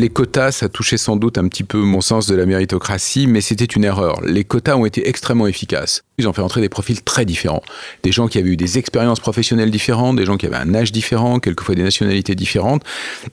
Les 0.00 0.08
quotas, 0.08 0.52
ça 0.52 0.70
touchait 0.70 0.96
sans 0.96 1.16
doute 1.16 1.36
un 1.36 1.46
petit 1.46 1.62
peu 1.62 1.76
mon 1.76 2.00
sens 2.00 2.26
de 2.26 2.34
la 2.34 2.46
méritocratie, 2.46 3.26
mais 3.26 3.42
c'était 3.42 3.66
une 3.66 3.84
erreur. 3.84 4.22
Les 4.22 4.44
quotas 4.44 4.74
ont 4.74 4.86
été 4.86 5.06
extrêmement 5.06 5.46
efficaces. 5.46 6.04
Ils 6.16 6.26
ont 6.26 6.32
fait 6.32 6.40
entrer 6.40 6.62
des 6.62 6.70
profils 6.70 7.02
très 7.02 7.26
différents. 7.26 7.62
Des 8.02 8.10
gens 8.10 8.26
qui 8.26 8.38
avaient 8.38 8.48
eu 8.48 8.56
des 8.56 8.78
expériences 8.78 9.20
professionnelles 9.20 9.70
différentes, 9.70 10.16
des 10.16 10.24
gens 10.24 10.38
qui 10.38 10.46
avaient 10.46 10.56
un 10.56 10.74
âge 10.74 10.90
différent, 10.90 11.38
quelquefois 11.38 11.74
des 11.74 11.82
nationalités 11.82 12.34
différentes. 12.34 12.82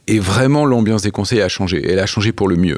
Et 0.08 0.19
vraiment, 0.19 0.65
l'ambiance 0.65 1.03
des 1.03 1.12
conseils 1.12 1.40
a 1.40 1.47
changé. 1.47 1.90
Elle 1.90 1.99
a 1.99 2.06
changé 2.06 2.33
pour 2.33 2.49
le 2.49 2.58
mieux. 2.58 2.78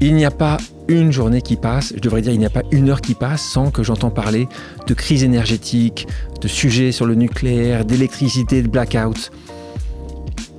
Il 0.00 0.14
n'y 0.14 0.24
a 0.24 0.30
pas 0.30 0.58
une 0.88 1.12
journée 1.12 1.40
qui 1.40 1.56
passe, 1.56 1.92
je 1.94 2.00
devrais 2.00 2.20
dire 2.20 2.32
il 2.32 2.38
n'y 2.38 2.46
a 2.46 2.50
pas 2.50 2.62
une 2.72 2.90
heure 2.90 3.00
qui 3.00 3.14
passe 3.14 3.42
sans 3.42 3.70
que 3.70 3.82
j'entends 3.82 4.10
parler 4.10 4.48
de 4.86 4.94
crise 4.94 5.24
énergétique, 5.24 6.06
de 6.40 6.48
sujets 6.48 6.92
sur 6.92 7.06
le 7.06 7.14
nucléaire, 7.14 7.84
d'électricité, 7.84 8.62
de 8.62 8.68
blackout. 8.68 9.30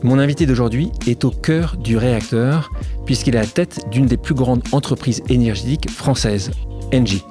Mon 0.03 0.20
invité 0.20 0.45
d'aujourd'hui 0.45 0.91
est 1.08 1.25
au 1.25 1.31
cœur 1.31 1.77
du 1.77 1.98
réacteur 1.98 2.71
puisqu'il 3.05 3.35
est 3.35 3.39
à 3.39 3.41
la 3.41 3.48
tête 3.48 3.85
d'une 3.91 4.05
des 4.05 4.17
plus 4.17 4.35
grandes 4.35 4.63
entreprises 4.71 5.21
énergétiques 5.30 5.89
françaises, 5.89 6.52
Engie. 6.94 7.23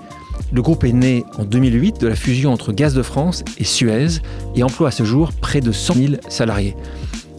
Le 0.53 0.63
groupe 0.63 0.85
est 0.85 0.93
né 0.93 1.25
en 1.39 1.45
2008 1.45 2.01
de 2.01 2.07
la 2.07 2.15
fusion 2.15 2.53
entre 2.53 2.73
Gaz 2.73 2.95
de 2.95 3.03
France 3.03 3.45
et 3.59 3.65
Suez 3.65 4.21
et 4.55 4.63
emploie 4.63 4.89
à 4.89 4.93
ce 4.93 5.05
jour 5.05 5.33
près 5.33 5.61
de 5.61 5.73
100 5.73 5.95
000 5.95 6.15
salariés. 6.29 6.77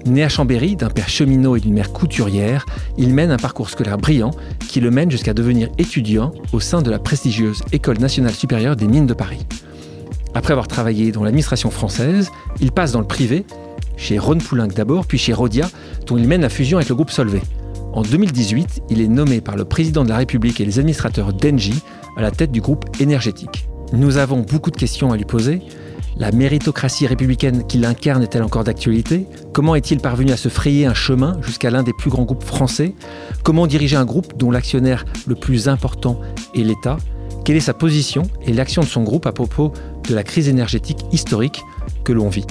Né 0.06 0.23
à 0.23 0.30
Chambéry 0.30 0.75
d'un 0.75 0.89
père 0.89 1.09
cheminot 1.09 1.56
et 1.56 1.59
d'une 1.59 1.73
mère 1.73 1.92
couturière, 1.92 2.67
il 2.95 3.11
mène 3.11 3.31
un 3.31 3.38
parcours 3.38 3.72
scolaire 3.72 3.98
brillant 3.98 4.30
qui 4.67 4.80
le 4.80 4.92
mène 4.92 5.09
jusqu'à 5.09 5.34
devenir 5.34 5.70
étudiant 5.80 6.31
au 6.53 6.59
sein 6.59 6.84
de 6.84 6.92
la 6.92 7.00
prestigieuse 7.00 7.64
École 7.72 7.98
nationale 7.98 8.33
supérieure 8.33 8.76
des 8.76 8.88
mines 8.88 9.08
de 9.08 9.16
Paris. 9.16 9.48
Après 10.36 10.52
avoir 10.52 10.67
travaillé 10.67 11.11
dans 11.11 11.23
l'administration 11.23 11.72
française, 11.72 12.30
il 12.61 12.72
passe 12.72 12.92
dans 12.92 13.00
le 13.00 13.08
privé, 13.08 13.48
chez 13.98 14.20
Ron 14.20 14.38
Poulenc 14.38 14.67
d'abord, 14.67 15.08
puis 15.08 15.17
chez 15.17 15.33
Rodia, 15.33 15.67
dont 16.06 16.17
il 16.17 16.28
mène 16.28 16.42
la 16.42 16.50
fusion 16.50 16.78
avec 16.78 16.89
le 16.89 16.95
groupe 16.95 17.09
Solvay. 17.09 17.42
En 17.94 18.03
2018, 18.03 18.83
il 18.92 19.02
est 19.02 19.08
nommé 19.08 19.42
par 19.42 19.56
le 19.56 19.66
président 19.66 20.03
de 20.03 20.09
la 20.09 20.17
République 20.17 20.61
et 20.61 20.66
les 20.66 20.78
administrateurs 20.78 21.33
d'Engie 21.33 21.81
à 22.16 22.22
la 22.22 22.30
tête 22.30 22.52
du 22.52 22.61
groupe 22.61 22.86
énergétique. 23.00 23.67
Nous 23.92 24.17
avons 24.17 24.42
beaucoup 24.42 24.70
de 24.70 24.78
questions 24.78 25.11
à 25.11 25.17
lui 25.17 25.26
poser, 25.26 25.61
la 26.17 26.31
méritocratie 26.31 27.08
républicaine 27.08 27.67
qu'il 27.67 27.85
incarne 27.85 28.23
est-elle 28.23 28.44
encore 28.44 28.63
d'actualité? 28.63 29.27
Comment 29.53 29.75
est-il 29.75 29.99
parvenu 29.99 30.31
à 30.31 30.38
se 30.38 30.49
frayer 30.49 30.85
un 30.85 30.94
chemin 30.94 31.38
jusqu'à 31.41 31.69
l'un 31.69 31.83
des 31.83 31.94
plus 31.94 32.09
grands 32.09 32.23
groupes 32.23 32.44
français? 32.44 32.94
Comment 33.44 33.67
diriger 33.67 33.97
un 33.97 34.05
groupe 34.05 34.38
dont 34.38 34.52
l'actionnaire 34.52 35.05
le 35.27 35.36
plus 35.36 35.67
important 35.67 36.21
est 36.55 36.63
l'État? 36.63 36.97
Quelle 37.43 37.58
est 37.58 37.61
sa 37.61 37.73
position 37.73 38.23
et 38.45 38.53
l'action 38.53 38.81
de 38.81 38.88
son 38.88 39.03
groupe 39.03 39.25
à 39.25 39.31
propos 39.31 39.73
de 40.08 40.16
la 40.16 40.23
crise 40.23 40.47
énergétique 40.47 40.99
historique 41.11 41.61
que 42.03 42.13
l'on 42.13 42.30
vit? 42.30 42.47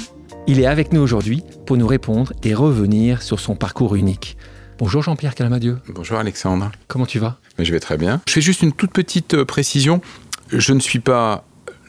Il 0.47 0.61
est 0.61 0.67
avec 0.67 0.93
nous 0.93 1.01
aujourd'hui 1.01 1.43
pour 1.65 1.79
nous 1.79 1.87
répondre 1.87 2.33
et 2.43 2.53
revenir 2.53 3.23
sur 3.23 3.41
son 3.41 3.57
parcours 3.57 3.97
unique. 3.97 4.37
Bonjour 4.79 5.03
Jean-Pierre 5.03 5.35
Calamadieu. 5.35 5.79
Bonjour 5.89 6.19
Alexandre. 6.19 6.71
Comment 6.87 7.07
tu 7.07 7.19
vas? 7.19 7.39
Je 7.59 7.73
vais 7.73 7.81
très 7.81 7.97
bien. 7.97 8.21
Je 8.29 8.33
fais 8.35 8.41
juste 8.41 8.63
une 8.63 8.73
toute 8.73 8.93
petite 8.93 9.35
euh, 9.35 9.45
précision. 9.45 10.01
Je 10.51 10.73
ne 10.73 10.81
suis 10.81 10.99
pas 10.99 11.45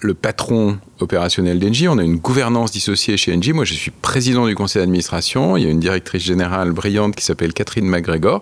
le 0.06 0.14
patron 0.14 0.78
opérationnel 1.00 1.59
d'Engie. 1.59 1.88
On 1.88 1.97
a 1.97 2.03
une 2.03 2.18
gouvernance 2.18 2.72
dissociée 2.72 3.18
chez 3.18 3.35
Engie. 3.35 3.53
Moi, 3.53 3.66
je 3.66 3.74
suis 3.74 3.91
président 3.91 4.47
du 4.47 4.56
conseil 4.56 4.81
d'administration. 4.81 5.57
Il 5.57 5.63
y 5.63 5.68
a 5.68 5.69
une 5.69 5.80
directrice 5.80 6.24
générale 6.24 6.72
brillante 6.72 7.16
qui 7.16 7.25
s'appelle 7.25 7.53
Catherine 7.53 7.88
McGregor. 7.88 8.41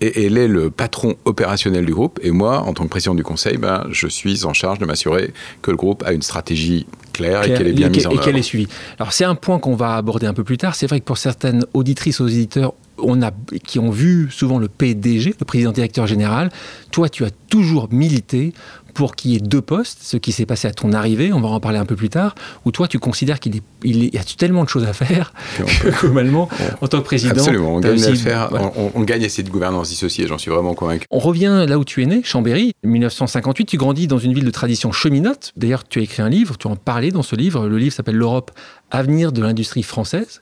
Et 0.00 0.26
elle 0.26 0.36
est 0.36 0.48
le 0.48 0.70
patron 0.70 1.14
opérationnel 1.24 1.86
du 1.86 1.94
groupe. 1.94 2.18
Et 2.22 2.32
moi, 2.32 2.60
en 2.62 2.72
tant 2.72 2.84
que 2.84 2.88
président 2.88 3.14
du 3.14 3.22
conseil, 3.22 3.56
ben, 3.56 3.86
je 3.90 4.08
suis 4.08 4.44
en 4.44 4.52
charge 4.52 4.80
de 4.80 4.86
m'assurer 4.86 5.32
que 5.60 5.70
le 5.70 5.76
groupe 5.76 6.02
a 6.04 6.12
une 6.12 6.22
stratégie 6.22 6.86
claire, 7.12 7.44
et 7.44 7.54
qu'elle 7.54 7.68
est 7.68 7.72
bien 7.72 7.88
mise 7.88 8.06
en 8.06 8.10
œuvre. 8.10 8.20
Et 8.20 8.24
qu'elle 8.24 8.36
est 8.36 8.42
suivie. 8.42 8.66
Alors, 8.98 9.12
c'est 9.12 9.24
un 9.24 9.36
point 9.36 9.60
qu'on 9.60 9.76
va 9.76 9.94
aborder 9.94 10.26
un 10.26 10.34
peu 10.34 10.42
plus 10.42 10.58
tard. 10.58 10.74
C'est 10.74 10.88
vrai 10.88 10.98
que 10.98 11.04
pour 11.04 11.18
certaines 11.18 11.64
auditrices, 11.72 12.20
auditeurs, 12.20 12.74
on 12.98 13.22
a, 13.22 13.30
qui 13.64 13.78
ont 13.78 13.90
vu 13.90 14.28
souvent 14.30 14.58
le 14.58 14.68
PDG, 14.68 15.36
le 15.38 15.44
président 15.44 15.70
directeur 15.70 16.06
général, 16.06 16.50
toi, 16.90 17.08
tu 17.08 17.24
as 17.24 17.30
toujours 17.48 17.88
milité 17.92 18.52
pour 18.94 19.14
qu'il 19.14 19.32
y 19.32 19.36
ait 19.36 19.40
deux 19.40 19.60
postes, 19.60 19.98
ce 20.02 20.16
qui 20.16 20.32
s'est 20.32 20.46
passé 20.46 20.68
à 20.68 20.72
ton 20.72 20.92
arrivée, 20.92 21.32
on 21.32 21.40
va 21.40 21.48
en 21.48 21.60
parler 21.60 21.78
un 21.78 21.84
peu 21.84 21.96
plus 21.96 22.08
tard, 22.08 22.34
où 22.64 22.72
toi 22.72 22.88
tu 22.88 22.98
considères 22.98 23.40
qu'il 23.40 23.56
est, 23.56 23.62
il 23.84 24.14
y 24.14 24.18
a 24.18 24.24
tellement 24.36 24.64
de 24.64 24.68
choses 24.68 24.84
à 24.84 24.92
faire, 24.92 25.32
globalement, 26.00 26.48
en 26.80 26.88
tant 26.88 26.98
que 26.98 27.04
président. 27.04 27.32
Absolument, 27.32 27.74
on 27.74 27.80
gagne, 27.80 28.02
à 28.02 28.14
faire, 28.14 28.50
on, 28.94 29.02
gagne 29.02 29.24
à 29.24 29.28
cette 29.28 29.48
gouvernance 29.48 29.88
dissociée, 29.88 30.26
j'en 30.26 30.38
suis 30.38 30.50
vraiment 30.50 30.74
convaincu. 30.74 31.06
On 31.10 31.18
revient 31.18 31.64
là 31.68 31.78
où 31.78 31.84
tu 31.84 32.02
es 32.02 32.06
né, 32.06 32.22
Chambéry, 32.24 32.72
1958, 32.84 33.66
tu 33.66 33.76
grandis 33.76 34.06
dans 34.06 34.18
une 34.18 34.34
ville 34.34 34.44
de 34.44 34.50
tradition 34.50 34.92
cheminote, 34.92 35.52
d'ailleurs 35.56 35.84
tu 35.84 35.98
as 35.98 36.02
écrit 36.02 36.22
un 36.22 36.28
livre, 36.28 36.56
tu 36.58 36.66
en 36.66 36.76
parlais 36.76 37.10
dans 37.10 37.22
ce 37.22 37.36
livre, 37.36 37.66
le 37.66 37.78
livre 37.78 37.94
s'appelle 37.94 38.16
L'Europe, 38.16 38.50
avenir 38.90 39.32
de 39.32 39.42
l'industrie 39.42 39.82
française. 39.82 40.40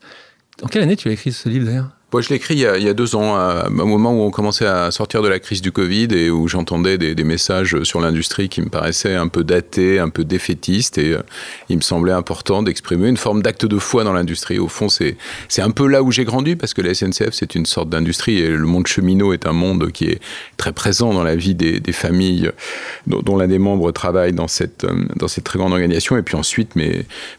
En 0.62 0.66
quelle 0.66 0.82
année 0.82 0.96
tu 0.96 1.08
as 1.08 1.12
écrit 1.12 1.32
ce 1.32 1.48
livre 1.48 1.66
d'ailleurs? 1.66 1.90
Moi, 2.12 2.22
je 2.22 2.28
l'ai 2.31 2.37
écrit 2.37 2.54
il 2.54 2.60
y, 2.60 2.88
a, 2.88 2.94
deux 2.94 3.15
ans, 3.15 3.37
à 3.37 3.66
un 3.66 3.71
moment 3.71 4.12
où 4.12 4.22
on 4.22 4.31
commençait 4.31 4.66
à 4.66 4.91
sortir 4.91 5.22
de 5.22 5.28
la 5.28 5.38
crise 5.38 5.62
du 5.62 5.71
Covid 5.71 6.09
et 6.10 6.28
où 6.28 6.48
j'entendais 6.48 6.98
des, 6.98 7.25
messages 7.25 7.81
sur 7.84 8.00
l'industrie 8.00 8.48
qui 8.48 8.62
me 8.62 8.69
paraissaient 8.69 9.15
un 9.15 9.28
peu 9.28 9.44
datés, 9.44 10.00
un 10.00 10.09
peu 10.09 10.25
défaitistes. 10.25 10.98
Et 10.98 11.12
euh, 11.12 11.22
il 11.69 11.76
me 11.76 11.82
semblait 11.82 12.12
important 12.12 12.65
d'exprimer 12.65 13.09
une 13.09 13.16
forme 13.16 13.43
d'acte 13.43 13.65
de 13.65 13.78
foi 13.78 14.03
dans 14.03 14.12
l'industrie. 14.12 14.59
Au 14.59 14.66
fond, 14.66 14.88
c'est 14.88 15.16
un 15.59 15.71
peu 15.71 15.87
là 15.87 16.03
où 16.03 16.10
j'ai 16.10 16.25
grandi 16.25 16.56
parce 16.56 16.75
que 16.75 16.82
la 16.82 16.94
SNCF, 16.94 17.31
c'est 17.31 17.54
une 17.54 17.66
sorte 17.66 17.88
d'industrie 17.88 18.38
et 18.38 18.48
le 18.48 18.66
monde 18.66 18.88
cheminot 18.88 19.32
est 19.32 19.47
un 19.47 19.53
monde 19.53 19.92
qui 19.92 20.06
est 20.06 20.21
très 20.56 20.72
présent 20.72 21.15
dans 21.15 21.22
la 21.22 21.37
vie 21.37 21.54
des, 21.54 21.81
familles 21.92 22.50
dont, 23.06 23.37
l'un 23.37 23.47
des 23.47 23.59
membres 23.59 23.92
travaille 23.92 24.32
dans 24.32 24.48
cette, 24.48 24.82
euh, 24.82 25.04
dans 25.15 25.28
cette 25.28 25.44
très 25.44 25.60
grande 25.60 25.72
organisation. 25.72 26.16
Et 26.16 26.22
puis 26.22 26.34
ensuite, 26.34 26.72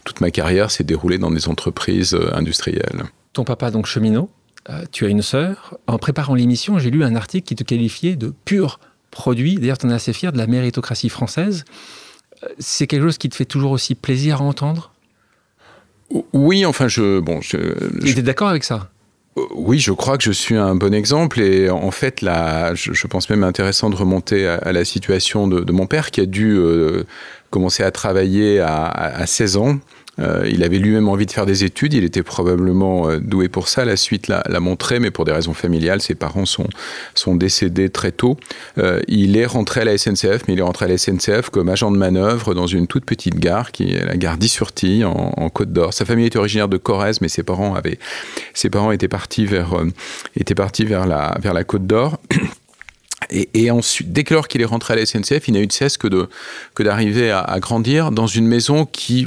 toute 0.04 0.20
ma 0.22 0.30
carrière 0.30 0.70
s'est 0.70 0.84
déroulée 0.84 1.18
dans 1.18 1.30
des 1.30 1.48
entreprises 1.48 2.14
euh, 2.14 2.34
industrielles. 2.34 3.02
Ton 3.34 3.44
papa, 3.44 3.70
donc 3.70 3.86
cheminot? 3.86 4.30
Euh, 4.70 4.84
tu 4.92 5.04
as 5.04 5.08
une 5.08 5.22
sœur. 5.22 5.78
En 5.86 5.98
préparant 5.98 6.34
l'émission, 6.34 6.78
j'ai 6.78 6.90
lu 6.90 7.02
un 7.04 7.16
article 7.16 7.46
qui 7.46 7.56
te 7.56 7.64
qualifiait 7.64 8.16
de 8.16 8.32
pur 8.44 8.78
produit. 9.10 9.56
D'ailleurs, 9.56 9.78
tu 9.78 9.86
en 9.86 9.90
es 9.90 9.94
assez 9.94 10.12
fier 10.12 10.32
de 10.32 10.38
la 10.38 10.46
méritocratie 10.46 11.08
française. 11.08 11.64
Euh, 12.44 12.48
c'est 12.58 12.86
quelque 12.86 13.02
chose 13.02 13.18
qui 13.18 13.28
te 13.28 13.34
fait 13.34 13.44
toujours 13.44 13.72
aussi 13.72 13.94
plaisir 13.94 14.40
à 14.40 14.44
entendre? 14.44 14.92
Oui, 16.32 16.64
enfin, 16.64 16.88
je. 16.88 17.20
Bon, 17.20 17.40
je, 17.40 17.56
es 17.56 18.22
d'accord 18.22 18.48
avec 18.48 18.62
ça? 18.62 18.90
Euh, 19.36 19.42
oui, 19.54 19.80
je 19.80 19.92
crois 19.92 20.16
que 20.16 20.24
je 20.24 20.32
suis 20.32 20.56
un 20.56 20.74
bon 20.76 20.94
exemple 20.94 21.40
et 21.40 21.68
en 21.70 21.90
fait, 21.90 22.20
là, 22.20 22.74
je, 22.74 23.06
pense 23.06 23.30
même 23.30 23.44
intéressant 23.44 23.90
de 23.90 23.96
remonter 23.96 24.46
à, 24.46 24.72
la 24.72 24.84
situation 24.84 25.48
de, 25.48 25.72
mon 25.72 25.86
père 25.86 26.10
qui 26.10 26.20
a 26.20 26.26
dû 26.26 26.60
commencer 27.50 27.82
à 27.82 27.90
travailler 27.90 28.60
à, 28.60 28.84
à 28.84 29.26
16 29.26 29.56
ans 29.56 29.78
euh, 30.18 30.46
il 30.50 30.62
avait 30.62 30.78
lui-même 30.78 31.08
envie 31.08 31.24
de 31.24 31.30
faire 31.30 31.46
des 31.46 31.64
études, 31.64 31.94
il 31.94 32.04
était 32.04 32.22
probablement 32.22 33.08
euh, 33.08 33.18
doué 33.18 33.48
pour 33.48 33.68
ça, 33.68 33.84
la 33.84 33.96
suite 33.96 34.28
l'a 34.28 34.60
montré, 34.60 35.00
mais 35.00 35.10
pour 35.10 35.24
des 35.24 35.32
raisons 35.32 35.54
familiales, 35.54 36.02
ses 36.02 36.14
parents 36.14 36.44
sont, 36.44 36.68
décédés 37.34 37.88
très 37.88 38.12
tôt. 38.12 38.36
Euh, 38.76 39.00
il 39.08 39.36
est 39.38 39.46
rentré 39.46 39.80
à 39.80 39.84
la 39.84 39.96
SNCF, 39.96 40.42
mais 40.46 40.54
il 40.54 40.58
est 40.58 40.62
rentré 40.62 40.84
à 40.84 40.88
la 40.88 40.98
SNCF 40.98 41.48
comme 41.50 41.70
agent 41.70 41.90
de 41.90 41.96
manœuvre 41.96 42.54
dans 42.54 42.66
une 42.66 42.86
toute 42.86 43.06
petite 43.06 43.38
gare, 43.38 43.72
qui 43.72 43.94
est 43.94 44.04
la 44.04 44.16
gare 44.16 44.36
d'Issurtille, 44.36 45.04
en, 45.04 45.48
Côte 45.48 45.72
d'Or. 45.72 45.92
Sa 45.92 46.04
famille 46.04 46.26
était 46.26 46.38
originaire 46.38 46.68
de 46.68 46.76
Corrèze, 46.76 47.20
mais 47.20 47.28
ses 47.28 47.42
parents, 47.42 47.74
avaient, 47.74 47.98
ses 48.54 48.70
parents 48.70 48.90
étaient 48.92 49.08
partis 49.08 49.44
vers, 49.44 49.74
étaient 50.36 50.54
partis 50.54 50.84
vers, 50.84 51.06
la, 51.06 51.36
vers 51.40 51.52
la 51.52 51.64
Côte 51.64 51.86
d'Or. 51.86 52.18
Et, 53.30 53.70
ensuite, 53.70 54.12
dès 54.12 54.24
lors 54.30 54.48
qu'il 54.48 54.60
est 54.60 54.66
rentré 54.66 54.94
à 54.94 54.96
la 54.96 55.06
SNCF, 55.06 55.48
il 55.48 55.54
n'a 55.54 55.60
eu 55.60 55.66
de 55.66 55.72
cesse 55.72 55.96
que 55.96 56.08
d'arriver 56.78 57.28
que 57.28 57.32
à, 57.32 57.60
grandir 57.60 58.10
dans 58.10 58.26
une 58.26 58.46
maison 58.46 58.84
qui 58.84 59.26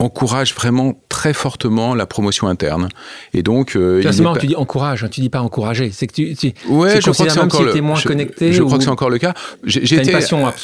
encourage 0.00 0.54
vraiment 0.54 0.94
très 1.10 1.34
fortement 1.34 1.94
la 1.94 2.06
promotion 2.06 2.48
interne. 2.48 2.88
Et 3.34 3.42
donc, 3.42 3.76
euh, 3.76 4.02
c'est 4.10 4.22
marrant, 4.22 4.36
tu 4.36 4.46
dis 4.46 4.56
encourage, 4.56 5.04
hein, 5.04 5.08
tu 5.10 5.20
dis 5.20 5.28
pas 5.28 5.42
encourager. 5.42 5.90
C'est 5.92 6.06
que 6.06 6.14
tu, 6.14 6.34
tu, 6.34 6.52
ouais, 6.68 7.00
je 7.00 7.10
crois 7.10 7.26
que 7.26 7.32
c'est 7.32 7.38
encore 7.38 7.62
le, 7.62 7.80
moins 7.82 7.96
je, 7.96 8.08
connecté. 8.08 8.52
Je, 8.52 8.62
crois 8.62 8.78
que 8.78 8.84
c'est 8.84 8.90
encore 8.90 9.10
le 9.10 9.18
cas. 9.18 9.34
J'ai 9.62 9.82
été, 9.82 10.16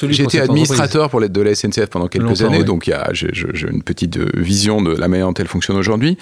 j'étais 0.08 0.40
administrateur 0.40 1.10
pour 1.10 1.20
l'aide 1.20 1.32
de 1.32 1.42
la 1.42 1.54
SNCF 1.54 1.86
pendant 1.86 2.08
quelques 2.08 2.42
années, 2.42 2.64
donc 2.64 2.86
il 2.86 2.90
y 2.90 2.92
a, 2.94 3.10
j'ai, 3.12 3.30
une 3.68 3.82
petite 3.82 4.16
euh, 4.16 4.30
vision 4.34 4.80
de 4.80 4.94
la 4.96 5.08
manière 5.08 5.26
dont 5.26 5.34
elle 5.34 5.48
fonctionne 5.48 5.76
aujourd'hui. 5.76 6.16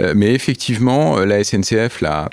Euh, 0.00 0.14
mais 0.16 0.34
effectivement, 0.34 1.18
la 1.20 1.44
SNCF 1.44 2.02
euh, 2.02 2.26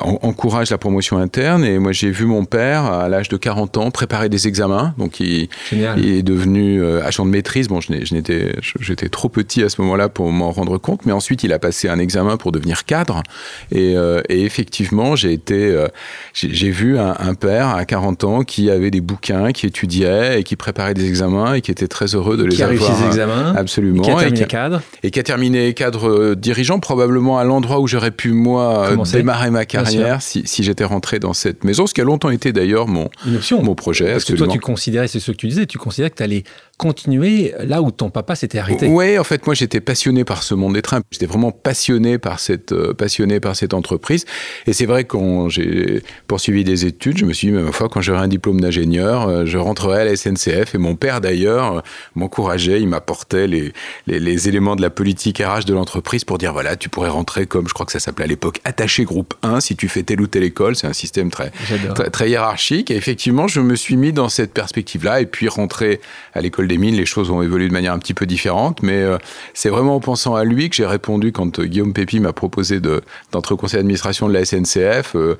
encourage 0.00 0.70
la 0.70 0.78
promotion 0.78 1.16
interne. 1.16 1.64
Et 1.64 1.78
moi, 1.78 1.92
j'ai 1.92 2.10
vu 2.10 2.26
mon 2.26 2.44
père 2.44 2.84
à 2.84 3.08
l'âge 3.08 3.30
de 3.30 3.36
40 3.38 3.78
ans 3.78 3.90
préparer 3.90 4.28
des 4.28 4.46
examens. 4.46 4.94
Donc, 4.98 5.20
il, 5.20 5.48
il 5.72 6.08
est 6.08 6.22
devenu 6.22 6.84
agent 6.84 7.24
de 7.24 7.30
maîtrise. 7.30 7.68
Bon, 7.68 7.80
je 7.80 8.14
n'étais, 8.14 8.54
j'étais 8.80 9.08
trop 9.08 9.30
petit 9.30 9.53
à 9.62 9.68
ce 9.68 9.80
moment-là 9.82 10.08
pour 10.08 10.30
m'en 10.32 10.50
rendre 10.50 10.78
compte, 10.78 11.06
mais 11.06 11.12
ensuite 11.12 11.42
il 11.44 11.52
a 11.52 11.58
passé 11.58 11.88
un 11.88 11.98
examen 11.98 12.36
pour 12.36 12.52
devenir 12.52 12.84
cadre. 12.84 13.22
Et, 13.70 13.94
et 14.28 14.44
effectivement, 14.44 15.16
j'ai 15.16 15.32
été, 15.32 15.84
j'ai 16.32 16.70
vu 16.70 16.98
un, 16.98 17.14
un, 17.18 17.34
père 17.34 17.68
à 17.68 17.84
40 17.84 18.24
ans 18.24 18.42
qui 18.42 18.70
avait 18.70 18.90
des 18.90 19.00
bouquins, 19.00 19.52
qui 19.52 19.66
étudiait 19.66 20.40
et 20.40 20.44
qui 20.44 20.56
préparait 20.56 20.94
des 20.94 21.06
examens 21.06 21.54
et 21.54 21.60
qui 21.60 21.70
était 21.70 21.88
très 21.88 22.14
heureux 22.14 22.36
de 22.36 22.44
les 22.44 22.56
qui 22.56 22.62
avoir. 22.62 22.78
Qui 22.78 22.84
a 22.84 22.88
réussi 22.88 23.02
ses 23.02 23.06
examens. 23.08 23.54
Absolument. 23.56 24.02
Qui 24.02 24.10
a 24.10 24.14
terminé 24.16 24.40
et 24.40 24.42
qui, 24.42 24.48
cadre. 24.48 24.82
Et 25.02 25.10
qui 25.10 25.20
a 25.20 25.22
terminé 25.22 25.74
cadre 25.74 26.34
dirigeant, 26.34 26.78
probablement 26.80 27.38
à 27.38 27.44
l'endroit 27.44 27.80
où 27.80 27.86
j'aurais 27.86 28.10
pu, 28.10 28.32
moi, 28.32 28.88
Commencer. 28.90 29.18
démarrer 29.18 29.50
ma 29.50 29.64
carrière 29.64 30.22
si, 30.22 30.42
si 30.46 30.62
j'étais 30.62 30.84
rentré 30.84 31.18
dans 31.18 31.32
cette 31.32 31.64
maison, 31.64 31.86
ce 31.86 31.94
qui 31.94 32.00
a 32.00 32.04
longtemps 32.04 32.30
été 32.30 32.52
d'ailleurs 32.52 32.86
mon, 32.86 33.08
Une 33.26 33.36
option. 33.36 33.62
mon 33.62 33.74
projet. 33.74 34.06
Parce 34.06 34.24
absolument. 34.24 34.46
que 34.46 34.50
toi, 34.50 34.54
tu 34.54 34.60
considérais, 34.60 35.08
c'est 35.08 35.20
ce 35.20 35.30
que 35.32 35.36
tu 35.36 35.48
disais, 35.48 35.66
tu 35.66 35.78
considérais 35.78 36.10
que 36.10 36.16
tu 36.16 36.22
allais 36.22 36.44
continuer 36.78 37.54
là 37.64 37.82
où 37.82 37.90
ton 37.90 38.10
papa 38.10 38.34
s'était 38.34 38.58
arrêté. 38.58 38.88
Oui, 38.88 39.18
en 39.18 39.24
fait, 39.24 39.43
moi, 39.46 39.54
j'étais 39.54 39.80
passionné 39.80 40.24
par 40.24 40.42
ce 40.42 40.54
monde 40.54 40.74
des 40.74 40.82
trains. 40.82 41.00
J'étais 41.10 41.26
vraiment 41.26 41.52
passionné 41.52 42.18
par 42.18 42.40
cette, 42.40 42.72
euh, 42.72 42.94
passionné 42.94 43.40
par 43.40 43.56
cette 43.56 43.74
entreprise. 43.74 44.24
Et 44.66 44.72
c'est 44.72 44.86
vrai, 44.86 45.04
quand 45.04 45.48
j'ai 45.48 46.02
poursuivi 46.26 46.64
des 46.64 46.86
études, 46.86 47.18
je 47.18 47.24
me 47.24 47.32
suis 47.32 47.48
dit, 47.48 47.52
mais 47.52 47.62
ma 47.62 47.72
foi, 47.72 47.88
quand 47.88 48.00
j'aurai 48.00 48.20
un 48.20 48.28
diplôme 48.28 48.60
d'ingénieur, 48.60 49.28
euh, 49.28 49.46
je 49.46 49.58
rentrerai 49.58 50.02
à 50.02 50.04
la 50.04 50.16
SNCF. 50.16 50.74
Et 50.74 50.78
mon 50.78 50.96
père, 50.96 51.20
d'ailleurs, 51.20 51.78
euh, 51.78 51.80
m'encourageait, 52.14 52.80
il 52.80 52.88
m'apportait 52.88 53.46
les, 53.46 53.72
les, 54.06 54.20
les, 54.20 54.48
éléments 54.48 54.76
de 54.76 54.82
la 54.82 54.90
politique 54.90 55.38
RH 55.38 55.64
de 55.64 55.74
l'entreprise 55.74 56.24
pour 56.24 56.38
dire, 56.38 56.52
voilà, 56.52 56.76
tu 56.76 56.88
pourrais 56.88 57.08
rentrer 57.08 57.46
comme, 57.46 57.68
je 57.68 57.74
crois 57.74 57.86
que 57.86 57.92
ça 57.92 58.00
s'appelait 58.00 58.24
à 58.24 58.28
l'époque, 58.28 58.60
attaché 58.64 59.04
groupe 59.04 59.34
1 59.42 59.60
si 59.60 59.76
tu 59.76 59.88
fais 59.88 60.02
telle 60.02 60.20
ou 60.20 60.26
telle 60.26 60.44
école. 60.44 60.76
C'est 60.76 60.86
un 60.86 60.92
système 60.92 61.30
très, 61.30 61.50
très, 61.94 62.10
très, 62.10 62.30
hiérarchique. 62.30 62.90
Et 62.90 62.96
effectivement, 62.96 63.48
je 63.48 63.60
me 63.60 63.76
suis 63.76 63.96
mis 63.96 64.12
dans 64.12 64.28
cette 64.28 64.52
perspective-là. 64.52 65.20
Et 65.20 65.26
puis, 65.26 65.48
rentrer 65.48 66.00
à 66.34 66.40
l'école 66.40 66.68
des 66.68 66.78
mines, 66.78 66.96
les 66.96 67.06
choses 67.06 67.30
ont 67.30 67.42
évolué 67.42 67.68
de 67.68 67.72
manière 67.72 67.92
un 67.92 67.98
petit 67.98 68.14
peu 68.14 68.26
différente. 68.26 68.82
Mais 68.82 69.02
euh, 69.02 69.18
c'est 69.52 69.68
vraiment 69.68 69.96
en 69.96 70.00
pensant 70.00 70.34
à 70.34 70.44
lui 70.44 70.70
que 70.70 70.76
j'ai 70.76 70.86
répondu 70.86 71.32
quand 71.32 71.58
euh, 71.58 71.64
Guillaume 71.64 71.92
Pépi 71.92 72.20
m'a 72.20 72.32
proposé 72.32 72.80
d'entrer 72.80 73.54
au 73.54 73.56
conseil 73.56 73.78
d'administration 73.78 74.28
de 74.28 74.34
la 74.34 74.44
SNCF. 74.44 75.16
Euh, 75.16 75.36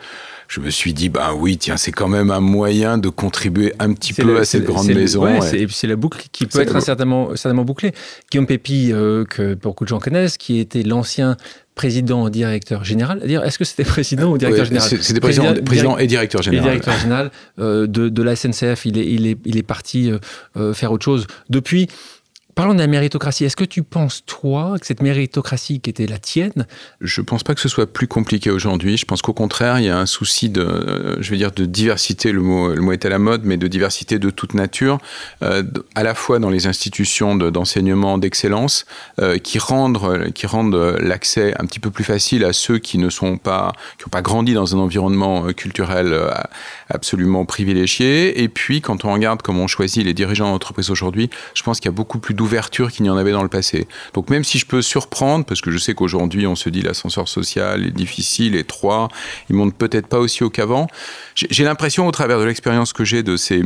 je 0.49 0.61
me 0.61 0.70
suis 0.70 0.93
dit, 0.93 1.08
ben 1.08 1.32
oui, 1.37 1.56
tiens, 1.56 1.76
c'est 1.76 1.93
quand 1.93 2.08
même 2.08 2.31
un 2.31 2.41
moyen 2.41 2.99
de 2.99 3.08
contribuer 3.08 3.73
un 3.79 3.93
petit 3.93 4.12
peu 4.12 4.25
le, 4.25 4.38
à 4.38 4.44
cette 4.44 4.64
grande 4.64 4.88
le, 4.88 4.94
maison. 4.94 5.25
Ouais. 5.25 5.67
C'est 5.70 5.87
la 5.87 5.96
boucle 5.96 6.26
qui 6.32 6.46
peut 6.46 6.61
être 6.61 6.81
certainement, 6.81 7.35
certainement 7.37 7.64
bouclée. 7.64 7.93
Guillaume 8.31 8.46
Pépi, 8.46 8.91
euh, 8.93 9.25
que 9.25 9.55
beaucoup 9.55 9.85
de 9.85 9.88
gens 9.88 9.99
connaissent, 9.99 10.37
qui 10.37 10.58
était 10.58 10.82
l'ancien 10.82 11.37
président 11.75 12.29
directeur 12.29 12.85
général. 12.85 13.20
Est-ce 13.25 13.58
que 13.58 13.64
c'était 13.64 13.85
président 13.85 14.31
ou 14.31 14.38
directeur 14.38 14.64
général 14.64 14.88
C'était 14.88 15.20
président, 15.20 15.44
président, 15.44 15.64
président, 15.64 15.99
et 15.99 16.06
directeur 16.06 16.43
général. 16.43 16.69
Et 16.69 16.70
directeur 16.70 16.99
général 16.99 17.31
euh, 17.58 17.87
de, 17.87 18.08
de, 18.08 18.23
la 18.23 18.37
SNCF. 18.37 18.87
Il 18.87 18.99
est, 18.99 19.06
il 19.06 19.26
est, 19.26 19.38
il 19.44 19.56
est 19.56 19.64
parti 19.64 20.12
euh, 20.56 20.73
faire 20.73 20.93
autre 20.93 21.05
chose. 21.05 21.26
Depuis, 21.50 21.88
Parlons 22.55 22.75
de 22.75 22.79
la 22.79 22.87
méritocratie. 22.87 23.45
Est-ce 23.45 23.56
que 23.56 23.65
tu 23.65 23.83
penses, 23.83 24.25
toi, 24.27 24.77
que 24.81 24.87
cette 24.87 25.03
méritocratie 25.03 25.81
qui 25.81 25.91
était 25.91 26.06
la 26.06 26.19
tienne 26.19 26.67
Je 27.01 27.21
ne 27.21 27.27
pense 27.27 27.43
pas 27.43 27.55
que 27.55 27.61
ce 27.61 27.69
soit 27.69 27.93
plus 27.93 28.06
compliqué 28.06 28.51
aujourd'hui. 28.51 28.97
Je 28.97 29.05
pense 29.05 29.23
qu'au 29.23 29.33
contraire, 29.33 29.81
il 29.81 29.87
y 29.87 29.89
a 29.89 29.99
un 29.99 30.06
souci 30.06 30.51
de, 30.51 31.19
je 31.21 31.31
vais 31.31 31.37
dire, 31.37 31.51
de 31.51 31.65
diversité. 31.65 32.31
Le 32.31 32.41
mot, 32.41 32.73
le 32.73 32.81
mot 32.81 32.93
est 32.93 33.05
à 33.05 33.09
la 33.09 33.19
mode, 33.19 33.43
mais 33.45 33.56
de 33.56 33.67
diversité 33.67 34.21
de 34.21 34.31
toute 34.31 34.55
nature, 34.55 34.99
euh, 35.43 35.65
à 35.97 36.05
la 36.05 36.15
fois 36.15 36.39
dans 36.39 36.51
les 36.51 36.69
institutions 36.69 37.35
d'enseignement 37.35 38.19
de, 38.19 38.23
d'excellence, 38.23 38.87
euh, 39.21 39.39
qui 39.39 39.59
rendent, 39.59 40.33
qui 40.33 40.47
rendent 40.47 40.97
l'accès 41.00 41.55
un 41.59 41.67
petit 41.67 41.81
peu 41.81 41.91
plus 41.91 42.05
facile 42.05 42.45
à 42.45 42.53
ceux 42.53 42.79
qui 42.79 42.99
ne 42.99 43.11
sont 43.11 43.37
pas, 43.37 43.73
qui 43.99 44.05
n'ont 44.05 44.11
pas 44.11 44.23
grandi 44.23 44.55
dans 44.55 44.77
un 44.77 44.79
environnement 44.79 45.53
culturel 45.53 46.12
euh, 46.12 46.31
absolument 46.89 47.45
privilégié. 47.47 48.43
Et 48.43 48.49
puis, 48.49 48.81
quand 48.81 49.05
on 49.05 49.12
regarde 49.12 49.43
comment 49.43 49.65
on 49.65 49.69
choisit 49.69 50.05
les 50.05 50.15
dirigeants 50.15 50.50
d'entreprise 50.50 50.91
aujourd'hui, 50.91 51.31
je 51.55 51.62
pense 51.65 51.81
qu'il 51.81 51.89
y 51.89 51.95
a 51.95 51.97
beaucoup 51.97 52.21
plus 52.21 52.35
d'ouverture 52.44 52.93
qu'il 52.93 53.05
n'y 53.05 53.11
en 53.11 53.17
avait 53.17 53.32
dans 53.32 53.43
le 53.43 53.49
passé. 53.49 53.88
Donc 54.12 54.29
même 54.29 54.44
si 54.44 54.58
je 54.58 54.67
peux 54.67 54.82
surprendre, 54.82 55.46
parce 55.46 55.62
que 55.62 55.70
je 55.70 55.79
sais 55.79 55.94
qu'aujourd'hui 55.94 56.46
on 56.46 56.55
se 56.55 56.69
dit 56.69 56.82
l'ascenseur 56.82 57.26
social 57.26 57.87
est 57.87 57.91
difficile, 57.91 58.55
étroit, 58.55 59.08
il 59.49 59.56
monte 59.56 59.75
peut-être 59.75 60.06
pas 60.06 60.19
aussi 60.19 60.44
haut 60.44 60.50
qu'avant, 60.50 60.87
j'ai 61.35 61.64
l'impression 61.64 62.06
au 62.06 62.11
travers 62.11 62.38
de 62.38 62.44
l'expérience 62.44 62.93
que 62.93 63.05
j'ai 63.05 63.23
de 63.23 63.37
ces, 63.37 63.62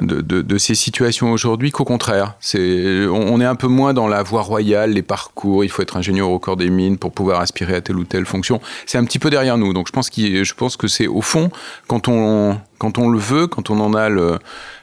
de, 0.00 0.58
ces 0.58 0.76
situations 0.76 1.32
aujourd'hui 1.32 1.72
qu'au 1.72 1.84
contraire, 1.84 2.34
c'est, 2.38 3.06
on, 3.08 3.40
est 3.40 3.44
un 3.44 3.56
peu 3.56 3.66
moins 3.66 3.94
dans 3.94 4.06
la 4.06 4.22
voie 4.22 4.42
royale, 4.42 4.92
les 4.92 5.02
parcours, 5.02 5.64
il 5.64 5.68
faut 5.68 5.82
être 5.82 5.96
ingénieur 5.96 6.30
au 6.30 6.38
corps 6.38 6.56
des 6.56 6.70
mines 6.70 6.98
pour 6.98 7.12
pouvoir 7.12 7.40
aspirer 7.40 7.74
à 7.74 7.80
telle 7.80 7.96
ou 7.96 8.04
telle 8.04 8.26
fonction. 8.26 8.60
C'est 8.86 8.98
un 8.98 9.04
petit 9.04 9.18
peu 9.18 9.30
derrière 9.30 9.58
nous. 9.58 9.72
Donc 9.72 9.88
je 9.88 9.92
pense 9.92 10.76
que 10.76 10.88
c'est 10.88 11.06
au 11.08 11.20
fond, 11.20 11.50
quand 11.88 12.06
on, 12.06 12.58
quand 12.80 12.96
on 12.96 13.10
le 13.10 13.18
veut, 13.18 13.46
quand 13.46 13.68
on 13.68 13.78
en 13.78 13.92
a 13.92 14.08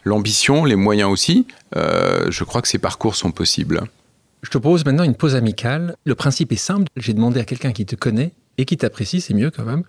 l'ambition, 0.05 0.65
les 0.65 0.75
moyens 0.75 1.09
aussi, 1.09 1.47
euh, 1.75 2.27
je 2.29 2.43
crois 2.43 2.61
que 2.61 2.67
ces 2.67 2.77
parcours 2.77 3.15
sont 3.15 3.31
possibles. 3.31 3.81
Je 4.43 4.51
te 4.51 4.59
propose 4.59 4.85
maintenant 4.85 5.03
une 5.03 5.15
pause 5.15 5.35
amicale. 5.35 5.95
Le 6.05 6.13
principe 6.13 6.51
est 6.51 6.57
simple. 6.57 6.85
J'ai 6.95 7.13
demandé 7.13 7.39
à 7.39 7.43
quelqu'un 7.43 7.71
qui 7.71 7.87
te 7.87 7.95
connaît 7.95 8.33
et 8.59 8.65
qui 8.65 8.77
t'apprécie, 8.77 9.19
c'est 9.19 9.33
mieux 9.33 9.49
quand 9.49 9.65
même, 9.65 9.81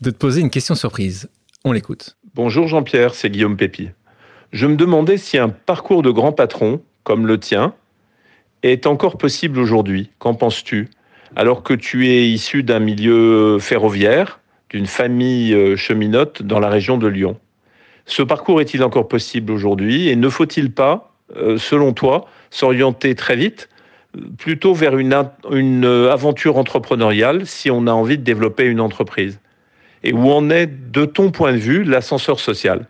de 0.00 0.10
te 0.10 0.16
poser 0.16 0.40
une 0.40 0.50
question 0.50 0.74
surprise. 0.74 1.28
On 1.64 1.70
l'écoute. 1.70 2.16
Bonjour 2.34 2.66
Jean-Pierre, 2.66 3.14
c'est 3.14 3.30
Guillaume 3.30 3.56
Pépi. 3.56 3.90
Je 4.50 4.66
me 4.66 4.74
demandais 4.74 5.16
si 5.16 5.38
un 5.38 5.48
parcours 5.48 6.02
de 6.02 6.10
grand 6.10 6.32
patron, 6.32 6.82
comme 7.04 7.28
le 7.28 7.38
tien, 7.38 7.74
est 8.64 8.86
encore 8.86 9.18
possible 9.18 9.60
aujourd'hui. 9.60 10.10
Qu'en 10.18 10.34
penses-tu? 10.34 10.90
Alors 11.36 11.62
que 11.62 11.74
tu 11.74 12.08
es 12.08 12.28
issu 12.28 12.64
d'un 12.64 12.80
milieu 12.80 13.58
ferroviaire, 13.60 14.40
d'une 14.70 14.86
famille 14.86 15.76
cheminote 15.76 16.42
dans 16.42 16.58
la 16.58 16.68
région 16.68 16.98
de 16.98 17.06
Lyon. 17.06 17.38
Ce 18.04 18.22
parcours 18.22 18.60
est-il 18.60 18.82
encore 18.82 19.08
possible 19.08 19.52
aujourd'hui 19.52 20.08
et 20.08 20.16
ne 20.16 20.28
faut-il 20.28 20.72
pas, 20.72 21.12
selon 21.56 21.92
toi, 21.92 22.26
s'orienter 22.50 23.14
très 23.14 23.36
vite 23.36 23.68
plutôt 24.38 24.74
vers 24.74 24.96
une, 24.96 25.14
une, 25.50 25.84
aventure 25.84 26.56
entrepreneuriale 26.56 27.46
si 27.46 27.70
on 27.70 27.86
a 27.86 27.92
envie 27.92 28.18
de 28.18 28.22
développer 28.22 28.64
une 28.64 28.80
entreprise? 28.80 29.38
Et 30.02 30.12
où 30.12 30.30
en 30.30 30.50
est, 30.50 30.66
de 30.66 31.04
ton 31.04 31.30
point 31.30 31.52
de 31.52 31.58
vue, 31.58 31.84
l'ascenseur 31.84 32.40
social? 32.40 32.86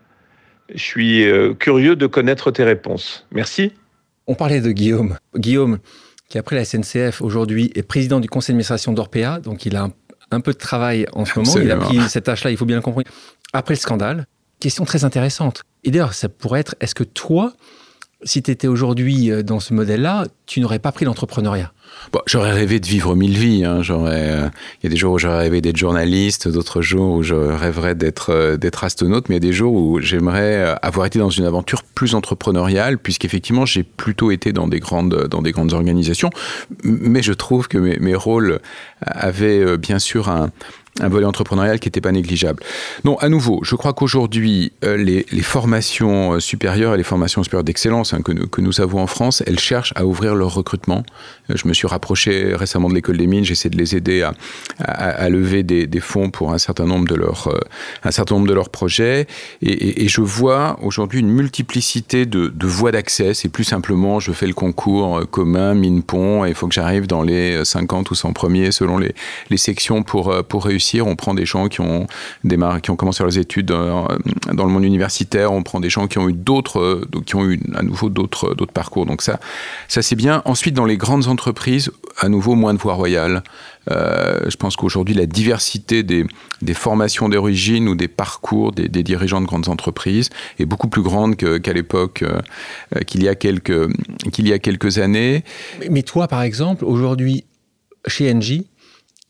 Je 0.73 0.81
suis 0.81 1.25
curieux 1.59 1.95
de 1.95 2.07
connaître 2.07 2.51
tes 2.51 2.63
réponses. 2.63 3.25
Merci. 3.31 3.71
On 4.27 4.35
parlait 4.35 4.59
de 4.59 4.71
Guillaume. 4.71 5.17
Guillaume, 5.35 5.79
qui 6.27 6.37
après 6.37 6.57
la 6.57 6.65
SNCF 6.65 7.21
aujourd'hui 7.21 7.71
est 7.75 7.83
président 7.83 8.19
du 8.19 8.27
conseil 8.27 8.53
d'administration 8.53 8.91
d'Orpea, 8.91 9.39
donc 9.41 9.65
il 9.65 9.77
a 9.77 9.83
un 9.83 9.91
un 10.31 10.39
peu 10.39 10.53
de 10.53 10.57
travail 10.57 11.05
en 11.13 11.25
ce 11.25 11.39
moment. 11.39 11.53
Il 11.57 11.71
a 11.71 11.77
pris 11.77 11.99
cette 12.09 12.25
tâche-là, 12.25 12.51
il 12.51 12.57
faut 12.57 12.65
bien 12.65 12.75
le 12.75 12.81
comprendre. 12.81 13.07
Après 13.53 13.73
le 13.73 13.79
scandale, 13.79 14.27
question 14.59 14.85
très 14.85 15.03
intéressante. 15.03 15.63
Et 15.83 15.91
d'ailleurs, 15.91 16.13
ça 16.13 16.29
pourrait 16.29 16.59
être, 16.59 16.75
est-ce 16.79 16.95
que 16.95 17.03
toi, 17.03 17.53
si 18.23 18.41
tu 18.41 18.51
étais 18.51 18.67
aujourd'hui 18.67 19.31
dans 19.43 19.59
ce 19.59 19.73
modèle-là, 19.73 20.25
tu 20.45 20.59
n'aurais 20.59 20.79
pas 20.79 20.91
pris 20.91 21.05
l'entrepreneuriat 21.05 21.71
Bon, 22.13 22.21
j'aurais 22.25 22.53
rêvé 22.53 22.79
de 22.79 22.85
vivre 22.85 23.15
mille 23.15 23.37
vies. 23.37 23.65
Hein. 23.65 23.81
J'aurais, 23.81 24.29
euh, 24.29 24.49
il 24.79 24.85
y 24.85 24.87
a 24.87 24.89
des 24.89 24.95
jours 24.95 25.13
où 25.13 25.17
j'aurais 25.19 25.39
rêvé 25.39 25.61
d'être 25.61 25.77
journaliste, 25.77 26.47
d'autres 26.47 26.81
jours 26.81 27.15
où 27.15 27.23
je 27.23 27.35
rêverais 27.35 27.95
d'être 27.95 28.29
euh, 28.29 28.57
d'être 28.57 28.83
astronaute, 28.83 29.27
mais 29.27 29.35
il 29.35 29.43
y 29.43 29.45
a 29.45 29.47
des 29.49 29.53
jours 29.53 29.73
où 29.73 29.99
j'aimerais 29.99 30.55
euh, 30.55 30.75
avoir 30.81 31.05
été 31.05 31.19
dans 31.19 31.29
une 31.29 31.45
aventure 31.45 31.83
plus 31.83 32.15
entrepreneuriale, 32.15 32.97
puisqu'effectivement 32.97 33.65
j'ai 33.65 33.83
plutôt 33.83 34.31
été 34.31 34.53
dans 34.53 34.67
des 34.67 34.79
grandes 34.79 35.27
dans 35.27 35.41
des 35.41 35.51
grandes 35.51 35.73
organisations, 35.73 36.29
mais 36.83 37.21
je 37.21 37.33
trouve 37.33 37.67
que 37.67 37.77
mes 37.77 38.15
rôles 38.15 38.59
avaient 39.01 39.77
bien 39.77 39.99
sûr 39.99 40.29
un 40.29 40.49
un 41.01 41.09
volet 41.09 41.25
entrepreneurial 41.25 41.79
qui 41.79 41.87
n'était 41.87 42.01
pas 42.01 42.11
négligeable. 42.11 42.63
Non, 43.03 43.17
à 43.17 43.29
nouveau, 43.29 43.59
je 43.63 43.75
crois 43.75 43.93
qu'aujourd'hui, 43.93 44.71
euh, 44.83 44.97
les, 44.97 45.23
formations 45.41 46.39
supérieures 46.39 46.93
et 46.93 46.97
les 46.97 47.03
formations 47.03 47.43
supérieures 47.43 47.63
d'excellence 47.63 48.13
hein, 48.13 48.21
que, 48.21 48.31
que 48.31 48.61
nous 48.61 48.81
avons 48.81 49.01
en 49.01 49.07
France, 49.07 49.43
elles 49.45 49.59
cherchent 49.59 49.93
à 49.95 50.05
ouvrir 50.05 50.35
leur 50.35 50.53
recrutement. 50.53 51.03
Euh, 51.49 51.53
je 51.55 51.67
me 51.67 51.73
suis 51.73 51.87
rapproché 51.87 52.53
récemment 52.55 52.89
de 52.89 52.95
l'école 52.95 53.17
des 53.17 53.27
mines, 53.27 53.45
j'essaie 53.45 53.69
de 53.69 53.77
les 53.77 53.95
aider 53.95 54.23
à, 54.23 54.33
à, 54.79 55.29
lever 55.29 55.63
des, 55.63 55.99
fonds 55.99 56.29
pour 56.29 56.51
un 56.53 56.57
certain 56.57 56.85
nombre 56.85 57.07
de 57.07 57.15
leurs, 57.15 57.47
euh, 57.47 57.59
un 58.03 58.11
certain 58.11 58.35
nombre 58.35 58.47
de 58.47 58.53
leurs 58.53 58.69
projets. 58.69 59.27
Et, 59.61 60.07
je 60.07 60.21
vois 60.21 60.79
aujourd'hui 60.81 61.19
une 61.19 61.29
multiplicité 61.29 62.25
de, 62.25 62.47
de 62.47 62.67
voies 62.67 62.91
d'accès. 62.91 63.33
C'est 63.33 63.49
plus 63.49 63.65
simplement, 63.65 64.19
je 64.21 64.31
fais 64.31 64.47
le 64.47 64.53
concours 64.53 65.27
commun, 65.29 65.73
mine-pont, 65.73 66.45
et 66.45 66.49
il 66.49 66.55
faut 66.55 66.67
que 66.67 66.73
j'arrive 66.73 67.07
dans 67.07 67.23
les 67.23 67.65
50 67.65 68.09
ou 68.09 68.15
100 68.15 68.31
premiers 68.31 68.71
selon 68.71 68.97
les, 68.97 69.13
les 69.49 69.57
sections 69.57 70.03
pour, 70.03 70.45
pour 70.45 70.63
réussir 70.63 70.86
on 71.01 71.15
prend 71.15 71.33
des 71.33 71.45
gens 71.45 71.67
qui 71.67 71.81
ont 71.81 72.07
qui 72.81 72.91
ont 72.91 72.95
commencé 72.95 73.23
leurs 73.23 73.37
études 73.37 73.67
dans, 73.67 74.07
le 74.47 74.67
monde 74.67 74.83
universitaire, 74.83 75.51
on 75.51 75.63
prend 75.63 75.79
des 75.79 75.89
gens 75.89 76.07
qui 76.07 76.17
ont 76.17 76.29
eu 76.29 76.33
d'autres, 76.33 77.01
qui 77.25 77.35
ont 77.35 77.45
eu 77.45 77.59
à 77.75 77.83
nouveau 77.83 78.09
d'autres, 78.09 78.53
d'autres 78.53 78.73
parcours. 78.73 79.05
Donc 79.05 79.21
ça, 79.21 79.39
ça 79.87 80.01
c'est 80.01 80.15
bien. 80.15 80.41
Ensuite, 80.45 80.73
dans 80.73 80.85
les 80.85 80.97
grandes 80.97 81.27
entreprises, 81.27 81.91
à 82.17 82.29
nouveau 82.29 82.55
moins 82.55 82.73
de 82.73 82.79
voies 82.79 82.93
royales. 82.93 83.43
Euh, 83.89 84.49
je 84.49 84.55
pense 84.57 84.75
qu'aujourd'hui, 84.75 85.15
la 85.15 85.25
diversité 85.25 86.03
des, 86.03 86.25
formations 86.73 87.29
d'origine 87.29 87.87
ou 87.87 87.95
des 87.95 88.07
parcours 88.07 88.71
des, 88.71 88.89
dirigeants 88.89 89.41
de 89.41 89.45
grandes 89.45 89.69
entreprises 89.69 90.29
est 90.59 90.65
beaucoup 90.65 90.89
plus 90.89 91.01
grande 91.01 91.35
qu'à 91.35 91.73
l'époque, 91.73 92.23
euh, 92.23 93.01
qu'il, 93.05 93.23
y 93.23 93.29
a 93.29 93.35
quelques, 93.35 93.89
qu'il 94.31 94.47
y 94.47 94.53
a 94.53 94.59
quelques 94.59 94.97
années. 94.97 95.43
Mais 95.89 96.03
toi, 96.03 96.27
par 96.27 96.41
exemple, 96.41 96.83
aujourd'hui, 96.83 97.45
chez 98.07 98.31
Engie, 98.31 98.67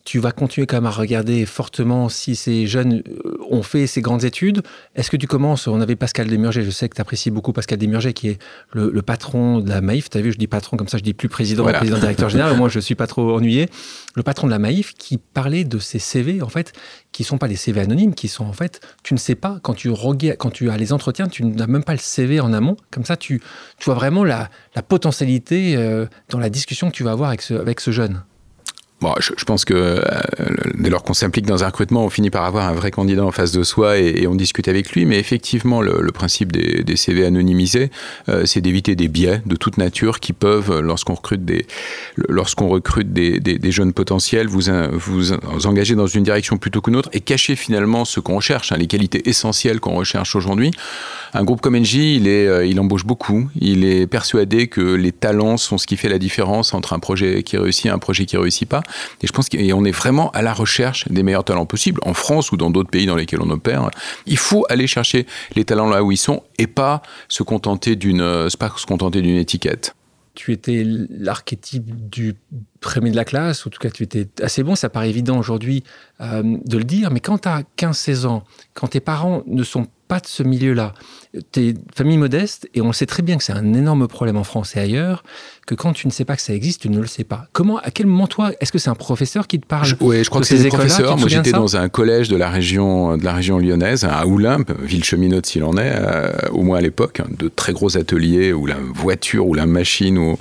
tu 0.08 0.20
vas 0.20 0.32
continuer 0.32 0.66
quand 0.68 0.78
même 0.78 0.86
à 0.86 0.92
regarder 0.92 1.46
fortement 1.46 2.08
si 2.08 2.38
ces 2.38 2.66
jeunes 2.66 3.04
euh, 3.10 3.38
ont 3.50 3.62
fait 3.62 3.88
ces 3.88 4.00
grandes 4.00 4.24
études. 4.24 4.62
Est-ce 4.96 5.12
que 5.12 5.18
tu 5.18 5.28
commences, 5.28 5.68
on 5.68 5.82
avait 5.82 5.98
Pascal 5.98 6.28
Desmurger, 6.28 6.64
je 6.64 6.70
sais 6.70 6.88
que 6.88 6.96
tu 6.96 7.02
apprécies 7.02 7.30
beaucoup 7.30 7.52
Pascal 7.52 7.78
Desmurger, 7.78 8.14
qui 8.14 8.30
est 8.30 8.40
le, 8.72 9.02
patron 9.02 9.60
de 9.60 9.68
la 9.68 9.82
Maïf. 9.82 10.10
Tu 10.10 10.18
as 10.18 10.22
vu, 10.22 10.32
je 10.32 10.38
dis 10.38 10.48
patron 10.48 10.78
comme 10.78 10.88
ça, 10.88 10.98
je 10.98 11.04
dis 11.04 11.14
plus 11.14 11.28
président, 11.28 11.66
président 11.66 12.00
directeur 12.00 12.30
général, 12.30 12.56
moi 12.56 12.70
je 12.70 12.80
suis 12.80 12.96
pas 12.96 13.06
trop 13.06 13.36
ennuyé. 13.36 13.68
Le 14.16 14.24
patron 14.24 14.48
de 14.48 14.52
la 14.54 14.60
Maïf 14.60 14.94
qui 14.94 15.18
parlait 15.18 15.66
de 15.66 15.78
ces 15.78 16.00
CV, 16.00 16.42
en 16.42 16.48
fait, 16.48 16.72
qui 17.12 17.26
sont 17.26 17.38
pas 17.38 17.50
des 17.50 17.58
CV 17.58 17.82
anonymes, 17.82 18.16
qui 18.16 18.30
sont 18.30 18.46
en 18.46 18.54
fait, 18.54 18.80
tu 19.04 19.14
ne 19.14 19.20
sais 19.20 19.36
pas, 19.36 19.60
quand 19.62 19.74
tu, 19.74 19.92
quand 20.40 20.52
tu 20.52 20.70
as 20.70 20.78
les 20.78 20.94
entretiens, 20.94 21.28
tu 21.28 21.44
n'as 21.44 21.68
même 21.68 21.84
pas 21.84 21.92
le 21.92 22.00
CV 22.00 22.40
en 22.40 22.54
amont. 22.54 22.78
Comme 22.92 23.04
ça, 23.04 23.18
tu, 23.18 23.42
tu 23.78 23.84
vois 23.84 23.96
vraiment 23.96 24.24
la, 24.24 24.50
potentialité 24.88 25.76
euh, 25.76 26.06
dans 26.30 26.40
la 26.40 26.50
discussion 26.50 26.90
que 26.90 26.96
tu 26.96 27.04
vas 27.04 27.12
avoir 27.12 27.28
avec 27.28 27.42
ce, 27.42 27.56
avec 27.56 27.82
ce 27.82 27.92
jeune. 27.92 28.24
Bon, 29.00 29.14
je, 29.20 29.46
pense 29.46 29.64
que 29.64 29.76
euh, 29.76 30.02
dès 30.74 30.90
lors 30.90 31.04
qu'on 31.04 31.14
s'implique 31.14 31.46
dans 31.46 31.64
un 31.64 31.68
recrutement, 31.68 32.04
on 32.04 32.10
finit 32.10 32.32
par 32.32 32.46
avoir 32.46 32.68
un 32.68 32.74
vrai 32.74 32.90
candidat 32.90 33.24
en 33.24 33.32
face 33.32 33.52
de 33.52 33.62
soi 33.62 34.00
et, 34.00 34.26
on 34.26 34.34
discute 34.34 34.68
avec 34.68 34.92
lui. 34.94 35.06
Mais 35.06 35.20
effectivement, 35.20 35.82
le, 35.82 36.12
principe 36.12 36.52
des, 36.52 36.96
CV 36.96 37.24
anonymisés, 37.24 37.92
euh, 38.28 38.48
c'est 38.48 38.60
d'éviter 38.60 38.96
des 38.96 39.08
biais 39.08 39.44
de 39.46 39.56
toute 39.56 39.78
nature 39.78 40.20
qui 40.20 40.34
peuvent, 40.34 40.80
lorsqu'on 40.80 41.14
recrute 41.14 41.46
des, 41.46 41.68
lorsqu'on 42.28 42.70
recrute 42.70 43.14
des, 43.14 43.72
jeunes 43.72 43.94
potentiels, 43.94 44.48
vous, 44.48 44.72
engager 45.68 45.94
dans 45.94 46.08
une 46.08 46.24
direction 46.24 46.58
plutôt 46.58 46.82
qu'une 46.82 46.96
autre 46.96 47.10
et 47.14 47.20
cacher 47.20 47.56
finalement 47.56 48.04
ce 48.04 48.20
qu'on 48.20 48.38
recherche, 48.38 48.72
hein, 48.72 48.78
les 48.78 48.88
qualités 48.88 49.30
essentielles 49.30 49.80
qu'on 49.80 49.94
recherche 49.94 50.36
aujourd'hui. 50.36 50.72
Un 51.36 51.44
groupe 51.44 51.62
comme 51.62 51.76
est, 51.76 51.88
euh, 52.26 52.66
il 52.66 52.80
embauche 52.80 53.06
beaucoup. 53.06 53.48
Il 53.60 53.86
est 53.86 54.08
persuadé 54.08 54.68
que 54.68 54.82
les 54.82 55.12
talents 55.12 55.58
sont 55.58 55.78
ce 55.78 55.86
qui 55.86 55.98
fait 55.98 56.10
la 56.10 56.18
différence 56.18 56.74
entre 56.74 56.94
un 56.94 57.00
projet 57.00 57.44
qui 57.44 57.58
réussit 57.58 57.86
et 57.86 57.90
un 57.90 58.00
projet 58.00 58.26
qui 58.26 58.38
réussit 58.38 58.68
pas. 58.68 58.82
Et 59.22 59.28
je 59.28 59.32
pense 59.32 59.50
qu'on 59.50 59.86
est 59.86 59.92
vraiment 59.92 60.32
à 60.32 60.42
la 60.42 60.54
recherche 60.54 61.08
des 61.10 61.24
meilleurs 61.24 61.44
talents 61.44 61.66
possibles, 61.66 62.00
en 62.04 62.14
France 62.14 62.52
ou 62.52 62.58
dans 62.58 62.70
d'autres 62.70 62.90
pays 62.90 63.06
dans 63.06 63.16
lesquels 63.16 63.42
on 63.42 63.50
opère. 63.50 63.90
Il 64.26 64.38
faut 64.38 64.66
aller 64.70 64.88
chercher 64.88 65.26
les 65.56 65.66
talents 65.66 65.90
là 65.90 66.04
où 66.04 66.12
ils 66.12 66.18
sont 66.18 66.44
et 66.58 66.68
pas 66.68 67.02
se 67.28 67.44
contenter 67.44 67.96
d'une, 67.96 68.22
euh, 68.22 68.48
pas 68.60 68.72
se 68.76 68.86
contenter 68.86 69.22
d'une 69.22 69.38
étiquette 69.38 69.94
tu 70.38 70.54
étais 70.54 70.84
l'archétype 70.86 72.10
du 72.12 72.36
premier 72.80 73.10
de 73.10 73.16
la 73.16 73.26
classe, 73.26 73.66
ou 73.66 73.70
en 73.70 73.72
tout 73.72 73.80
cas 73.80 73.90
tu 73.90 74.04
étais 74.04 74.28
assez 74.40 74.62
bon, 74.62 74.76
ça 74.76 74.88
paraît 74.88 75.10
évident 75.10 75.40
aujourd'hui 75.40 75.84
euh, 76.22 76.44
de 76.44 76.78
le 76.78 76.84
dire, 76.84 77.10
mais 77.10 77.20
quand 77.20 77.40
tu 77.40 77.50
as 77.50 77.64
15-16 77.76 78.28
ans, 78.28 78.44
quand 78.76 78.90
tes 78.90 79.00
parents 79.00 79.42
ne 79.48 79.64
sont 79.64 79.88
pas 80.08 80.20
de 80.20 80.28
ce 80.28 80.44
milieu-là, 80.44 80.94
t'es 81.52 81.74
famille 81.96 82.18
modeste, 82.18 82.70
et 82.74 82.82
on 82.82 82.92
sait 82.92 83.06
très 83.06 83.24
bien 83.24 83.38
que 83.38 83.44
c'est 83.44 83.54
un 83.54 83.74
énorme 83.74 84.08
problème 84.08 84.38
en 84.38 84.44
France 84.44 84.76
et 84.76 84.80
ailleurs, 84.80 85.24
que 85.66 85.76
quand 85.76 85.94
tu 85.94 86.08
ne 86.08 86.12
sais 86.12 86.26
pas 86.26 86.36
que 86.36 86.42
ça 86.42 86.54
existe, 86.54 86.82
tu 86.82 86.90
ne 86.90 87.00
le 87.00 87.08
sais 87.08 87.24
pas. 87.24 87.48
Comment, 87.52 87.78
à 87.78 87.92
quel 87.92 88.08
moment 88.08 88.28
toi, 88.28 88.52
est-ce 88.60 88.72
que 88.72 88.78
c'est 88.78 88.90
un 88.90 88.96
professeur 88.96 89.48
qui 89.48 89.60
te 89.60 89.66
parle 89.66 89.90
Oui, 90.00 90.24
je 90.24 90.30
crois 90.30 90.42
que 90.42 90.48
c'est 90.48 90.66
un 90.66 90.70
professeur. 90.70 91.18
Moi, 91.18 91.28
j'étais 91.28 91.52
dans 91.52 91.76
un 91.76 91.90
collège 91.90 92.30
de 92.30 92.38
la 92.38 92.50
région, 92.50 93.18
de 93.18 93.24
la 93.24 93.34
région 93.34 93.60
lyonnaise, 93.60 94.06
à 94.06 94.26
Oulympe, 94.26 94.72
ville 94.82 95.04
cheminote 95.04 95.46
s'il 95.46 95.64
en 95.64 95.78
est, 95.78 95.94
euh, 95.94 96.32
au 96.52 96.64
moins 96.64 96.78
à 96.78 96.82
l'époque, 96.82 97.20
hein, 97.20 97.28
de 97.38 97.50
très 97.50 97.74
gros 97.74 97.98
ateliers 97.98 98.54
où 98.54 98.66
la 98.66 98.78
voiture 98.94 99.48
ou 99.48 99.54
la 99.54 99.66
machine, 99.66 100.18
ou 100.18 100.38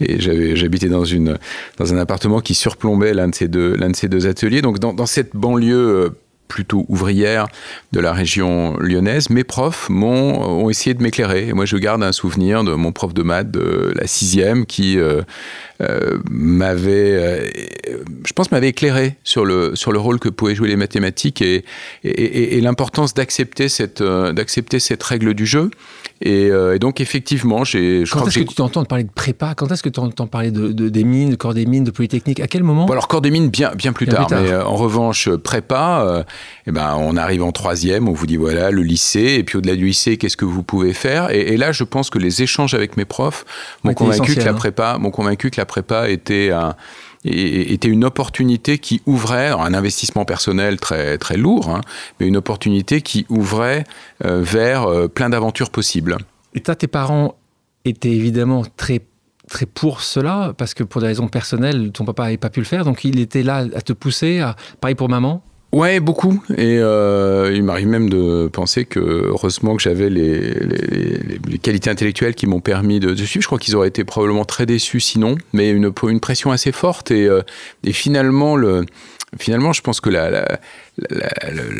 et 0.00 0.20
j'habitais 0.20 0.88
dans 0.88 1.04
une 1.04 1.38
dans 1.76 1.92
un 1.92 1.98
appartement 1.98 2.40
qui 2.40 2.54
surplombait 2.54 3.14
l'un 3.14 3.28
de 3.28 3.34
ces 3.34 3.48
deux 3.48 3.74
l'un 3.74 3.90
de 3.90 3.96
ces 3.96 4.08
deux 4.08 4.26
ateliers. 4.26 4.62
Donc 4.62 4.78
dans, 4.78 4.92
dans 4.92 5.06
cette 5.06 5.34
banlieue 5.34 5.76
euh, 5.76 6.10
plutôt 6.48 6.86
ouvrière 6.88 7.46
de 7.92 8.00
la 8.00 8.12
région 8.12 8.76
lyonnaise, 8.78 9.30
mes 9.30 9.44
profs 9.44 9.88
m'ont 9.88 10.48
ont 10.48 10.70
essayé 10.70 10.94
de 10.94 11.02
m'éclairer. 11.02 11.48
Et 11.48 11.52
moi, 11.52 11.64
je 11.64 11.76
garde 11.76 12.02
un 12.02 12.12
souvenir 12.12 12.64
de 12.64 12.72
mon 12.72 12.92
prof 12.92 13.14
de 13.14 13.22
maths 13.22 13.50
de 13.50 13.92
la 13.94 14.06
sixième 14.06 14.66
qui 14.66 14.98
euh, 14.98 15.22
euh, 15.80 16.18
m'avait, 16.30 17.12
euh, 17.12 17.48
je 18.24 18.32
pense, 18.32 18.50
m'avait 18.50 18.68
éclairé 18.68 19.16
sur 19.24 19.44
le 19.44 19.76
sur 19.76 19.92
le 19.92 19.98
rôle 19.98 20.18
que 20.18 20.28
pouvaient 20.28 20.54
jouer 20.54 20.68
les 20.68 20.76
mathématiques 20.76 21.42
et 21.42 21.64
et, 22.04 22.56
et, 22.56 22.60
l'importance 22.60 23.14
d'accepter 23.14 23.68
cette 23.68 24.02
d'accepter 24.02 24.80
cette 24.80 25.02
règle 25.02 25.34
du 25.34 25.46
jeu. 25.46 25.70
Et, 26.20 26.50
donc 26.80 27.00
effectivement, 27.00 27.64
j'ai. 27.64 28.04
Quand 28.10 28.26
est-ce 28.26 28.40
que, 28.40 28.44
tu 28.44 28.54
t'entends 28.56 28.84
parler 28.84 29.04
de 29.04 29.10
prépa? 29.10 29.54
Quand 29.54 29.70
est-ce 29.70 29.82
que 29.82 29.88
tu 29.88 30.00
entends 30.00 30.26
parler 30.26 30.50
de, 30.50 30.72
des 30.72 31.04
mines, 31.04 31.30
de 31.30 31.36
corps 31.36 31.54
des 31.54 31.66
mines, 31.66 31.84
de 31.84 31.90
polytechnique? 31.90 32.40
À 32.40 32.48
quel 32.48 32.64
moment? 32.64 32.86
Bon, 32.86 32.92
Alors 32.92 33.06
corps 33.06 33.20
des 33.20 33.30
mines 33.30 33.48
bien 33.48 33.72
bien 33.76 33.92
plus 33.92 34.06
tard, 34.06 34.28
Mais 34.30 34.54
en 34.54 34.74
revanche 34.74 35.28
prépa, 35.30 36.24
eh 36.66 36.70
ben, 36.70 36.96
on 36.98 37.16
arrive 37.16 37.42
en 37.42 37.52
troisième, 37.52 38.08
on 38.08 38.12
vous 38.12 38.26
dit 38.26 38.36
voilà 38.36 38.70
le 38.70 38.82
lycée, 38.82 39.36
et 39.38 39.44
puis 39.44 39.58
au-delà 39.58 39.76
du 39.76 39.86
lycée, 39.86 40.16
qu'est-ce 40.16 40.36
que 40.36 40.44
vous 40.44 40.62
pouvez 40.62 40.92
faire? 40.92 41.30
Et, 41.30 41.56
là, 41.56 41.72
je 41.72 41.84
pense 41.84 42.10
que 42.10 42.18
les 42.18 42.42
échanges 42.42 42.74
avec 42.74 42.96
mes 42.96 43.04
profs 43.04 43.44
m'ont 43.84 43.94
convaincu 43.94 44.34
que 44.34 44.40
la 44.40 44.50
hein. 44.50 44.54
prépa, 44.54 44.98
m'ont 44.98 45.10
convaincu 45.10 45.50
que 45.50 45.60
la 45.60 45.66
prépa 45.66 46.08
était 46.08 46.50
un 46.50 46.74
était 47.24 47.88
une 47.88 48.04
opportunité 48.04 48.78
qui 48.78 49.02
ouvrait, 49.06 49.48
un 49.48 49.74
investissement 49.74 50.24
personnel 50.24 50.78
très, 50.78 51.18
très 51.18 51.36
lourd, 51.36 51.68
hein, 51.68 51.80
mais 52.18 52.28
une 52.28 52.36
opportunité 52.36 53.02
qui 53.02 53.26
ouvrait 53.28 53.84
euh, 54.24 54.40
vers 54.40 54.84
euh, 54.84 55.08
plein 55.08 55.28
d'aventures 55.28 55.70
possibles. 55.70 56.16
Et 56.54 56.60
toi, 56.60 56.76
tes 56.76 56.86
parents 56.86 57.34
étaient 57.84 58.12
évidemment 58.12 58.62
très 58.76 59.00
très 59.48 59.66
pour 59.66 60.02
cela, 60.02 60.52
parce 60.56 60.74
que 60.74 60.84
pour 60.84 61.00
des 61.00 61.06
raisons 61.06 61.28
personnelles, 61.28 61.90
ton 61.92 62.04
papa 62.04 62.24
n'avait 62.24 62.36
pas 62.36 62.50
pu 62.50 62.60
le 62.60 62.66
faire, 62.66 62.84
donc 62.84 63.04
il 63.04 63.18
était 63.18 63.42
là 63.42 63.64
à 63.74 63.80
te 63.80 63.94
pousser, 63.94 64.40
à... 64.40 64.56
pareil 64.80 64.94
pour 64.94 65.08
maman? 65.08 65.42
Ouais, 65.70 66.00
beaucoup. 66.00 66.42
Et 66.56 66.78
euh, 66.78 67.52
il 67.54 67.62
m'arrive 67.62 67.88
même 67.88 68.08
de 68.08 68.48
penser 68.50 68.86
que 68.86 69.00
heureusement 69.00 69.76
que 69.76 69.82
j'avais 69.82 70.08
les, 70.08 70.54
les, 70.54 71.58
qualités 71.58 71.90
intellectuelles 71.90 72.34
qui 72.34 72.46
m'ont 72.46 72.60
permis 72.60 73.00
de, 73.00 73.14
suivre. 73.14 73.42
Je 73.42 73.46
crois 73.46 73.58
qu'ils 73.58 73.76
auraient 73.76 73.88
été 73.88 74.02
probablement 74.04 74.46
très 74.46 74.64
déçus 74.64 75.00
sinon, 75.00 75.36
mais 75.52 75.70
une, 75.70 75.92
une 76.04 76.20
pression 76.20 76.52
assez 76.52 76.72
forte. 76.72 77.10
Et, 77.10 77.26
euh, 77.26 77.42
et 77.84 77.92
finalement, 77.92 78.56
le, 78.56 78.86
finalement, 79.38 79.74
je 79.74 79.82
pense 79.82 80.00
que 80.00 80.08
la, 80.08 80.58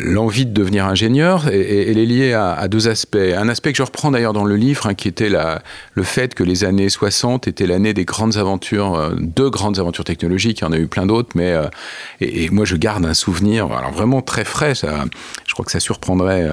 l'envie 0.05 0.45
de 0.45 0.53
devenir 0.53 0.85
ingénieur, 0.85 1.47
elle 1.47 1.97
est 1.97 2.05
liée 2.05 2.33
à, 2.33 2.67
deux 2.67 2.87
aspects. 2.87 3.17
Un 3.17 3.49
aspect 3.49 3.71
que 3.71 3.77
je 3.77 3.83
reprends 3.83 4.11
d'ailleurs 4.11 4.33
dans 4.33 4.45
le 4.45 4.55
livre, 4.55 4.87
hein, 4.87 4.93
qui 4.93 5.07
était 5.07 5.29
la, 5.29 5.61
le 5.93 6.03
fait 6.03 6.33
que 6.33 6.43
les 6.43 6.63
années 6.63 6.89
60 6.89 7.47
étaient 7.47 7.67
l'année 7.67 7.93
des 7.93 8.05
grandes 8.05 8.37
aventures, 8.37 8.95
euh, 8.95 9.15
deux 9.19 9.49
grandes 9.49 9.79
aventures 9.79 10.03
technologiques, 10.03 10.59
il 10.61 10.63
y 10.63 10.67
en 10.67 10.71
a 10.71 10.77
eu 10.77 10.87
plein 10.87 11.05
d'autres, 11.05 11.29
mais 11.35 11.51
euh, 11.51 11.67
et, 12.21 12.49
moi 12.49 12.65
je 12.65 12.75
garde 12.75 13.05
un 13.05 13.13
souvenir, 13.13 13.65
alors 13.71 13.91
vraiment 13.91 14.21
très 14.21 14.45
frais, 14.45 14.75
ça, 14.75 15.05
je 15.45 15.53
crois 15.53 15.65
que 15.65 15.71
ça 15.71 15.79
surprendrait 15.79 16.49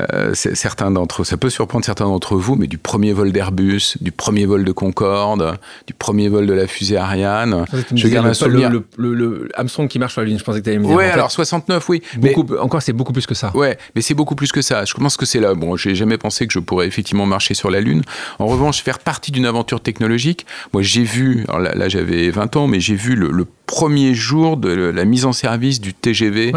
euh, 0.00 0.34
certains 0.34 0.90
d'entre 0.90 1.24
ça 1.24 1.36
peut 1.36 1.50
surprendre 1.50 1.84
certains 1.84 2.04
d'entre 2.04 2.36
vous, 2.36 2.56
mais 2.56 2.66
du 2.66 2.78
premier 2.78 3.12
vol 3.12 3.32
d'Airbus, 3.32 3.96
du 4.00 4.12
premier 4.12 4.46
vol 4.46 4.64
de 4.64 4.72
Concorde, 4.72 5.58
du 5.86 5.94
premier 5.94 6.28
vol 6.28 6.46
de 6.46 6.52
la 6.52 6.66
fusée 6.66 6.96
Ariane, 6.96 7.64
je 7.94 8.08
garde 8.08 8.26
un 8.26 8.34
souvenir. 8.34 8.70
Le, 8.70 9.14
le, 9.14 9.48
Armstrong 9.54 9.88
qui 9.88 9.98
marche 9.98 10.12
sur 10.12 10.22
la 10.22 10.26
Lune, 10.26 10.38
je 10.38 10.44
pensais 10.44 10.60
que 10.60 10.64
tu 10.64 10.70
allais 10.70 10.78
me 10.78 10.86
dire. 10.86 10.96
Ouais, 10.96 11.10
alors 11.10 11.30
69, 11.30 11.88
oui, 11.88 12.01
Beaucoup, 12.16 12.46
encore, 12.56 12.82
c'est 12.82 12.92
beaucoup 12.92 13.12
plus 13.12 13.26
que 13.26 13.34
ça. 13.34 13.50
Ouais, 13.54 13.78
mais 13.94 14.02
c'est 14.02 14.14
beaucoup 14.14 14.34
plus 14.34 14.52
que 14.52 14.62
ça. 14.62 14.84
Je 14.84 14.94
pense 14.94 15.16
que 15.16 15.26
c'est 15.26 15.40
là. 15.40 15.54
Bon, 15.54 15.76
j'ai 15.76 15.94
jamais 15.94 16.18
pensé 16.18 16.46
que 16.46 16.52
je 16.52 16.58
pourrais 16.58 16.86
effectivement 16.86 17.26
marcher 17.26 17.54
sur 17.54 17.70
la 17.70 17.80
Lune. 17.80 18.02
En 18.38 18.46
revanche, 18.46 18.82
faire 18.82 18.98
partie 18.98 19.32
d'une 19.32 19.46
aventure 19.46 19.80
technologique. 19.80 20.46
Moi, 20.72 20.82
j'ai 20.82 21.04
vu, 21.04 21.44
alors 21.48 21.60
là, 21.60 21.88
j'avais 21.88 22.30
20 22.30 22.56
ans, 22.56 22.66
mais 22.66 22.80
j'ai 22.80 22.94
vu 22.94 23.14
le, 23.14 23.46
premier 23.64 24.12
jour 24.12 24.58
de 24.58 24.68
la 24.68 25.04
mise 25.06 25.24
en 25.24 25.32
service 25.32 25.80
du 25.80 25.94
TGV 25.94 26.52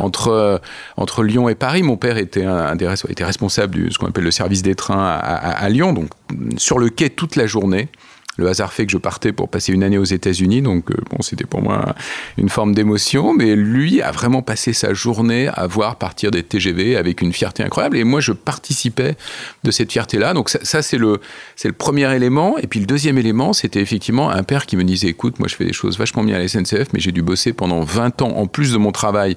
entre, 0.00 0.28
euh, 0.28 0.56
entre 0.96 1.22
Lyon 1.22 1.50
et 1.50 1.54
Paris. 1.54 1.82
Mon 1.82 1.98
père 1.98 2.16
était, 2.16 2.46
un, 2.46 2.74
des, 2.74 2.90
était 3.10 3.24
responsable 3.24 3.84
de 3.84 3.90
ce 3.90 3.98
qu'on 3.98 4.06
appelle 4.06 4.24
le 4.24 4.30
service 4.30 4.62
des 4.62 4.74
trains 4.74 5.04
à, 5.04 5.18
à 5.18 5.68
Lyon, 5.68 5.92
donc 5.92 6.08
sur 6.56 6.78
le 6.78 6.88
quai 6.88 7.10
toute 7.10 7.36
la 7.36 7.46
journée. 7.46 7.90
Le 8.36 8.48
hasard 8.48 8.72
fait 8.72 8.86
que 8.86 8.92
je 8.92 8.98
partais 8.98 9.32
pour 9.32 9.48
passer 9.48 9.72
une 9.72 9.84
année 9.84 9.98
aux 9.98 10.04
États-Unis, 10.04 10.60
donc 10.60 10.90
euh, 10.90 10.94
bon, 11.10 11.22
c'était 11.22 11.44
pour 11.44 11.62
moi 11.62 11.94
une 12.36 12.48
forme 12.48 12.74
d'émotion. 12.74 13.32
Mais 13.32 13.54
lui 13.54 14.02
a 14.02 14.10
vraiment 14.10 14.42
passé 14.42 14.72
sa 14.72 14.92
journée 14.92 15.48
à 15.48 15.66
voir 15.66 15.96
partir 15.96 16.30
des 16.30 16.42
TGV 16.42 16.96
avec 16.96 17.20
une 17.20 17.32
fierté 17.32 17.62
incroyable. 17.62 17.96
Et 17.96 18.04
moi, 18.04 18.20
je 18.20 18.32
participais 18.32 19.16
de 19.62 19.70
cette 19.70 19.92
fierté-là. 19.92 20.34
Donc 20.34 20.50
ça, 20.50 20.82
c'est 20.82 20.98
le 20.98 21.20
c'est 21.56 21.68
le 21.68 21.74
premier 21.74 22.12
élément. 22.14 22.58
Et 22.58 22.66
puis 22.66 22.80
le 22.80 22.86
deuxième 22.86 23.18
élément, 23.18 23.52
c'était 23.52 23.80
effectivement 23.80 24.30
un 24.30 24.42
père 24.42 24.66
qui 24.66 24.76
me 24.76 24.84
disait, 24.84 25.08
écoute, 25.08 25.38
moi 25.38 25.48
je 25.48 25.54
fais 25.54 25.64
des 25.64 25.72
choses 25.72 25.98
vachement 25.98 26.24
bien 26.24 26.36
à 26.36 26.38
la 26.40 26.48
SNCF, 26.48 26.92
mais 26.92 27.00
j'ai 27.00 27.12
dû 27.12 27.22
bosser 27.22 27.52
pendant 27.52 27.82
20 27.82 28.22
ans 28.22 28.36
en 28.36 28.46
plus 28.46 28.72
de 28.72 28.78
mon 28.78 28.92
travail 28.92 29.36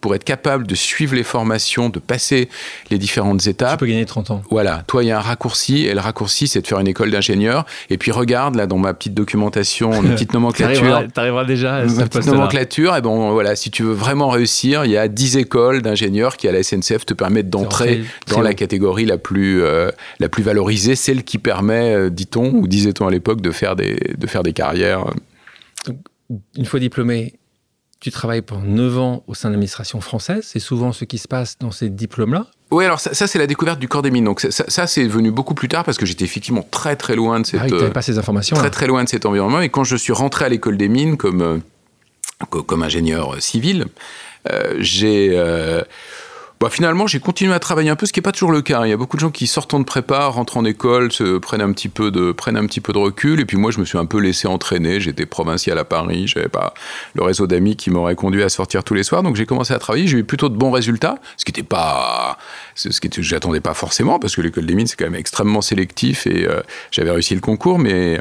pour 0.00 0.14
être 0.14 0.24
capable 0.24 0.66
de 0.66 0.74
suivre 0.74 1.14
les 1.14 1.22
formations, 1.22 1.88
de 1.88 1.98
passer 1.98 2.48
les 2.90 2.98
différentes 2.98 3.46
étapes. 3.46 3.72
Tu 3.72 3.84
peux 3.84 3.86
gagner 3.86 4.06
30 4.06 4.30
ans. 4.30 4.42
Voilà. 4.50 4.84
Toi, 4.86 5.02
il 5.02 5.08
y 5.08 5.10
a 5.10 5.18
un 5.18 5.22
raccourci, 5.22 5.86
et 5.86 5.94
le 5.94 6.00
raccourci, 6.00 6.46
c'est 6.46 6.60
de 6.60 6.66
faire 6.66 6.78
une 6.78 6.88
école 6.88 7.10
d'ingénieur. 7.10 7.66
Et 7.90 7.98
puis, 7.98 8.12
regarde, 8.12 8.54
là, 8.54 8.66
dans 8.66 8.78
ma 8.78 8.94
petite 8.94 9.14
documentation, 9.14 10.02
une 10.02 10.10
petite 10.10 10.32
nomenclature. 10.34 11.04
Tu 11.12 11.20
arriveras 11.20 11.44
déjà 11.44 11.76
à 11.76 11.84
Ma 11.84 12.06
petite 12.06 12.26
nomenclature, 12.26 12.96
et 12.96 13.00
bon, 13.00 13.32
voilà, 13.32 13.56
si 13.56 13.70
tu 13.70 13.82
veux 13.82 13.92
vraiment 13.92 14.28
réussir, 14.28 14.84
il 14.84 14.92
y 14.92 14.96
a 14.96 15.08
10 15.08 15.36
écoles 15.36 15.82
d'ingénieurs 15.82 16.36
qui, 16.36 16.48
à 16.48 16.52
la 16.52 16.62
SNCF, 16.62 17.04
te 17.04 17.14
permettent 17.14 17.50
d'entrer 17.50 18.04
dans 18.28 18.40
la 18.40 18.54
catégorie 18.54 19.04
la 19.04 19.18
plus, 19.18 19.62
euh, 19.62 19.90
la 20.20 20.28
plus 20.28 20.42
valorisée, 20.42 20.94
celle 20.94 21.24
qui 21.24 21.38
permet, 21.38 21.94
euh, 21.94 22.10
dit-on, 22.10 22.52
ou 22.54 22.68
disait-on 22.68 23.06
à 23.06 23.10
l'époque, 23.10 23.40
de 23.40 23.50
faire 23.50 23.76
des, 23.76 23.98
de 24.16 24.26
faire 24.26 24.42
des 24.42 24.52
carrières. 24.52 25.04
une 26.56 26.64
fois 26.64 26.80
diplômé, 26.80 27.34
tu 28.00 28.10
travailles 28.10 28.42
pendant 28.42 28.64
9 28.64 28.98
ans 28.98 29.24
au 29.26 29.34
sein 29.34 29.48
de 29.48 29.54
l'administration 29.54 30.00
française. 30.00 30.44
C'est 30.46 30.60
souvent 30.60 30.92
ce 30.92 31.04
qui 31.04 31.18
se 31.18 31.26
passe 31.26 31.58
dans 31.58 31.70
ces 31.70 31.88
diplômes-là. 31.88 32.46
Oui, 32.70 32.84
alors 32.84 33.00
ça, 33.00 33.26
c'est 33.26 33.38
la 33.38 33.46
découverte 33.46 33.78
du 33.78 33.88
corps 33.88 34.02
des 34.02 34.10
mines. 34.10 34.24
Donc 34.24 34.40
ça, 34.40 34.86
c'est 34.86 35.04
venu 35.04 35.30
beaucoup 35.30 35.54
plus 35.54 35.68
tard 35.68 35.84
parce 35.84 35.96
que 35.96 36.06
j'étais 36.06 36.24
effectivement 36.24 36.66
très 36.70 36.96
très 36.96 37.16
loin 37.16 37.40
de 37.40 37.46
cette. 37.46 37.60
Ah 37.72 37.90
pas 37.90 38.02
ces 38.02 38.18
informations. 38.18 38.56
Très 38.56 38.70
très 38.70 38.86
loin 38.86 39.02
de 39.04 39.08
cet 39.08 39.26
environnement. 39.26 39.60
Et 39.60 39.70
quand 39.70 39.84
je 39.84 39.96
suis 39.96 40.12
rentré 40.12 40.44
à 40.44 40.48
l'école 40.48 40.76
des 40.76 40.88
mines 40.88 41.16
comme 41.16 41.42
euh, 41.42 41.58
comme 42.62 42.82
ingénieur 42.82 43.40
civil. 43.42 43.86
j'ai 44.78 45.34
bah, 46.60 46.68
finalement, 46.70 47.06
j'ai 47.06 47.20
continué 47.20 47.54
à 47.54 47.58
travailler 47.60 47.90
un 47.90 47.96
peu, 47.96 48.06
ce 48.06 48.12
qui 48.12 48.18
n'est 48.18 48.22
pas 48.22 48.32
toujours 48.32 48.50
le 48.50 48.62
cas. 48.62 48.84
Il 48.84 48.90
y 48.90 48.92
a 48.92 48.96
beaucoup 48.96 49.16
de 49.16 49.20
gens 49.20 49.30
qui, 49.30 49.46
sortant 49.46 49.78
de 49.78 49.84
prépa, 49.84 50.26
rentrent 50.26 50.56
en 50.56 50.64
école, 50.64 51.12
se 51.12 51.38
prennent 51.38 51.60
un 51.60 51.72
petit 51.72 51.88
peu 51.88 52.10
de, 52.10 52.32
prennent 52.32 52.56
un 52.56 52.66
petit 52.66 52.80
peu 52.80 52.92
de 52.92 52.98
recul. 52.98 53.40
Et 53.40 53.44
puis 53.44 53.56
moi, 53.56 53.70
je 53.70 53.78
me 53.78 53.84
suis 53.84 53.98
un 53.98 54.06
peu 54.06 54.18
laissé 54.18 54.48
entraîner. 54.48 55.00
J'étais 55.00 55.26
provincial 55.26 55.78
à 55.78 55.84
Paris. 55.84 56.26
J'avais 56.26 56.48
pas 56.48 56.74
le 57.14 57.22
réseau 57.22 57.46
d'amis 57.46 57.76
qui 57.76 57.90
m'aurait 57.90 58.16
conduit 58.16 58.42
à 58.42 58.48
sortir 58.48 58.82
tous 58.82 58.94
les 58.94 59.04
soirs. 59.04 59.22
Donc 59.22 59.36
j'ai 59.36 59.46
commencé 59.46 59.72
à 59.72 59.78
travailler. 59.78 60.08
J'ai 60.08 60.18
eu 60.18 60.24
plutôt 60.24 60.48
de 60.48 60.56
bons 60.56 60.70
résultats, 60.70 61.18
ce 61.36 61.44
qui 61.44 61.52
n'était 61.52 61.62
pas, 61.62 62.38
ce 62.74 62.88
qui 63.00 63.08
j'attendais 63.22 63.60
pas 63.60 63.74
forcément 63.74 64.18
parce 64.18 64.36
que 64.36 64.40
l'école 64.40 64.66
des 64.66 64.74
mines 64.74 64.86
c'est 64.86 64.96
quand 64.96 65.06
même 65.06 65.14
extrêmement 65.14 65.60
sélectif 65.60 66.26
et 66.26 66.46
euh, 66.46 66.60
j'avais 66.90 67.10
réussi 67.10 67.34
le 67.34 67.40
concours, 67.40 67.78
mais, 67.78 68.20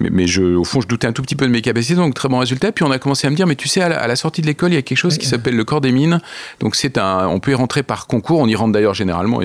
mais, 0.00 0.26
je, 0.26 0.42
au 0.42 0.64
fond, 0.64 0.80
je 0.80 0.88
doutais 0.88 1.06
un 1.06 1.12
tout 1.12 1.22
petit 1.22 1.36
peu 1.36 1.46
de 1.46 1.52
mes 1.52 1.62
capacités. 1.62 1.94
Donc 1.94 2.14
très 2.14 2.28
bons 2.28 2.38
résultats. 2.38 2.72
Puis 2.72 2.84
on 2.84 2.90
a 2.90 2.98
commencé 2.98 3.26
à 3.26 3.30
me 3.30 3.36
dire, 3.36 3.46
mais 3.46 3.56
tu 3.56 3.68
sais, 3.68 3.80
à 3.80 4.06
la, 4.06 4.16
sortie 4.16 4.42
de 4.42 4.46
l'école, 4.46 4.72
il 4.72 4.74
y 4.74 4.78
a 4.78 4.82
quelque 4.82 4.98
chose 4.98 5.18
qui 5.18 5.26
s'appelle 5.26 5.56
le 5.56 5.64
corps 5.64 5.80
des 5.80 5.92
mines. 5.92 6.20
Donc 6.60 6.74
c'est 6.74 6.98
un, 6.98 7.28
on 7.28 7.38
peut 7.38 7.52
y 7.52 7.54
rentrer 7.54 7.75
par 7.82 8.06
concours. 8.06 8.40
On 8.40 8.46
y 8.46 8.54
rentre 8.54 8.72
d'ailleurs 8.72 8.94
généralement. 8.94 9.40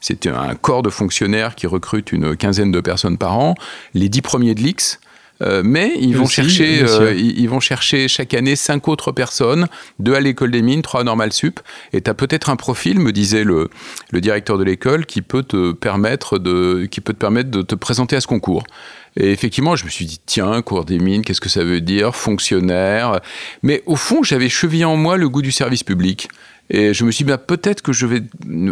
C'est 0.00 0.26
un 0.26 0.54
corps 0.54 0.82
de 0.82 0.90
fonctionnaires 0.90 1.54
qui 1.54 1.66
recrute 1.66 2.12
une 2.12 2.36
quinzaine 2.36 2.72
de 2.72 2.80
personnes 2.80 3.18
par 3.18 3.38
an. 3.38 3.54
Les 3.94 4.08
dix 4.08 4.22
premiers 4.22 4.54
de 4.54 4.60
l'X. 4.60 5.00
Euh, 5.40 5.62
mais 5.64 5.92
ils 6.00 6.16
vont, 6.16 6.26
chercher, 6.26 6.82
euh, 6.82 7.14
ils, 7.14 7.48
vont 7.48 7.60
chercher 7.60 8.08
chaque 8.08 8.34
année 8.34 8.56
cinq 8.56 8.88
autres 8.88 9.12
personnes, 9.12 9.68
deux 10.00 10.14
à 10.14 10.20
l'école 10.20 10.50
des 10.50 10.62
mines, 10.62 10.82
trois 10.82 11.02
à 11.02 11.04
Normal 11.04 11.32
Sup. 11.32 11.60
Et 11.92 12.00
tu 12.00 12.10
as 12.10 12.14
peut-être 12.14 12.50
un 12.50 12.56
profil, 12.56 12.98
me 12.98 13.12
disait 13.12 13.44
le, 13.44 13.70
le 14.10 14.20
directeur 14.20 14.58
de 14.58 14.64
l'école, 14.64 15.06
qui 15.06 15.22
peut 15.22 15.44
te 15.44 15.72
permettre 15.72 16.38
de, 16.38 16.86
qui 16.90 17.00
peut 17.00 17.12
te 17.12 17.18
permettre 17.18 17.50
de 17.50 17.62
te 17.62 17.74
présenter 17.74 18.16
à 18.16 18.20
ce 18.20 18.26
concours. 18.26 18.64
Et 19.16 19.30
effectivement, 19.30 19.76
je 19.76 19.84
me 19.84 19.90
suis 19.90 20.06
dit, 20.06 20.20
tiens, 20.26 20.60
cours 20.62 20.84
des 20.84 20.98
mines, 20.98 21.24
qu'est-ce 21.24 21.40
que 21.40 21.48
ça 21.48 21.64
veut 21.64 21.80
dire? 21.80 22.14
Fonctionnaire. 22.14 23.20
Mais 23.62 23.82
au 23.86 23.96
fond, 23.96 24.22
j'avais 24.22 24.48
chevillé 24.48 24.84
en 24.84 24.96
moi 24.96 25.16
le 25.16 25.28
goût 25.28 25.42
du 25.42 25.52
service 25.52 25.82
public. 25.82 26.28
Et 26.70 26.92
je 26.92 27.04
me 27.04 27.10
suis 27.10 27.24
dit, 27.24 27.30
bah, 27.30 27.38
peut-être 27.38 27.82
que 27.82 27.92
je 27.92 28.06
vais 28.06 28.22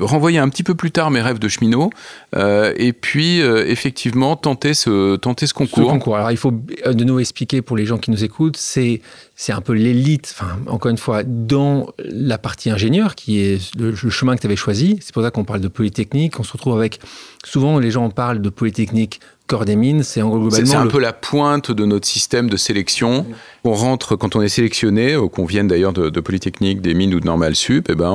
renvoyer 0.01 0.39
un 0.39 0.49
petit 0.49 0.63
peu 0.63 0.75
plus 0.75 0.91
tard 0.91 1.11
mes 1.11 1.21
rêves 1.21 1.39
de 1.39 1.49
cheminot, 1.49 1.91
euh, 2.35 2.73
et 2.77 2.93
puis 2.93 3.41
euh, 3.41 3.67
effectivement 3.67 4.37
tenter 4.37 4.75
ce, 4.75 5.17
tenter 5.17 5.47
ce 5.47 5.55
concours. 5.55 5.87
Ce 5.87 5.93
concours. 5.93 6.17
Alors 6.17 6.31
il 6.31 6.37
faut 6.37 6.53
euh, 6.87 6.93
de 6.93 7.05
nouveau 7.05 7.21
expliquer 7.21 7.63
pour 7.63 7.77
les 7.77 7.87
gens 7.87 7.99
qui 7.99 8.11
nous 8.11 8.25
écoutent, 8.25 8.57
c'est 8.57 9.01
c'est 9.39 9.53
un 9.53 9.61
peu 9.61 9.75
l'élite, 9.75 10.35
enfin, 10.35 10.59
encore 10.67 10.91
une 10.91 10.97
fois, 10.97 11.23
dans 11.23 11.93
la 11.99 12.39
partie 12.39 12.71
ingénieur, 12.71 13.15
qui 13.15 13.41
est 13.41 13.77
le, 13.77 13.95
chemin 13.95 14.35
que 14.35 14.41
tu 14.41 14.47
avais 14.47 14.57
choisi. 14.57 14.99
C'est 15.03 15.13
pour 15.13 15.23
ça 15.23 15.31
qu'on 15.31 15.45
parle 15.45 15.61
de 15.61 15.69
Polytechnique. 15.69 16.41
On 16.41 16.43
se 16.43 16.55
retrouve 16.55 16.79
avec. 16.79 17.01
Souvent, 17.45 17.79
les 17.79 17.91
gens 17.91 18.09
parlent 18.09 18.41
de 18.41 18.49
Polytechnique 18.49 19.21
corps 19.47 19.65
des 19.65 19.77
mines, 19.77 20.03
C'est 20.03 20.21
un 20.21 20.87
peu 20.87 20.99
la 20.99 21.13
pointe 21.13 21.71
de 21.71 21.85
notre 21.85 22.07
système 22.07 22.51
de 22.51 22.57
sélection. 22.57 23.27
On 23.67 23.75
rentre, 23.75 24.15
quand 24.15 24.37
on 24.37 24.43
est 24.43 24.49
sélectionné, 24.49 25.17
qu'on 25.33 25.45
vienne 25.45 25.67
d'ailleurs 25.67 25.93
de, 25.93 26.21
Polytechnique, 26.21 26.81
des 26.81 26.95
mines 26.95 27.13
ou 27.15 27.19
de 27.19 27.27
Normal 27.27 27.57
Sup, 27.57 27.89
eh 27.91 27.97
ben 27.97 28.13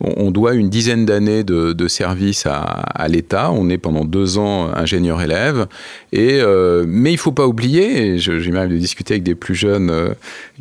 on, 0.00 0.30
doit 0.32 0.54
une 0.54 0.70
dizaine 0.70 1.06
d'années 1.06 1.44
de, 1.44 1.88
service 1.88 2.46
à, 2.46 3.06
l'État. 3.08 3.52
On 3.52 3.68
est 3.68 3.78
pendant 3.78 4.04
deux 4.04 4.38
ans 4.38 4.74
ingénieur-élève. 4.74 5.68
Et, 6.12 6.40
euh, 6.40 6.84
mais 6.86 7.12
il 7.12 7.16
faut 7.16 7.30
pas 7.30 7.46
oublier, 7.46 8.06
et 8.06 8.18
j'ai 8.18 8.50
même 8.50 8.70
de 8.70 8.76
discuter 8.76 9.14
avec 9.14 9.22
des 9.22 9.36
plus 9.36 9.54
jeunes 9.54 9.90
euh, 9.90 10.14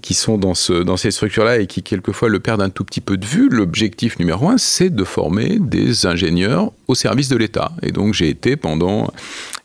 qui 0.04 0.14
sont 0.14 0.38
dans, 0.38 0.54
ce, 0.54 0.74
dans 0.74 0.98
ces 0.98 1.10
structures-là 1.10 1.60
et 1.60 1.66
qui 1.66 1.82
quelquefois 1.82 2.30
le 2.30 2.40
perdent 2.40 2.62
un 2.62 2.70
tout 2.70 2.84
petit 2.84 3.02
peu 3.02 3.18
de 3.18 3.26
vue, 3.26 3.50
l'objectif 3.50 4.20
numéro 4.20 4.50
un, 4.50 4.60
c'est 4.60 4.92
de 4.92 5.04
former 5.04 5.58
des 5.60 6.06
ingénieurs 6.06 6.72
au 6.88 6.96
service 6.96 7.30
de 7.30 7.38
l'État. 7.38 7.72
Et 7.82 7.92
donc 7.92 8.14
j'ai 8.14 8.30
été 8.30 8.56
pendant 8.56 9.12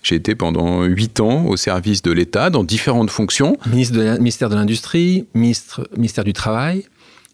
j'ai 0.06 0.14
été 0.14 0.36
pendant 0.36 0.84
huit 0.84 1.18
ans 1.18 1.46
au 1.46 1.56
service 1.56 2.00
de 2.00 2.12
l'État 2.12 2.48
dans 2.48 2.62
différentes 2.62 3.10
fonctions. 3.10 3.58
De 4.45 4.45
de 4.48 4.54
l'Industrie, 4.54 5.26
ministre, 5.34 5.88
ministère 5.96 6.24
du 6.24 6.32
Travail. 6.32 6.84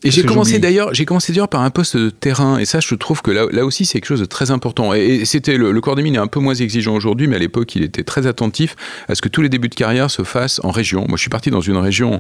Et 0.05 0.11
j'ai 0.11 0.25
commencé 0.25 0.59
d'ailleurs, 0.59 0.93
j'ai 0.95 1.05
commencé 1.05 1.33
d'ailleurs 1.33 1.49
par 1.49 1.63
un 1.63 1.71
poste 1.71 1.97
de 1.97 2.11
terrain, 2.11 2.59
et 2.59 2.65
ça, 2.65 2.81
je 2.81 2.95
trouve 2.95 3.23
que 3.23 3.31
là, 3.31 3.47
là 3.53 3.65
aussi, 3.65 3.85
c'est 3.85 4.01
quelque 4.01 4.09
chose 4.09 4.21
de 4.21 4.25
très 4.25 4.51
important. 4.51 4.93
Et, 4.95 5.25
c'était 5.25 5.57
le, 5.57 5.81
corps 5.81 5.95
des 5.95 6.03
mines 6.03 6.17
est 6.17 6.19
un 6.19 6.27
peu 6.27 6.41
moins 6.41 6.55
exigeant 6.55 6.95
aujourd'hui, 6.95 7.29
mais 7.29 7.37
à 7.37 7.39
l'époque, 7.39 7.75
il 7.77 7.85
était 7.85 8.03
très 8.03 8.27
attentif 8.27 8.75
à 9.09 9.15
ce 9.15 9.23
que 9.23 9.29
tous 9.29 9.43
les 9.43 9.49
débuts 9.49 9.69
de 9.69 9.75
carrière 9.75 10.11
se 10.11 10.23
fassent 10.25 10.61
en 10.65 10.71
région. 10.71 11.05
Moi, 11.09 11.17
je 11.17 11.21
suis 11.21 11.31
parti 11.31 11.51
dans 11.51 11.61
une 11.61 11.77
région 11.77 12.19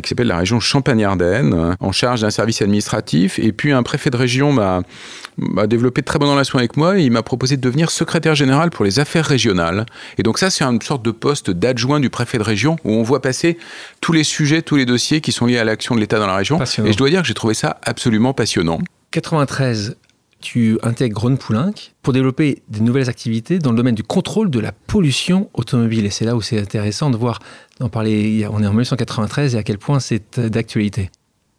qui 0.00 0.08
s'appelle 0.08 0.28
la 0.28 0.38
région 0.38 0.60
Champagne-Ardenne, 0.60 1.76
en 1.78 1.92
charge 1.92 2.22
d'un 2.22 2.30
service 2.30 2.62
administratif. 2.62 3.38
Et 3.38 3.52
puis 3.52 3.72
un 3.72 3.82
préfet 3.82 4.10
de 4.10 4.16
région 4.16 4.52
m'a 4.52 5.66
développé 5.66 6.00
de 6.00 6.06
très 6.06 6.18
bonnes 6.18 6.30
relations 6.30 6.58
avec 6.58 6.76
moi 6.76 6.98
et 6.98 7.02
il 7.02 7.10
m'a 7.10 7.22
proposé 7.22 7.56
de 7.56 7.60
devenir 7.60 7.90
secrétaire 7.90 8.34
général 8.34 8.70
pour 8.70 8.84
les 8.84 9.00
affaires 9.00 9.26
régionales. 9.26 9.84
Et 10.18 10.22
donc 10.22 10.38
ça, 10.38 10.50
c'est 10.50 10.64
une 10.64 10.80
sorte 10.80 11.04
de 11.04 11.10
poste 11.10 11.50
d'adjoint 11.50 12.00
du 12.00 12.10
préfet 12.10 12.38
de 12.38 12.42
région 12.42 12.76
où 12.84 12.92
on 12.92 13.02
voit 13.02 13.20
passer 13.20 13.58
tous 14.00 14.12
les 14.12 14.24
sujets, 14.24 14.62
tous 14.62 14.76
les 14.76 14.86
dossiers 14.86 15.20
qui 15.20 15.32
sont 15.32 15.46
liés 15.46 15.58
à 15.58 15.64
l'action 15.64 15.94
de 15.94 16.00
l'État 16.00 16.18
dans 16.18 16.26
la 16.26 16.36
région. 16.36 16.58
Et 16.62 16.92
je 16.92 16.96
dois 16.96 17.10
dire 17.10 17.22
que 17.22 17.28
j'ai 17.28 17.34
trouvé 17.34 17.54
ça 17.54 17.78
absolument 17.82 18.32
passionnant. 18.32 18.78
93, 19.10 19.96
tu 20.42 20.78
intègres 20.82 21.22
Ron 21.22 21.36
Poulenc 21.36 21.72
pour 22.02 22.12
développer 22.12 22.62
des 22.68 22.80
nouvelles 22.80 23.08
activités 23.08 23.58
dans 23.58 23.70
le 23.70 23.76
domaine 23.76 23.94
du 23.94 24.02
contrôle 24.02 24.50
de 24.50 24.60
la 24.60 24.72
pollution 24.72 25.48
automobile. 25.54 26.04
Et 26.04 26.10
c'est 26.10 26.26
là 26.26 26.36
où 26.36 26.42
c'est 26.42 26.60
intéressant 26.60 27.08
de 27.08 27.16
voir, 27.16 27.38
d'en 27.80 27.88
parler, 27.88 28.46
on 28.50 28.62
est 28.62 28.66
en 28.66 28.70
1993 28.70 29.54
et 29.54 29.58
à 29.58 29.62
quel 29.62 29.78
point 29.78 30.00
c'est 30.00 30.38
d'actualité. 30.38 31.10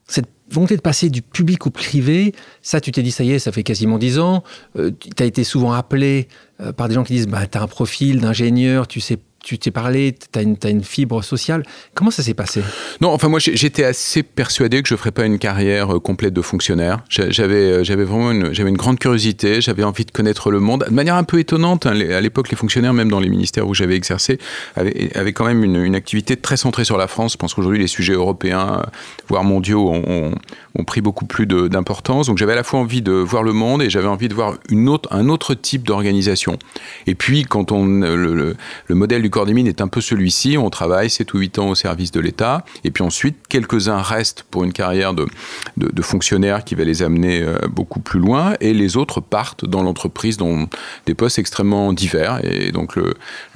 Cette 0.08 0.28
volonté 0.52 0.76
de 0.76 0.82
passer 0.82 1.10
du 1.10 1.22
public 1.22 1.66
au 1.66 1.70
privé, 1.70 2.36
ça 2.62 2.80
tu 2.82 2.92
t'es 2.92 3.02
dit, 3.02 3.12
ça 3.12 3.24
y 3.24 3.32
est, 3.32 3.40
ça 3.40 3.52
fait 3.52 3.64
quasiment 3.64 3.98
dix 3.98 4.20
ans. 4.20 4.44
Euh, 4.78 4.92
tu 5.00 5.24
as 5.24 5.26
été 5.26 5.44
souvent 5.44 5.72
appelé 5.72 6.28
euh, 6.62 6.72
par 6.74 6.90
des 6.90 6.96
gens 6.96 7.04
qui 7.04 7.14
disent, 7.14 7.28
bah, 7.28 7.48
tu 7.48 7.58
as 7.58 7.62
un 7.62 7.68
profil 7.68 8.20
d'ingénieur, 8.20 8.88
tu 8.88 9.00
sais 9.00 9.18
tu 9.44 9.60
t'es 9.60 9.72
parlé, 9.72 10.16
tu 10.16 10.40
as, 10.40 10.70
une 10.70 10.84
fibre 10.84 11.22
sociale. 11.22 11.64
Comment 11.94 12.12
ça 12.12 12.24
s'est 12.24 12.34
passé? 12.34 12.64
Non, 13.02 13.10
enfin 13.10 13.28
moi 13.28 13.40
j'étais 13.40 13.84
assez 13.84 14.24
persuadé 14.24 14.82
que 14.82 14.88
je 14.88 14.94
ne 14.94 14.98
ferais 14.98 15.12
pas 15.12 15.26
une 15.26 15.38
carrière 15.38 15.96
euh, 15.96 16.00
complète 16.00 16.34
de 16.34 16.42
fonctionnaire. 16.42 17.04
J'avais, 17.10 17.56
euh, 17.56 17.84
j'avais 17.84 18.06
vraiment 18.06 18.32
une, 18.32 18.54
une 18.58 18.78
grande 18.78 19.00
curiosité, 19.00 19.60
j'avais 19.60 19.84
envie 19.84 20.06
de 20.06 20.12
connaître 20.12 20.50
le 20.50 20.62
monde. 20.62 20.86
De 20.88 20.94
manière 20.94 21.16
un 21.16 21.26
peu 21.26 21.40
étonnante, 21.40 21.86
hein, 21.86 21.92
à 21.92 22.22
l'époque 22.22 22.50
les 22.50 22.56
fonctionnaires, 22.56 22.94
même 22.94 23.10
dans 23.10 23.20
les 23.20 23.30
ministères 23.30 23.68
où 23.68 23.74
j'avais 23.74 23.96
exercé, 23.96 24.40
avaient, 24.76 25.34
quand 25.34 25.46
même 25.46 25.64
une, 25.64 25.94
activité 25.94 26.38
très 26.38 26.58
centrée 26.58 26.86
sur 26.86 26.98
la 26.98 27.08
France. 27.08 27.34
Je 27.34 27.38
pense 27.38 27.54
qu'aujourd'hui 27.54 27.80
les 27.80 27.88
sujets 27.88 28.14
européens, 28.14 28.82
voire 29.28 29.44
mondiaux, 29.44 29.92
ont, 29.92 30.34
ont 30.76 30.84
pris 30.84 31.02
beaucoup 31.02 31.26
plus 31.26 31.46
d'importance. 31.46 32.28
Donc 32.28 32.38
j'avais 32.38 32.54
à 32.54 32.58
la 32.58 32.64
fois 32.64 32.80
envie 32.80 33.02
de 33.02 33.12
voir 33.12 33.44
le 33.44 33.54
monde 33.54 33.82
et 33.82 33.90
j'avais 33.90 34.08
envie 34.08 34.28
de 34.28 34.34
voir 34.34 34.58
un 35.12 35.30
autre 35.30 35.54
type 35.54 35.84
d'organisation. 35.84 36.58
Et 37.08 37.16
puis 37.16 37.44
quand 37.44 37.72
on, 37.72 37.86
le, 37.86 38.56
le 38.88 38.96
modèle 38.96 39.22
du 39.22 39.30
corps 39.30 39.46
des 39.46 39.54
mines 39.54 39.68
est 39.68 39.82
un 39.82 39.88
peu 39.88 40.02
celui-ci. 40.02 40.58
On 40.58 40.70
travaille 40.70 41.10
7 41.10 41.34
ou 41.34 41.40
8 41.40 41.60
ans 41.60 41.70
au 41.70 41.76
service 41.76 42.12
de 42.12 42.20
l'État. 42.20 42.66
Et 42.84 42.92
puis 42.92 43.04
ensuite, 43.04 43.38
quelques-uns 43.48 44.02
restent 44.02 44.44
pour 44.44 44.64
une 44.64 44.74
carrière 44.74 45.14
de, 45.14 45.28
fonctionnaire 46.02 46.64
qui 46.64 46.76
va 46.76 46.84
les 46.84 47.02
amener 47.02 47.42
euh, 47.42 47.58
beaucoup 47.70 48.00
plus 48.00 48.20
loin. 48.20 48.56
Et 48.60 48.74
les 48.74 48.98
autres 48.98 49.22
partent 49.22 49.66
dans 49.66 49.84
l'entreprise 49.84 50.38
dans 50.38 50.68
des 51.06 51.16
postes 51.16 51.40
extrêmement 51.40 51.94
divers. 51.94 52.40
Et 52.44 52.72
donc 52.72 52.96
le, 52.96 53.14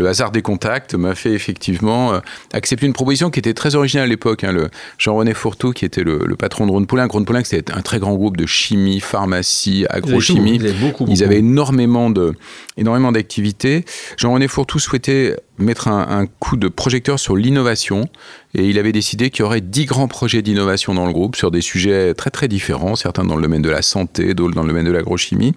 hasard 0.07 0.31
des 0.31 0.41
contacts 0.41 0.95
m'a 0.95 1.15
fait 1.15 1.33
effectivement 1.33 2.13
euh, 2.13 2.19
accepter 2.53 2.85
une 2.85 2.93
proposition 2.93 3.29
qui 3.29 3.39
était 3.39 3.53
très 3.53 3.75
originale 3.75 4.05
à 4.05 4.09
l'époque. 4.09 4.43
Hein. 4.43 4.55
Jean-René 4.97 5.33
Fourtou, 5.33 5.71
qui 5.71 5.85
était 5.85 6.03
le, 6.03 6.35
patron 6.37 6.65
de 6.65 6.71
Ronde 6.71 6.87
Poulin. 6.87 7.06
Ronde 7.11 7.25
Poulin, 7.25 7.43
c'était 7.43 7.73
un 7.73 7.81
très 7.81 7.99
grand 7.99 8.15
groupe 8.15 8.37
de 8.37 8.45
chimie, 8.45 8.99
pharmacie, 8.99 9.85
agrochimie. 9.89 10.59
Ils, 11.07 11.23
avaient 11.23 11.39
énormément 11.39 12.09
de 12.09 12.33
énormément 12.77 13.11
d'activités. 13.11 13.85
Jean-René 14.17 14.47
Fourtou 14.47 14.79
souhaitait 14.79 15.35
mettre 15.57 15.87
un, 15.87 16.27
coup 16.39 16.55
de 16.55 16.67
projecteur 16.67 17.19
sur 17.19 17.35
l'innovation 17.35 18.07
et 18.53 18.65
il 18.65 18.77
avait 18.77 18.91
décidé 18.91 19.29
qu'il 19.29 19.41
y 19.41 19.43
aurait 19.43 19.61
dix 19.61 19.85
grands 19.85 20.07
projets 20.07 20.41
d'innovation 20.41 20.93
dans 20.93 21.05
le 21.05 21.13
groupe 21.13 21.35
sur 21.35 21.51
des 21.51 21.61
sujets 21.61 22.13
très 22.13 22.29
très 22.29 22.47
différents, 22.47 22.95
certains 22.95 23.23
dans 23.23 23.35
le 23.35 23.41
domaine 23.41 23.61
de 23.61 23.69
la 23.69 23.81
santé, 23.81 24.33
d'autres 24.33 24.53
dans 24.53 24.61
le 24.61 24.69
domaine 24.69 24.85
de 24.85 24.91
l'agrochimie. 24.91 25.53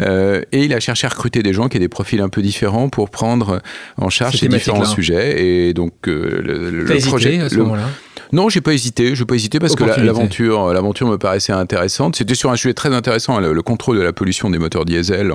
Euh, 0.00 0.42
et 0.52 0.64
il 0.64 0.72
a 0.72 0.80
cherché 0.80 1.06
à 1.06 1.10
recruter 1.10 1.42
des 1.42 1.52
gens 1.52 1.68
qui 1.68 1.76
aient 1.76 1.80
des 1.80 1.88
profils 1.88 2.20
un 2.20 2.28
peu 2.28 2.42
différents 2.42 2.88
pour 2.88 3.10
prendre 3.10 3.60
en 3.96 4.10
charge 4.10 4.38
ces 4.38 4.48
différents 4.48 4.84
sujets. 4.84 5.44
Et 5.44 5.74
donc 5.74 5.92
euh, 6.06 6.40
le, 6.42 6.70
le 6.70 6.98
projet 7.00 7.40
à 7.40 7.48
ce 7.48 7.56
moment-là? 7.56 7.88
Non, 8.32 8.48
j'ai 8.48 8.62
pas 8.62 8.72
hésité. 8.72 9.14
Je 9.14 9.24
pas 9.24 9.34
hésité 9.34 9.58
parce 9.58 9.76
que 9.76 9.84
l'aventure, 9.84 10.72
l'aventure 10.72 11.06
me 11.06 11.18
paraissait 11.18 11.52
intéressante. 11.52 12.16
C'était 12.16 12.34
sur 12.34 12.50
un 12.50 12.56
sujet 12.56 12.74
très 12.74 12.94
intéressant, 12.94 13.38
le, 13.38 13.62
contrôle 13.62 13.98
de 13.98 14.02
la 14.02 14.12
pollution 14.12 14.50
des 14.50 14.58
moteurs 14.58 14.84
diesel, 14.84 15.32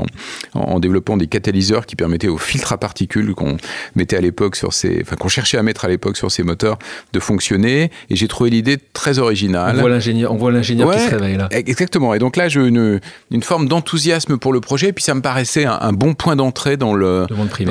en, 0.53 0.79
développant 0.79 1.15
des 1.15 1.27
catalyseurs 1.27 1.85
qui 1.85 1.95
permettaient 1.95 2.27
aux 2.27 2.37
filtres 2.37 2.73
à 2.73 2.77
particules 2.77 3.33
qu'on 3.35 3.57
mettait 3.95 4.17
à 4.17 4.21
l'époque 4.21 4.55
sur 4.55 4.73
ces, 4.73 5.01
enfin 5.01 5.15
qu'on 5.15 5.27
cherchait 5.27 5.57
à 5.57 5.63
mettre 5.63 5.85
à 5.85 5.87
l'époque 5.87 6.17
sur 6.17 6.31
ces 6.31 6.43
moteurs 6.43 6.79
de 7.13 7.19
fonctionner. 7.19 7.91
Et 8.09 8.15
j'ai 8.15 8.27
trouvé 8.27 8.49
l'idée 8.49 8.77
très 8.93 9.19
originale. 9.19 9.75
On 9.77 9.81
voit 9.81 9.89
l'ingénieur, 9.89 10.31
on 10.31 10.37
voit 10.37 10.51
l'ingénieur 10.51 10.91
qui 10.91 10.99
se 10.99 11.09
réveille 11.11 11.37
là. 11.37 11.47
Exactement. 11.51 12.13
Et 12.15 12.19
donc 12.19 12.35
là, 12.35 12.49
j'ai 12.49 12.65
une, 12.65 12.99
une 13.31 13.43
forme 13.43 13.67
d'enthousiasme 13.67 14.37
pour 14.37 14.53
le 14.53 14.59
projet. 14.59 14.89
Et 14.89 14.93
puis 14.93 15.03
ça 15.03 15.13
me 15.13 15.21
paraissait 15.21 15.65
un, 15.65 15.93
bon 15.93 16.15
point 16.15 16.35
d'entrée 16.35 16.77
dans 16.77 16.93
le, 16.93 17.25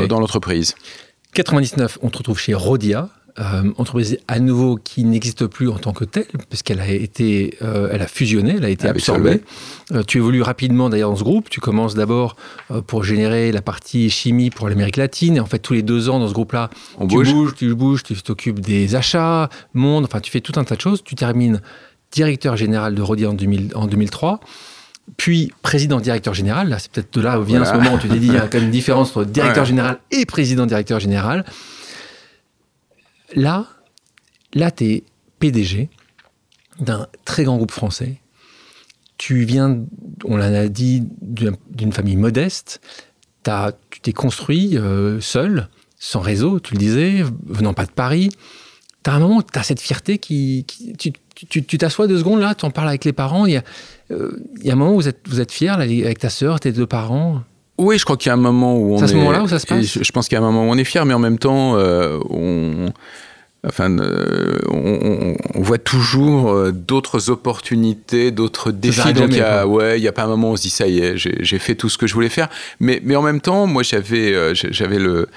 dans 0.09 0.21
l'entreprise. 0.21 0.75
99, 1.35 1.99
on 2.03 2.09
te 2.09 2.19
retrouve 2.19 2.39
chez 2.39 2.55
Rodia, 2.55 3.11
euh, 3.39 3.71
entreprise 3.77 4.19
à 4.29 4.39
nouveau 4.39 4.77
qui 4.77 5.05
n'existe 5.05 5.47
plus 5.47 5.69
en 5.69 5.77
tant 5.77 5.93
que 5.93 6.05
telle, 6.05 6.27
puisqu'elle 6.49 6.81
a 6.81 6.89
été, 6.89 7.59
euh, 7.61 7.91
elle 7.93 8.01
a 8.01 8.07
fusionné, 8.07 8.55
elle 8.57 8.65
a 8.65 8.71
été 8.71 8.89
absorbée. 8.89 9.43
Euh, 9.93 10.03
tu 10.05 10.17
évolues 10.19 10.41
rapidement 10.41 10.89
d'ailleurs 10.89 11.11
dans 11.11 11.17
ce 11.17 11.25
groupe. 11.25 11.51
Tu 11.51 11.61
commences 11.61 11.95
d'abord 11.95 12.37
pour 12.87 13.05
générer 13.05 13.53
la 13.53 13.61
partie 13.61 14.09
chimie 14.09 14.49
pour 14.49 14.71
l'Amérique 14.71 14.97
latine. 14.97 15.37
Et 15.37 15.41
en 15.41 15.47
fait, 15.47 15.59
tous 15.59 15.75
les 15.75 15.83
deux 15.83 16.09
ans 16.09 16.19
dans 16.19 16.29
ce 16.29 16.33
groupe-là, 16.33 16.71
tu 16.99 17.07
bouges, 17.07 17.55
tu 17.55 17.75
bouges, 17.75 18.03
tu 18.05 18.15
t'occupes 18.15 18.61
des 18.61 18.95
achats, 18.95 19.51
monde, 19.75 20.05
enfin, 20.05 20.21
tu 20.21 20.31
fais 20.31 20.41
tout 20.41 20.59
un 20.59 20.65
tas 20.65 20.77
de 20.77 20.81
choses. 20.81 21.05
Tu 21.05 21.15
termines 21.15 21.61
directeur 22.13 22.57
général 22.57 22.95
de 22.95 23.03
Rodi 23.03 23.27
en, 23.27 23.35
2003 23.35 24.41
puis 25.17 25.53
président 25.63 26.01
directeur 26.01 26.35
général. 26.35 26.69
Là, 26.69 26.79
c'est 26.79 26.91
peut-être 26.91 27.15
de 27.15 27.21
là 27.21 27.39
où 27.39 27.45
vient 27.45 27.65
ce 27.65 27.75
moment 27.75 27.95
où 27.95 27.99
tu 27.99 28.09
t'es 28.09 28.19
dit 28.19 28.27
il 28.27 28.33
y 28.33 28.39
a 28.39 28.49
quand 28.49 28.55
même 28.55 28.65
une 28.65 28.71
différence 28.71 29.11
entre 29.11 29.25
directeur 29.31 29.65
général 29.65 29.99
et 30.11 30.27
président 30.27 30.67
directeur 30.67 31.01
général. 31.01 31.45
Là, 33.35 33.67
là 34.55 34.71
tu 34.71 34.85
es 34.85 35.05
PDG 35.39 35.89
d'un 36.81 37.07
très 37.25 37.45
grand 37.45 37.57
groupe 37.57 37.71
français. 37.71 38.21
Tu 39.19 39.45
viens, 39.45 39.85
on 40.25 40.37
l'a 40.37 40.69
dit, 40.69 41.03
d'une 41.21 41.93
famille 41.93 42.17
modeste. 42.17 42.81
As, 43.47 43.73
tu 43.91 44.01
t'es 44.01 44.13
construit 44.13 44.77
euh, 44.77 45.21
seul, 45.21 45.69
sans 45.99 46.21
réseau, 46.21 46.59
tu 46.59 46.75
le 46.75 46.79
disais, 46.81 47.25
venant 47.47 47.75
pas 47.75 47.87
de 47.87 47.93
Paris. 47.93 48.31
Tu 49.05 49.11
as 49.11 49.15
un 49.15 49.21
moment 49.21 49.41
tu 49.41 49.59
as 49.59 49.63
cette 49.63 49.81
fierté 49.81 50.19
qui. 50.19 50.67
tu 50.67 51.79
t'assois 51.79 52.09
deux 52.09 52.19
secondes 52.19 52.41
là, 52.41 52.55
tu 52.55 52.65
en 52.65 52.71
parles 52.71 52.89
avec 52.89 53.05
les 53.05 53.13
parents. 53.13 53.47
Il 53.47 53.53
y, 53.53 53.57
a, 53.57 53.63
euh, 54.11 54.37
y 54.63 54.71
a 54.71 54.73
un 54.73 54.77
moment 54.77 54.93
où 54.93 54.97
vous 54.97 55.09
êtes, 55.09 55.29
vous 55.29 55.41
êtes 55.41 55.53
fiers 55.53 55.71
avec 55.71 56.19
ta 56.19 56.29
sœur, 56.29 56.61
tes 56.61 56.73
deux 56.73 56.87
parents. 56.87 57.43
Oui, 57.79 57.99
je 57.99 58.05
crois 58.05 58.17
qu'il 58.17 58.29
y 58.29 58.31
a 58.31 58.35
un 58.35 58.39
moment 58.39 58.77
où 58.77 58.95
on 58.95 58.99
est. 58.99 59.05
à 59.05 59.09
ce 59.09 59.15
moment-là 59.15 59.43
où 59.43 59.49
ça 59.49 59.59
se 59.59 59.67
passe? 59.67 59.99
Je 60.01 60.13
pense 60.13 60.29
qu'il 60.29 60.37
y 60.37 60.41
a 60.41 60.45
un 60.45 60.51
moment 60.51 60.69
où 60.69 60.71
on 60.73 60.79
est 60.79 60.85
fier, 60.85 61.05
mais 61.05 61.15
en 61.15 61.19
même 61.19 61.39
temps, 61.39 61.77
euh, 61.77 62.19
on. 62.31 62.93
Enfin, 63.67 63.99
euh, 63.99 64.59
on, 64.71 65.61
voit 65.61 65.79
toujours 65.79 66.53
euh, 66.53 66.71
d'autres 66.71 67.31
opportunités, 67.31 68.31
d'autres 68.31 68.71
défis. 68.71 69.13
Donc, 69.13 69.31
il 69.31 69.39
y 69.39 69.41
a, 69.41 69.67
ouais, 69.67 69.99
il 69.99 70.05
y 70.05 70.09
a 70.09 70.13
pas 70.13 70.23
un 70.23 70.29
moment 70.29 70.51
où 70.51 70.53
on 70.53 70.57
se 70.57 70.63
dit 70.63 70.71
ça 70.71 70.87
y 70.87 71.01
est, 71.01 71.17
j'ai 71.17 71.59
fait 71.59 71.75
tout 71.75 71.89
ce 71.89 71.99
que 71.99 72.07
je 72.07 72.15
voulais 72.15 72.29
faire. 72.29 72.49
Mais, 72.79 73.01
mais 73.03 73.17
en 73.17 73.23
même 73.23 73.41
temps, 73.41 73.67
moi, 73.67 73.83
j'avais, 73.83 74.55
j'avais 74.55 75.01
le, 75.01 75.29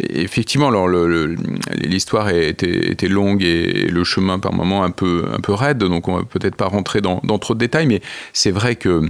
effectivement, 0.00 0.68
alors 0.68 0.88
l'histoire 0.88 2.28
était, 2.30 2.90
était, 2.90 3.08
longue 3.08 3.42
et 3.42 3.86
le 3.86 4.04
chemin 4.04 4.38
par 4.38 4.52
moments 4.52 4.84
un 4.84 4.90
peu, 4.90 5.24
un 5.32 5.40
peu 5.40 5.52
raide, 5.52 5.78
donc 5.78 6.08
on 6.08 6.18
va 6.18 6.24
peut-être 6.24 6.56
pas 6.56 6.66
rentrer 6.66 7.00
dans, 7.00 7.20
dans, 7.24 7.38
trop 7.38 7.54
de 7.54 7.60
détails, 7.60 7.86
mais 7.86 8.00
c'est 8.32 8.50
vrai 8.50 8.76
que 8.76 9.08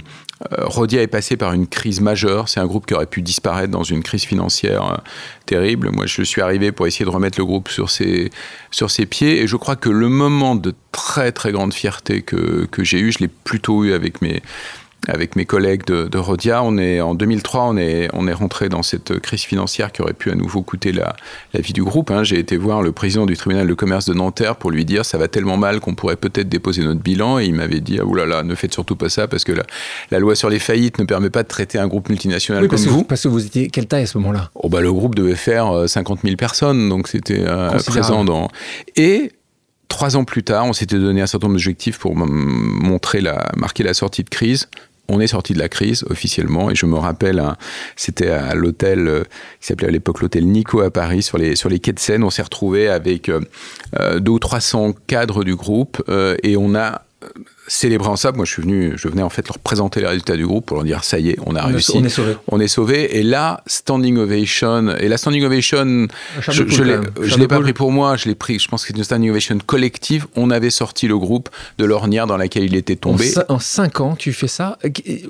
Rodia 0.51 1.03
est 1.03 1.07
passé 1.07 1.37
par 1.37 1.53
une 1.53 1.67
crise 1.67 2.01
majeure. 2.01 2.49
C'est 2.49 2.61
un 2.61 2.67
groupe 2.67 2.87
qui 2.87 2.95
aurait 2.95 3.07
pu 3.07 3.23
disparaître 3.23 3.71
dans 3.71 3.83
une 3.83 4.03
crise 4.03 4.25
financière 4.25 4.93
euh, 4.93 4.97
terrible. 5.47 5.91
Moi, 5.91 6.07
je 6.07 6.23
suis 6.23 6.43
arrivé 6.43 6.73
pour 6.73 6.87
essayer 6.87 7.05
de 7.05 7.11
remettre 7.11 7.39
le 7.39 7.45
groupe 7.45 7.69
sur 7.69 7.91
ses, 7.91 8.31
pieds. 9.09 9.41
Et 9.41 9.47
je 9.47 9.57
crois 9.57 9.77
que 9.77 9.89
le 9.89 10.09
moment 10.09 10.55
de 10.55 10.75
très, 10.93 11.33
très 11.33 11.53
grande 11.53 11.73
fierté 11.73 12.23
que 12.23 12.67
j'ai 12.79 12.99
eu, 12.99 13.13
je 13.13 13.21
l'ai 13.21 13.29
plutôt 13.29 13.85
eu 13.85 13.93
avec 13.93 14.21
mes, 14.21 14.43
avec 15.09 15.37
mes 15.37 15.45
collègues 15.45 15.85
de, 15.85 16.19
Rodia. 16.19 16.63
On 16.63 16.79
est, 16.79 17.01
en 17.01 17.15
2003, 17.15 17.65
on 17.65 17.77
est, 17.77 18.09
on 18.13 18.27
est 18.27 18.33
rentré 18.33 18.69
dans 18.69 18.83
cette 18.83 19.19
crise 19.21 19.43
financière 19.43 19.93
qui 19.93 20.03
aurait 20.03 20.13
pu 20.13 20.31
à 20.31 20.35
nouveau 20.35 20.63
coûter 20.63 20.93
la, 20.93 21.15
la 21.55 21.61
vie 21.61 21.73
du 21.73 21.83
groupe. 21.83 22.11
Hein. 22.11 22.25
J'ai 22.25 22.39
été 22.39 22.57
voir 22.57 22.83
le 22.83 22.93
président 22.93 23.27
du 23.27 23.37
tribunal 23.37 23.67
de 23.67 23.75
commerce 23.75 24.07
de 24.07 24.15
Nanterre 24.15 24.57
pour 24.57 24.71
lui 24.71 24.85
dire 24.85 25.05
ça 25.05 25.19
va 25.19 25.29
tellement 25.29 25.57
mal 25.57 25.81
qu'on 25.81 25.95
pourrait 25.95 26.17
peut-être 26.17 26.49
déposer 26.49 26.83
notre 26.83 27.01
bilan. 27.01 27.39
Et 27.39 27.45
il 27.47 27.55
m'avait 27.55 27.81
dit 27.81 27.99
ah, 28.01 28.05
oulala, 28.05 28.43
ne 28.43 28.55
faites 28.55 28.73
surtout 28.73 28.97
pas 28.97 29.09
ça 29.09 29.29
parce 29.29 29.45
que 29.45 29.53
la, 29.53 29.65
la, 30.11 30.19
loi 30.19 30.35
sur 30.35 30.49
les 30.49 30.59
faillites 30.59 30.99
ne 30.99 31.05
permet 31.05 31.31
pas 31.31 31.43
de 31.43 31.49
traiter 31.49 31.79
un 31.79 31.87
groupe 31.87 32.09
multinational 32.09 32.67
comme 32.69 32.79
vous. 32.79 33.05
parce 33.05 33.23
que 33.23 33.29
vous 33.29 33.45
étiez 33.45 33.69
quelle 33.69 33.87
taille 33.87 34.05
à 34.05 34.07
ce 34.07 34.19
moment-là? 34.19 34.51
Oh, 34.55 34.69
bah, 34.69 34.81
Le 34.81 34.93
groupe 34.93 35.15
devait 35.15 35.35
faire 35.35 35.89
50 35.89 36.19
euh, 36.19 36.23
000 36.25 36.37
personnes, 36.37 36.89
donc 36.89 37.09
c'était 37.09 37.45
euh, 37.47 37.71
présent 37.87 38.25
dans. 38.25 38.49
Et 38.97 39.33
Trois 39.89 40.17
ans 40.17 40.25
plus 40.25 40.43
tard, 40.43 40.67
on 40.67 40.73
s'était 40.73 40.99
donné 40.99 41.23
un 41.23 41.27
certain 41.27 41.47
nombre 41.47 41.59
d'objectifs 41.59 41.99
pour 41.99 42.17
montrer 42.17 43.21
la, 43.21 43.53
marquer 43.57 43.85
la 43.85 43.95
sortie 43.95 44.25
de 44.25 44.29
crise 44.29 44.69
on 45.09 45.21
est 45.21 45.27
sorti 45.29 45.53
de 45.53 45.59
la 45.59 45.69
crise 45.69 46.05
officiellement 46.11 46.71
et 46.71 46.75
je 46.75 46.87
me 46.87 46.97
rappelle, 46.97 47.39
hein, 47.39 47.57
c'était 47.97 48.31
à 48.31 48.55
l'hôtel 48.55 49.09
euh, 49.09 49.23
qui 49.61 49.69
s'appelait 49.69 49.89
à 49.89 49.91
l'époque 49.91 50.21
l'hôtel 50.21 50.47
Nico 50.47 50.81
à 50.81 50.91
Paris, 50.91 51.23
sur 51.23 51.39
les, 51.39 51.57
sur 51.57 51.71
quais 51.81 51.93
de 51.93 51.99
Seine, 51.99 52.25
on 52.25 52.31
s'est 52.31 52.43
retrouvé 52.43 52.89
avec 52.89 53.29
euh, 53.29 53.41
euh, 53.99 54.19
deux 54.19 54.33
ou 54.33 54.39
300 54.39 54.95
cadres 55.07 55.45
du 55.45 55.55
groupe 55.55 56.03
et 56.43 56.57
on 56.57 56.75
a 56.75 57.06
célébrant 57.67 58.17
ça, 58.17 58.33
moi 58.33 58.45
je 58.45 58.53
suis 58.53 58.63
venu, 58.63 58.93
je 58.97 59.09
venais 59.09 59.23
en 59.23 59.31
fait 59.31 59.49
leur 59.49 59.59
présenter 59.59 60.01
les 60.01 60.07
résultats 60.07 60.37
du 60.37 60.47
groupe 60.47 60.67
pour 60.67 60.77
leur 60.77 60.85
dire 60.85 61.03
ça 61.03 61.19
y 61.19 61.31
est, 61.31 61.39
on 61.47 61.57
a 61.57 61.65
réussi, 61.65 61.93
on 61.95 62.05
est 62.05 62.09
sauvé, 62.09 62.37
on 62.49 62.61
est 62.61 62.69
sauvé. 62.69 63.19
Et 63.19 63.23
là, 63.23 63.63
standing 63.67 64.19
ovation. 64.19 64.95
Et 64.97 65.09
la 65.09 65.17
standing 65.17 65.45
ovation, 65.45 66.09
je, 66.41 66.67
je 66.67 67.39
l'ai 67.39 67.49
pas 67.49 67.61
pris 67.61 67.73
pour 67.73 67.91
moi, 67.91 68.17
je 68.17 68.27
l'ai 68.27 68.35
pris. 68.35 68.59
Je 68.59 68.69
pense 68.69 68.83
que 68.83 68.89
c'est 68.89 68.97
une 68.97 69.05
standing 69.05 69.31
ovation 69.31 69.59
collective. 69.65 70.27
On 70.37 70.51
avait 70.51 70.71
sorti 70.71 71.09
le 71.09 71.19
groupe 71.19 71.49
de 71.79 71.85
l'ornière 71.85 72.27
dans 72.27 72.37
laquelle 72.37 72.65
il 72.65 72.77
était 72.77 72.97
tombé. 72.97 73.33
En, 73.49 73.59
cinq 73.59 74.01
ans, 74.01 74.15
tu 74.15 74.33
fais 74.33 74.49
ça. 74.49 74.79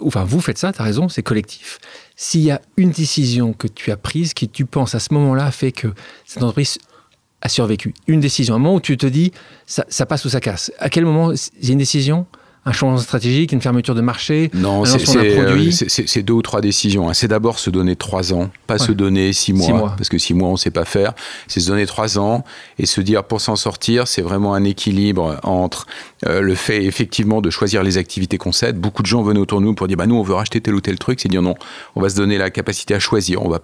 Enfin, 0.05 0.25
vous 0.25 0.40
faites 0.40 0.59
ça. 0.59 0.72
tu 0.72 0.83
as 0.83 0.85
raison, 0.85 1.09
c'est 1.09 1.22
collectif. 1.22 1.79
S'il 2.16 2.42
y 2.42 2.51
a 2.51 2.61
une 2.77 2.90
décision 2.90 3.53
que 3.53 3.68
tu 3.68 3.92
as 3.92 3.96
prise, 3.96 4.35
qui 4.35 4.49
tu 4.49 4.64
penses 4.64 4.94
à 4.94 5.01
ce 5.01 5.12
moment-là 5.14 5.51
fait 5.51 5.72
que 5.72 5.88
cette 6.25 6.42
entreprise 6.42 6.79
a 7.42 7.49
survécu 7.49 7.94
Une 8.07 8.20
décision, 8.20 8.55
un 8.55 8.59
moment 8.59 8.75
où 8.75 8.81
tu 8.81 8.96
te 8.96 9.07
dis, 9.07 9.33
ça, 9.66 10.07
passe 10.07 10.25
ou 10.25 10.29
ça 10.29 10.40
casse. 10.40 10.72
À 10.79 10.88
quel 10.88 11.05
moment 11.05 11.31
a 11.31 11.35
une 11.62 11.79
décision 11.79 12.27
un 12.66 12.72
changement 12.72 12.98
stratégique, 12.98 13.52
une 13.52 13.61
fermeture 13.61 13.94
de 13.94 14.00
marché 14.00 14.50
Non, 14.52 14.83
euh, 14.83 15.70
c'est 15.79 16.22
deux 16.22 16.35
ou 16.35 16.42
trois 16.42 16.61
décisions. 16.61 17.09
Hein. 17.09 17.14
C'est 17.14 17.29
d'abord 17.29 17.61
se 17.61 17.70
donner 17.70 17.94
trois 17.94 18.35
ans, 18.35 18.50
pas 18.66 18.79
se 18.79 18.90
donner 18.90 19.33
six 19.33 19.52
mois, 19.52 19.94
parce 19.96 20.09
que 20.09 20.18
six 20.18 20.35
mois 20.35 20.48
on 20.48 20.52
ne 20.52 20.57
sait 20.57 20.72
pas 20.72 20.85
faire. 20.85 21.14
C'est 21.46 21.61
se 21.61 21.68
donner 21.68 21.87
trois 21.87 22.18
ans 22.18 22.44
et 22.81 22.87
se 22.87 23.00
dire 23.00 23.22
pour 23.22 23.40
s'en 23.40 23.55
sortir, 23.55 24.09
c'est 24.09 24.20
vraiment 24.20 24.55
un 24.55 24.64
équilibre 24.64 25.38
entre 25.44 25.87
euh, 26.26 26.40
le 26.40 26.57
fait 26.57 26.85
effectivement 26.85 27.40
de 27.40 27.50
choisir 27.50 27.85
les 27.85 27.98
activités 27.98 28.37
qu'on 28.37 28.52
cède. 28.52 28.79
Beaucoup 28.79 29.02
de 29.02 29.07
gens 29.07 29.22
venaient 29.22 29.38
autour 29.38 29.61
de 29.61 29.64
nous 29.64 29.74
pour 29.74 29.87
dire 29.87 29.96
bah 29.96 30.07
nous 30.07 30.16
on 30.16 30.22
veut 30.22 30.35
racheter 30.35 30.61
tel 30.61 30.74
ou 30.74 30.81
tel 30.81 30.98
truc. 30.98 31.20
C'est 31.20 31.29
dire 31.29 31.42
non, 31.42 31.55
on 31.94 32.00
va 32.00 32.09
se 32.09 32.16
donner 32.16 32.37
la 32.37 32.50
capacité 32.50 32.94
à 32.94 32.98
choisir. 32.98 33.42
On 33.42 33.57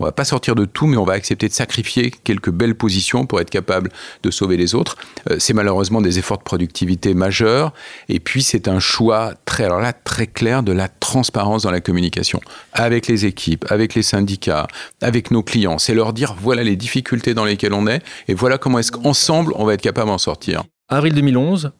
on 0.00 0.04
va 0.04 0.12
pas 0.12 0.24
sortir 0.24 0.56
de 0.56 0.64
tout, 0.64 0.86
mais 0.86 0.96
on 0.96 1.04
va 1.04 1.12
accepter 1.12 1.48
de 1.48 1.52
sacrifier 1.52 2.10
quelques 2.10 2.50
belles 2.50 2.74
positions 2.74 3.26
pour 3.26 3.40
être 3.40 3.50
capable 3.50 3.90
de 4.24 4.30
sauver 4.32 4.56
les 4.56 4.74
autres. 4.74 4.96
Euh, 5.30 5.36
c'est 5.38 5.52
malheureusement 5.52 6.00
des 6.00 6.18
efforts 6.18 6.38
de 6.38 6.42
productivité 6.42 7.14
majeurs 7.14 7.72
et 8.08 8.20
puis 8.24 8.42
c'est 8.42 8.68
un 8.68 8.80
choix 8.80 9.34
très, 9.44 9.64
alors 9.64 9.80
là, 9.80 9.92
très 9.92 10.26
clair 10.26 10.62
de 10.62 10.72
la 10.72 10.88
transparence 10.88 11.62
dans 11.62 11.70
la 11.70 11.80
communication 11.80 12.40
avec 12.72 13.06
les 13.06 13.26
équipes, 13.26 13.64
avec 13.70 13.94
les 13.94 14.02
syndicats, 14.02 14.66
avec 15.00 15.30
nos 15.30 15.42
clients. 15.42 15.78
C'est 15.78 15.94
leur 15.94 16.12
dire 16.12 16.34
voilà 16.40 16.64
les 16.64 16.76
difficultés 16.76 17.34
dans 17.34 17.44
lesquelles 17.44 17.74
on 17.74 17.86
est 17.86 18.02
et 18.28 18.34
voilà 18.34 18.58
comment 18.58 18.78
est-ce 18.78 18.92
qu'ensemble 18.92 19.52
on 19.56 19.64
va 19.64 19.74
être 19.74 19.82
capable 19.82 20.08
d'en 20.08 20.18
sortir. 20.18 20.64
Avril 20.88 21.14
2011, 21.14 21.72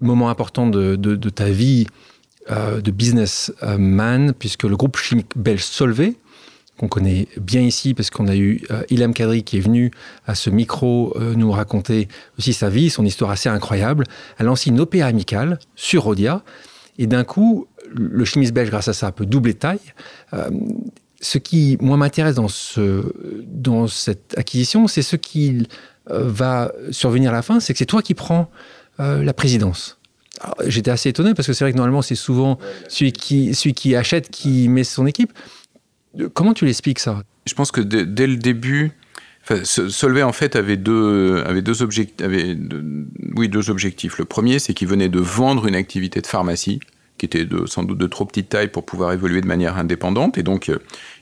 moment 0.00 0.30
important 0.30 0.66
de, 0.66 0.96
ta 1.30 1.50
vie 1.50 1.86
euh, 2.50 2.80
de 2.80 2.90
businessman, 2.90 4.32
puisque 4.38 4.64
le 4.64 4.76
groupe 4.76 4.96
chimique 4.96 5.36
belge 5.36 5.62
Solvay 5.62 6.14
qu'on 6.82 6.88
connaît 6.88 7.28
bien 7.40 7.60
ici, 7.60 7.94
parce 7.94 8.10
qu'on 8.10 8.26
a 8.26 8.34
eu 8.34 8.60
euh, 8.72 8.82
Ilham 8.90 9.14
Kadri 9.14 9.44
qui 9.44 9.58
est 9.58 9.60
venu 9.60 9.92
à 10.26 10.34
ce 10.34 10.50
micro 10.50 11.16
euh, 11.16 11.34
nous 11.36 11.52
raconter 11.52 12.08
aussi 12.38 12.52
sa 12.52 12.68
vie, 12.68 12.90
son 12.90 13.04
histoire 13.04 13.30
assez 13.30 13.48
incroyable. 13.48 14.04
Elle 14.36 14.46
a 14.46 14.48
lancé 14.48 14.70
une 14.70 14.80
OPA 14.80 15.06
amicale 15.06 15.60
sur 15.76 16.02
Rodia, 16.02 16.42
et 16.98 17.06
d'un 17.06 17.22
coup, 17.22 17.68
le 17.94 18.24
chimiste 18.24 18.52
belge, 18.52 18.70
grâce 18.70 18.88
à 18.88 18.94
ça, 18.94 19.12
peut 19.12 19.26
doubler 19.26 19.52
de 19.52 19.58
taille. 19.58 19.78
Euh, 20.34 20.50
ce 21.20 21.38
qui, 21.38 21.78
moi, 21.80 21.96
m'intéresse 21.96 22.34
dans, 22.34 22.48
ce, 22.48 23.12
dans 23.46 23.86
cette 23.86 24.36
acquisition, 24.36 24.88
c'est 24.88 25.02
ce 25.02 25.14
qui 25.14 25.68
va 26.06 26.72
survenir 26.90 27.30
à 27.30 27.32
la 27.32 27.42
fin, 27.42 27.60
c'est 27.60 27.72
que 27.74 27.78
c'est 27.78 27.86
toi 27.86 28.02
qui 28.02 28.14
prends 28.14 28.50
la 28.98 29.32
présidence. 29.32 29.98
J'étais 30.66 30.90
assez 30.90 31.10
étonné 31.10 31.32
parce 31.34 31.46
que 31.46 31.52
c'est 31.52 31.62
vrai 31.62 31.70
que 31.70 31.76
normalement, 31.76 32.02
c'est 32.02 32.16
souvent 32.16 32.58
celui 32.88 33.12
qui, 33.12 33.54
celui 33.54 33.72
qui 33.72 33.94
achète 33.94 34.30
qui 34.30 34.68
met 34.68 34.82
son 34.82 35.06
équipe. 35.06 35.32
Comment 36.34 36.54
tu 36.54 36.64
l'expliques 36.64 36.98
ça? 36.98 37.22
Je 37.46 37.54
pense 37.54 37.72
que 37.72 37.80
dès, 37.80 38.26
le 38.26 38.36
début, 38.36 38.92
Solvay 39.64 40.22
en 40.22 40.32
fait 40.32 40.56
avait 40.56 40.76
deux, 40.76 41.42
avait 41.46 41.62
deux, 41.62 41.82
objectifs, 41.82 42.26
oui, 43.34 43.48
deux 43.48 43.70
objectifs. 43.70 44.18
Le 44.18 44.24
premier, 44.24 44.58
c'est 44.58 44.74
qu'il 44.74 44.88
venait 44.88 45.08
de 45.08 45.20
vendre 45.20 45.66
une 45.66 45.74
activité 45.74 46.20
de 46.20 46.26
pharmacie 46.26 46.80
qui 47.18 47.26
était 47.26 47.46
sans 47.66 47.84
doute 47.84 47.98
de 47.98 48.06
trop 48.06 48.24
petite 48.24 48.48
taille 48.48 48.68
pour 48.68 48.84
pouvoir 48.84 49.12
évoluer 49.12 49.40
de 49.40 49.46
manière 49.46 49.76
indépendante. 49.76 50.38
Et 50.38 50.42
donc, 50.42 50.68
euh, 50.68 50.78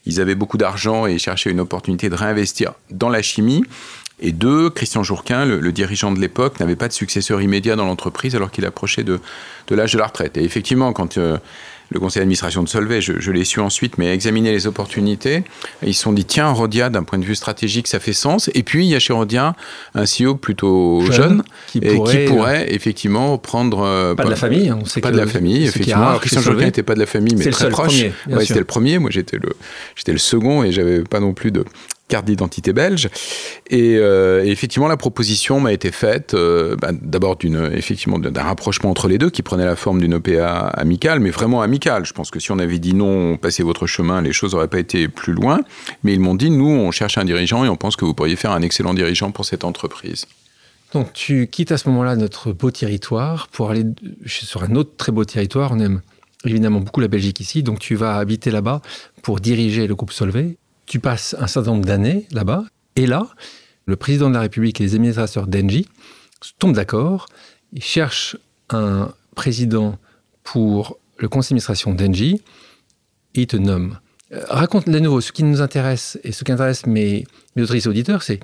ils 0.07 0.20
avaient 0.20 0.35
beaucoup 0.35 0.57
d'argent 0.57 1.07
et 1.07 1.18
cherchaient 1.18 1.50
une 1.50 1.61
opportunité 1.61 2.09
de 2.09 2.14
réinvestir 2.14 2.72
dans 2.90 3.11
la 3.11 3.20
chimie. 3.20 3.64
Et 4.20 4.33
deux, 4.33 4.70
Christian 4.70 5.03
Jourquin, 5.03 5.44
le, 5.44 5.72
dirigeant 5.72 6.12
de 6.12 6.18
l'époque, 6.18 6.61
n'avait 6.61 6.76
pas 6.76 6.88
de 6.88 6.92
successeur 6.92 7.42
immédiat 7.42 7.76
dans 7.76 7.87
l'entreprise 7.87 8.35
alors 8.35 8.50
qu'il 8.50 8.64
approchait 8.66 9.05
de, 9.05 9.18
de 9.66 9.74
l'âge 9.74 9.92
de 9.92 9.98
la 9.98 10.07
retraite. 10.07 10.37
Et 10.37 10.44
effectivement, 10.44 10.92
quand 10.92 11.18
euh, 11.18 11.38
le 11.90 11.98
conseil 11.98 12.20
d'administration 12.20 12.62
de 12.62 12.68
Solvay, 12.68 13.00
je, 13.00 13.31
l'ai 13.33 13.44
su 13.44 13.61
ensuite, 13.61 13.98
mais 13.98 14.12
examiner 14.14 14.53
les 14.53 14.66
opportunités, 14.66 15.42
ils 15.85 15.94
se 15.94 16.03
sont 16.03 16.12
dit, 16.12 16.24
tiens, 16.24 16.48
Rodia, 16.50 16.88
d'un 16.88 17.03
point 17.03 17.18
de 17.18 17.24
vue 17.24 17.35
stratégique, 17.35 17.88
ça 17.88 17.98
fait 17.98 18.12
sens. 18.12 18.48
Et 18.55 18.62
puis, 18.62 18.85
il 18.85 18.90
y 18.90 18.94
a 18.94 19.00
chez 19.00 19.12
Rodia 19.12 19.55
un 19.94 20.05
CEO 20.05 20.37
plutôt 20.37 21.03
jeune, 21.11 21.42
qui, 21.66 21.79
et 21.79 21.94
pourrait, 21.94 22.24
qui 22.24 22.33
pourrait 22.33 22.66
euh, 22.68 22.74
effectivement 22.74 23.38
prendre... 23.38 23.81
Euh, 23.81 24.14
pas, 24.14 24.24
de 24.24 24.31
la 24.31 24.37
famille, 24.37 24.72
on 24.72 24.85
sait 24.85 25.00
Pas 25.00 25.11
de 25.11 25.16
la 25.16 25.26
famille, 25.26 25.64
effectivement. 25.64 26.16
Christian 26.18 26.42
Joquin 26.42 26.66
n'était 26.66 26.83
pas 26.83 26.94
de 26.94 27.00
la 27.00 27.07
famille, 27.07 27.35
mais 27.37 27.50
très 27.50 27.70
proche. 27.70 28.03
Ouais, 28.29 28.44
c'était 28.44 28.61
le 28.61 28.64
premier. 28.64 28.98
Moi, 28.98 29.11
j'étais 29.11 29.38
le, 29.38 29.50
j'étais 29.96 30.12
le 30.12 30.18
second 30.18 30.62
et 30.62 30.72
j'avais 30.72 31.00
pas 31.00 31.20
non 31.20 31.35
plus 31.35 31.50
de 31.50 31.64
carte 32.11 32.27
d'identité 32.27 32.75
belge. 32.75 33.09
Et, 33.70 33.94
effectivement, 33.94 34.88
la 34.88 34.99
proposition 34.99 35.61
m'a 35.61 35.73
été 35.73 35.90
faite, 35.92 36.37
bah, 36.81 36.90
d'abord 36.92 37.37
d'une 37.37 37.70
effectivement 37.73 38.18
d'un 38.18 38.42
rapprochement 38.42 38.90
entre 38.90 39.09
les 39.09 39.16
deux 39.16 39.31
qui 39.31 39.42
prenait 39.42 39.64
la 39.64 39.77
forme 39.77 40.01
d'une 40.01 40.14
OPA 40.14 40.68
amicale, 40.68 41.20
mais 41.20 41.31
vraiment 41.31 41.62
amicale. 41.62 42.05
Je 42.05 42.12
pense 42.12 42.31
que 42.31 42.40
si 42.40 42.51
on 42.53 42.59
avait 42.59 42.79
dit 42.79 42.94
non, 42.94 43.37
passez 43.37 43.62
votre 43.62 43.87
chemin, 43.87 44.20
les 44.20 44.33
choses 44.33 44.55
n'auraient 44.55 44.68
pas 44.68 44.79
été 44.79 45.09
plus 45.09 45.33
loin. 45.33 45.61
Mais 46.03 46.12
ils 46.12 46.20
m'ont 46.20 46.35
dit, 46.35 46.51
nous, 46.51 46.68
on 46.68 46.90
cherche 46.90 47.16
un 47.16 47.25
dirigeant 47.25 47.64
et 47.64 47.68
on 47.68 47.77
pense 47.77 47.96
que 47.96 48.05
vous 48.05 48.14
pourriez 48.14 48.37
faire 48.37 48.53
un 48.53 48.62
excellent 48.62 48.92
dirigeant 48.92 49.31
pour 49.31 49.44
cette 49.44 49.64
entreprise. 49.64 50.27
Donc 50.92 51.12
tu 51.12 51.46
quittes 51.46 51.73
à 51.73 51.79
ce 51.79 51.88
moment-là 51.88 52.16
notre 52.16 52.53
beau 52.53 52.70
territoire 52.70 53.49
pour 53.49 53.70
aller 53.70 53.85
sur 54.27 54.64
un 54.64 54.75
autre 54.75 54.90
très 54.96 55.12
beau 55.12 55.25
territoire. 55.25 55.70
On 55.73 55.79
aime 55.79 56.01
évidemment 56.44 56.81
beaucoup 56.81 57.01
la 57.01 57.09
Belgique 57.09 57.40
ici, 57.40 57.62
donc 57.62 57.79
tu 57.79 57.94
vas 57.94 58.16
habiter 58.16 58.51
là-bas 58.51 58.83
pour 59.23 59.40
diriger 59.40 59.87
le 59.87 59.94
groupe 59.94 60.12
Solvay. 60.12 60.57
Tu 60.90 60.98
passes 60.98 61.37
un 61.38 61.46
certain 61.46 61.70
nombre 61.70 61.85
d'années 61.85 62.26
là-bas, 62.33 62.64
et 62.96 63.07
là, 63.07 63.29
le 63.87 63.94
président 63.94 64.29
de 64.29 64.35
la 64.35 64.40
République 64.40 64.81
et 64.81 64.83
les 64.83 64.96
administrateurs 64.96 65.46
d'Engie 65.46 65.87
tombent 66.59 66.74
d'accord, 66.74 67.26
ils 67.72 67.81
cherchent 67.81 68.37
un 68.70 69.14
président 69.37 69.98
pour 70.42 70.98
le 71.18 71.29
conseil 71.29 71.50
d'administration 71.50 71.94
d'Engie, 71.94 72.42
et 73.37 73.42
ils 73.42 73.46
te 73.46 73.57
nomment. 73.57 74.00
Euh, 74.33 74.42
raconte 74.48 74.88
de 74.88 74.98
nouveau, 74.98 75.20
ce 75.20 75.31
qui 75.31 75.44
nous 75.44 75.62
intéresse 75.62 76.18
et 76.24 76.33
ce 76.33 76.42
qui 76.42 76.50
intéresse 76.50 76.85
mes, 76.87 77.24
mes 77.55 77.62
autres 77.62 77.87
auditeurs, 77.87 78.24
c'est 78.24 78.40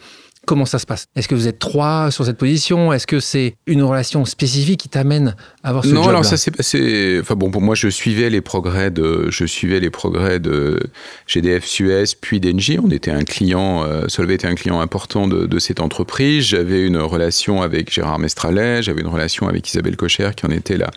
Comment 0.46 0.64
ça 0.64 0.78
se 0.78 0.86
passe? 0.86 1.06
Est-ce 1.16 1.26
que 1.26 1.34
vous 1.34 1.48
êtes 1.48 1.58
trois 1.58 2.12
sur 2.12 2.24
cette 2.24 2.38
position? 2.38 2.92
Est-ce 2.92 3.08
que 3.08 3.18
c'est 3.18 3.56
une 3.66 3.82
relation 3.82 4.24
spécifique 4.24 4.78
qui 4.78 4.88
t'amène 4.88 5.34
à 5.64 5.70
avoir 5.70 5.84
ce 5.84 5.90
Non, 5.90 6.08
alors 6.08 6.24
ça 6.24 6.36
s'est 6.36 6.52
passé. 6.52 7.18
Enfin 7.20 7.34
bon, 7.34 7.50
pour 7.50 7.62
moi, 7.62 7.74
je 7.74 7.88
suivais 7.88 8.30
les 8.30 8.40
progrès 8.40 8.92
de, 8.92 9.28
je 9.28 9.44
suivais 9.44 9.80
les 9.80 9.90
progrès 9.90 10.38
de 10.38 10.78
GDF 11.26 11.64
Suez 11.64 12.04
puis 12.20 12.38
d'Engie. 12.38 12.78
On 12.78 12.90
était 12.90 13.10
un 13.10 13.24
client, 13.24 13.82
euh, 13.82 14.04
Solvay 14.06 14.34
était 14.34 14.46
un 14.46 14.54
client 14.54 14.80
important 14.80 15.26
de, 15.26 15.58
cette 15.58 15.80
entreprise. 15.80 16.44
J'avais 16.44 16.86
une 16.86 16.98
relation 16.98 17.62
avec 17.62 17.92
Gérard 17.92 18.20
Mestralet, 18.20 18.82
j'avais 18.82 19.00
une 19.00 19.08
relation 19.08 19.48
avec 19.48 19.68
Isabelle 19.68 19.96
Cocher 19.96 20.30
qui 20.36 20.46
en 20.46 20.50
était 20.50 20.76
la, 20.76 20.90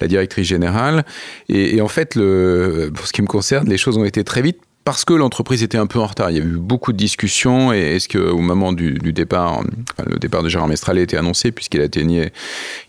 la 0.00 0.08
directrice 0.08 0.48
générale. 0.48 1.04
Et, 1.48 1.76
et 1.76 1.80
en 1.80 1.88
fait, 1.88 2.16
le, 2.16 2.90
pour 2.92 3.06
ce 3.06 3.12
qui 3.12 3.22
me 3.22 3.28
concerne, 3.28 3.68
les 3.68 3.78
choses 3.78 3.98
ont 3.98 4.04
été 4.04 4.24
très 4.24 4.42
vite 4.42 4.58
parce 4.84 5.04
que 5.04 5.12
l'entreprise 5.12 5.62
était 5.62 5.78
un 5.78 5.86
peu 5.86 5.98
en 5.98 6.06
retard. 6.06 6.30
Il 6.30 6.36
y 6.38 6.40
a 6.40 6.44
eu 6.44 6.56
beaucoup 6.56 6.92
de 6.92 6.96
discussions 6.96 7.72
et 7.72 7.96
est-ce 7.96 8.08
qu'au 8.08 8.38
moment 8.38 8.72
du, 8.72 8.94
départ, 9.12 9.62
le 10.04 10.18
départ 10.18 10.42
de 10.42 10.48
Gérard 10.48 10.68
Mestral 10.68 10.96
a 10.98 11.02
été 11.02 11.16
annoncé 11.16 11.52
puisqu'il 11.52 11.82
atteignait, 11.82 12.32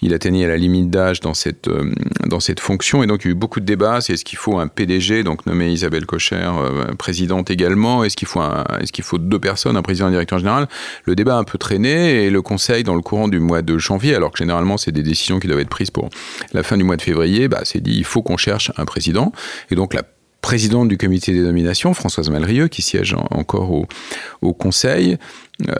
il 0.01 0.13
atteignait 0.13 0.47
la 0.47 0.57
limite 0.57 0.89
d'âge 0.89 1.19
dans 1.19 1.33
cette, 1.33 1.67
euh, 1.67 1.93
dans 2.25 2.39
cette 2.39 2.59
fonction 2.59 3.03
et 3.03 3.07
donc 3.07 3.23
il 3.23 3.27
y 3.27 3.29
a 3.29 3.31
eu 3.33 3.35
beaucoup 3.35 3.59
de 3.59 3.65
débats. 3.65 3.99
C'est 3.99 4.13
est-ce 4.13 4.23
qu'il 4.23 4.37
faut 4.37 4.57
un 4.57 4.67
PDG, 4.67 5.23
donc 5.23 5.45
nommé 5.45 5.71
Isabelle 5.71 6.05
Cocher, 6.05 6.37
euh, 6.37 6.93
présidente 6.95 7.51
également 7.51 8.03
Est-ce 8.05 8.15
qu'il 8.15 8.27
faut, 8.27 8.41
est-ce 8.79 8.93
qu'il 8.93 9.03
faut 9.03 9.17
deux 9.17 9.39
personnes, 9.39 9.75
un 9.75 9.81
président 9.81 10.05
et 10.05 10.09
un 10.09 10.11
directeur 10.11 10.39
général? 10.39 10.69
Le 11.03 11.15
débat 11.15 11.35
a 11.35 11.39
un 11.39 11.43
peu 11.43 11.57
traîné 11.57 12.23
et 12.23 12.29
le 12.29 12.41
conseil, 12.41 12.83
dans 12.83 12.95
le 12.95 13.01
courant 13.01 13.27
du 13.27 13.39
mois 13.39 13.61
de 13.61 13.77
janvier, 13.77 14.15
alors 14.15 14.31
que 14.31 14.37
généralement 14.37 14.77
c'est 14.77 14.91
des 14.91 15.03
décisions 15.03 15.39
qui 15.39 15.47
doivent 15.47 15.59
être 15.59 15.69
prises 15.69 15.91
pour 15.91 16.09
la 16.53 16.63
fin 16.63 16.77
du 16.77 16.83
mois 16.83 16.95
de 16.95 17.01
février, 17.01 17.49
bah, 17.49 17.61
c'est 17.63 17.81
dit 17.81 17.95
il 17.97 18.05
faut 18.05 18.21
qu'on 18.21 18.37
cherche 18.37 18.71
un 18.77 18.85
président 18.85 19.33
et 19.69 19.75
donc 19.75 19.93
la 19.93 20.03
présidente 20.41 20.87
du 20.87 20.97
comité 20.97 21.33
des 21.33 21.41
nominations, 21.41 21.93
Françoise 21.93 22.29
Malrieux, 22.29 22.67
qui 22.67 22.81
siège 22.81 23.15
encore 23.29 23.71
au, 24.41 24.53
conseil, 24.53 25.17
euh, 25.69 25.73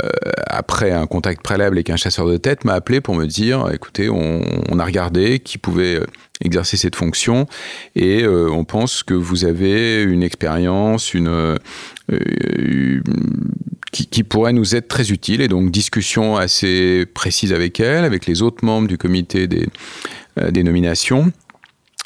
après 0.47 0.91
un 0.91 1.08
contact 1.08 1.41
préalable 1.41 1.78
avec 1.78 1.89
un 1.89 1.95
chasseur 1.95 2.28
de 2.28 2.38
tête, 2.38 2.63
m'a 2.63 2.74
appelé 2.74 3.02
pour 3.02 3.15
me 3.15 3.26
dire, 3.26 3.67
écoutez, 3.74 4.10
on, 4.10 4.80
a 4.80 4.86
regardé 4.86 5.39
qui 5.39 5.58
pouvait 5.58 5.95
euh, 5.95 6.06
exercer 6.41 6.78
cette 6.78 6.95
fonction 6.95 7.47
et 7.95 8.24
euh, 8.24 8.50
on 8.52 8.63
pense 8.63 9.04
que 9.04 9.13
vous 9.13 9.45
avez 9.45 10.04
une 10.04 10.24
expérience, 10.24 11.15
qui, 13.91 14.24
pourrait 14.24 14.54
nous 14.54 14.76
être 14.76 14.88
très 14.88 15.12
utile. 15.12 15.41
Et 15.41 15.47
donc, 15.47 15.71
discussion 15.71 16.38
assez 16.38 17.06
précise 17.13 17.52
avec 17.52 17.80
elle, 17.80 18.06
avec 18.06 18.26
les 18.26 18.41
autres 18.41 18.63
membres 18.63 18.88
du 18.88 18.97
comité 18.97 19.47
des 19.47 20.63
nominations. 20.63 21.34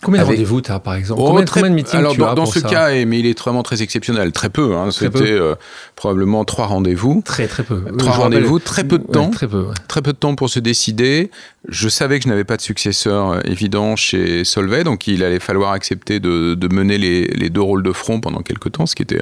Combien 0.06 0.22
de 0.22 0.28
rendez-vous 0.28 0.62
tu 0.62 0.72
as, 0.72 0.80
par 0.80 0.94
exemple 0.94 1.20
oh, 1.24 1.42
combien, 1.48 1.70
de 1.70 1.74
meetings 1.74 1.98
alors, 1.98 2.12
tu 2.14 2.20
dans, 2.20 2.36
dans 2.36 2.46
ce 2.46 2.60
cas, 2.60 2.92
mais 3.06 3.20
il 3.20 3.26
est 3.26 3.40
vraiment 3.40 3.64
très 3.64 3.82
exceptionnel, 3.82 4.32
très 4.32 4.52
peu. 4.52 4.76
Hein, 4.76 4.92
C'était 4.92 5.32
euh, 5.32 5.56
probablement 5.96 6.46
trois 6.46 6.68
rendez-vous. 6.68 7.24
Très, 7.26 7.48
très 7.48 7.64
peu. 7.64 7.82
Trois 7.98 8.14
rendez-vous, 8.14 8.60
très 8.60 8.84
peu 8.84 9.00
de 9.00 9.04
temps. 9.04 9.32
très, 9.32 9.48
peu, 9.48 9.66
très 9.88 10.04
peu 10.04 10.14
de 10.14 10.18
temps 10.18 10.36
pour 10.36 10.52
se 10.52 10.60
décider. 10.60 11.32
Je 11.68 11.90
savais 11.90 12.20
que 12.20 12.26
je 12.26 12.30
n'avais 12.30 12.44
pas 12.44 12.56
de 12.56 12.62
successeur 12.62 13.32
euh, 13.32 13.40
évident 13.46 13.96
chez 13.96 14.46
Solvay, 14.46 14.84
donc 14.84 15.08
il 15.08 15.24
allait 15.24 15.40
falloir 15.40 15.72
accepter 15.72 16.20
de, 16.20 16.54
de 16.54 16.68
mener 16.72 17.00
les, 17.00 17.26
les, 17.26 17.50
deux 17.50 17.62
rôles 17.62 17.82
de 17.82 17.92
front 17.92 18.20
pendant 18.20 18.42
quelques 18.42 18.74
temps, 18.74 18.86
ce 18.86 18.94
qui 18.94 19.02
était, 19.02 19.22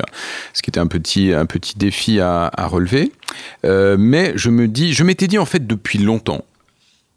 ce 0.54 0.62
qui 0.62 0.70
était 0.70 0.82
un, 0.82 0.88
petit, 0.88 1.32
un 1.32 1.46
petit 1.46 1.78
défi 1.78 2.20
à, 2.20 2.52
à 2.54 2.68
relever. 2.68 3.14
Euh, 3.64 3.96
mais 3.98 4.34
je 4.36 4.50
me 4.50 4.68
dis, 4.68 4.92
je 4.92 5.06
m'étais 5.06 5.28
dit 5.28 5.38
en 5.38 5.46
fait 5.46 5.66
depuis 5.66 6.00
longtemps, 6.00 6.44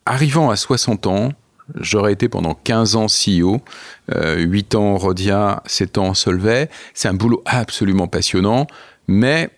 arrivant 0.04 0.50
à 0.50 0.56
60 0.56 1.08
ans, 1.08 1.32
J'aurais 1.74 2.12
été 2.12 2.28
pendant 2.28 2.54
15 2.54 2.96
ans 2.96 3.06
CEO, 3.06 3.60
8 4.08 4.74
euh, 4.74 4.78
ans 4.78 4.96
Rodia, 4.96 5.62
7 5.66 5.98
ans 5.98 6.14
Solvay. 6.14 6.70
C'est 6.94 7.08
un 7.08 7.14
boulot 7.14 7.42
absolument 7.44 8.06
passionnant, 8.06 8.66
mais 9.08 9.50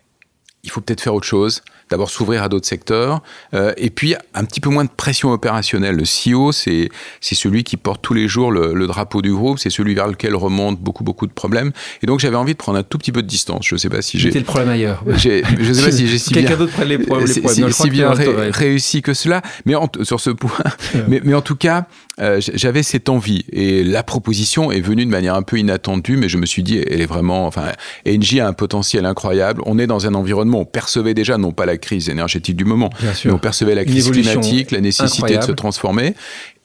il 0.62 0.70
faut 0.70 0.80
peut-être 0.80 1.02
faire 1.02 1.14
autre 1.14 1.26
chose 1.26 1.62
d'abord 1.90 2.10
s'ouvrir 2.10 2.42
à 2.42 2.48
d'autres 2.48 2.66
secteurs, 2.66 3.22
euh, 3.54 3.72
et 3.76 3.90
puis 3.90 4.14
un 4.34 4.44
petit 4.44 4.60
peu 4.60 4.70
moins 4.70 4.84
de 4.84 4.90
pression 4.90 5.30
opérationnelle. 5.32 5.96
Le 5.96 6.04
CEO, 6.04 6.52
c'est 6.52 6.90
celui 7.20 7.64
qui 7.64 7.76
porte 7.76 8.02
tous 8.02 8.14
les 8.14 8.28
jours 8.28 8.50
le, 8.50 8.86
drapeau 8.86 9.20
du 9.20 9.32
groupe, 9.32 9.58
c'est 9.58 9.70
celui 9.70 9.94
vers 9.94 10.08
lequel 10.08 10.34
remontent 10.34 10.78
beaucoup, 10.80 11.04
beaucoup 11.04 11.26
de 11.26 11.32
problèmes. 11.32 11.72
Et 12.02 12.06
donc 12.06 12.20
j'avais 12.20 12.36
envie 12.36 12.52
de 12.52 12.58
prendre 12.58 12.78
un 12.78 12.82
tout 12.82 12.96
petit 12.96 13.12
peu 13.12 13.22
de 13.22 13.26
distance. 13.26 13.66
Je 13.68 13.74
ne 13.74 13.78
sais 13.78 13.90
pas 13.90 14.00
si 14.00 14.18
j'ai... 14.18 14.28
C'était 14.28 14.38
le 14.38 14.44
problème 14.46 14.70
ailleurs. 14.70 15.04
Je 15.18 15.68
ne 15.68 15.72
sais 15.74 15.84
pas 15.84 15.90
si 15.90 16.08
j'ai 16.08 16.18
si 16.18 16.32
bien... 16.32 16.42
Quelqu'un 16.42 16.56
d'autre 16.56 16.72
prenne 16.72 16.88
les, 16.88 16.98
problèmes. 16.98 17.26
Si, 17.26 17.90
bien 17.90 18.12
réussi 18.12 19.02
que 19.02 19.12
cela, 19.12 19.42
mais 19.66 19.74
sur 20.02 20.20
ce 20.20 20.30
point. 20.30 20.50
mais, 21.08 21.20
mais 21.22 21.34
en 21.34 21.42
tout 21.42 21.56
cas, 21.56 21.86
euh, 22.20 22.40
j'avais 22.40 22.82
cette 22.82 23.08
envie 23.08 23.44
et 23.52 23.84
la 23.84 24.02
proposition 24.02 24.72
est 24.72 24.80
venue 24.80 25.04
de 25.04 25.10
manière 25.10 25.34
un 25.34 25.42
peu 25.42 25.58
inattendue, 25.58 26.16
mais 26.16 26.28
je 26.28 26.36
me 26.36 26.46
suis 26.46 26.62
dit, 26.62 26.78
elle 26.78 27.00
est 27.00 27.06
vraiment, 27.06 27.46
enfin, 27.46 27.72
Engie 28.06 28.40
a 28.40 28.48
un 28.48 28.52
potentiel 28.52 29.06
incroyable. 29.06 29.62
On 29.66 29.78
est 29.78 29.86
dans 29.86 30.06
un 30.06 30.14
environnement, 30.14 30.60
on 30.60 30.64
percevait 30.64 31.14
déjà 31.14 31.38
non 31.38 31.52
pas 31.52 31.66
la 31.66 31.76
crise 31.76 32.08
énergétique 32.08 32.56
du 32.56 32.64
moment, 32.64 32.90
mais 33.24 33.30
on 33.30 33.38
percevait 33.38 33.74
la 33.74 33.84
crise 33.84 34.10
climatique, 34.10 34.70
la 34.70 34.80
nécessité 34.80 35.36
de 35.36 35.42
se 35.42 35.52
transformer. 35.52 36.14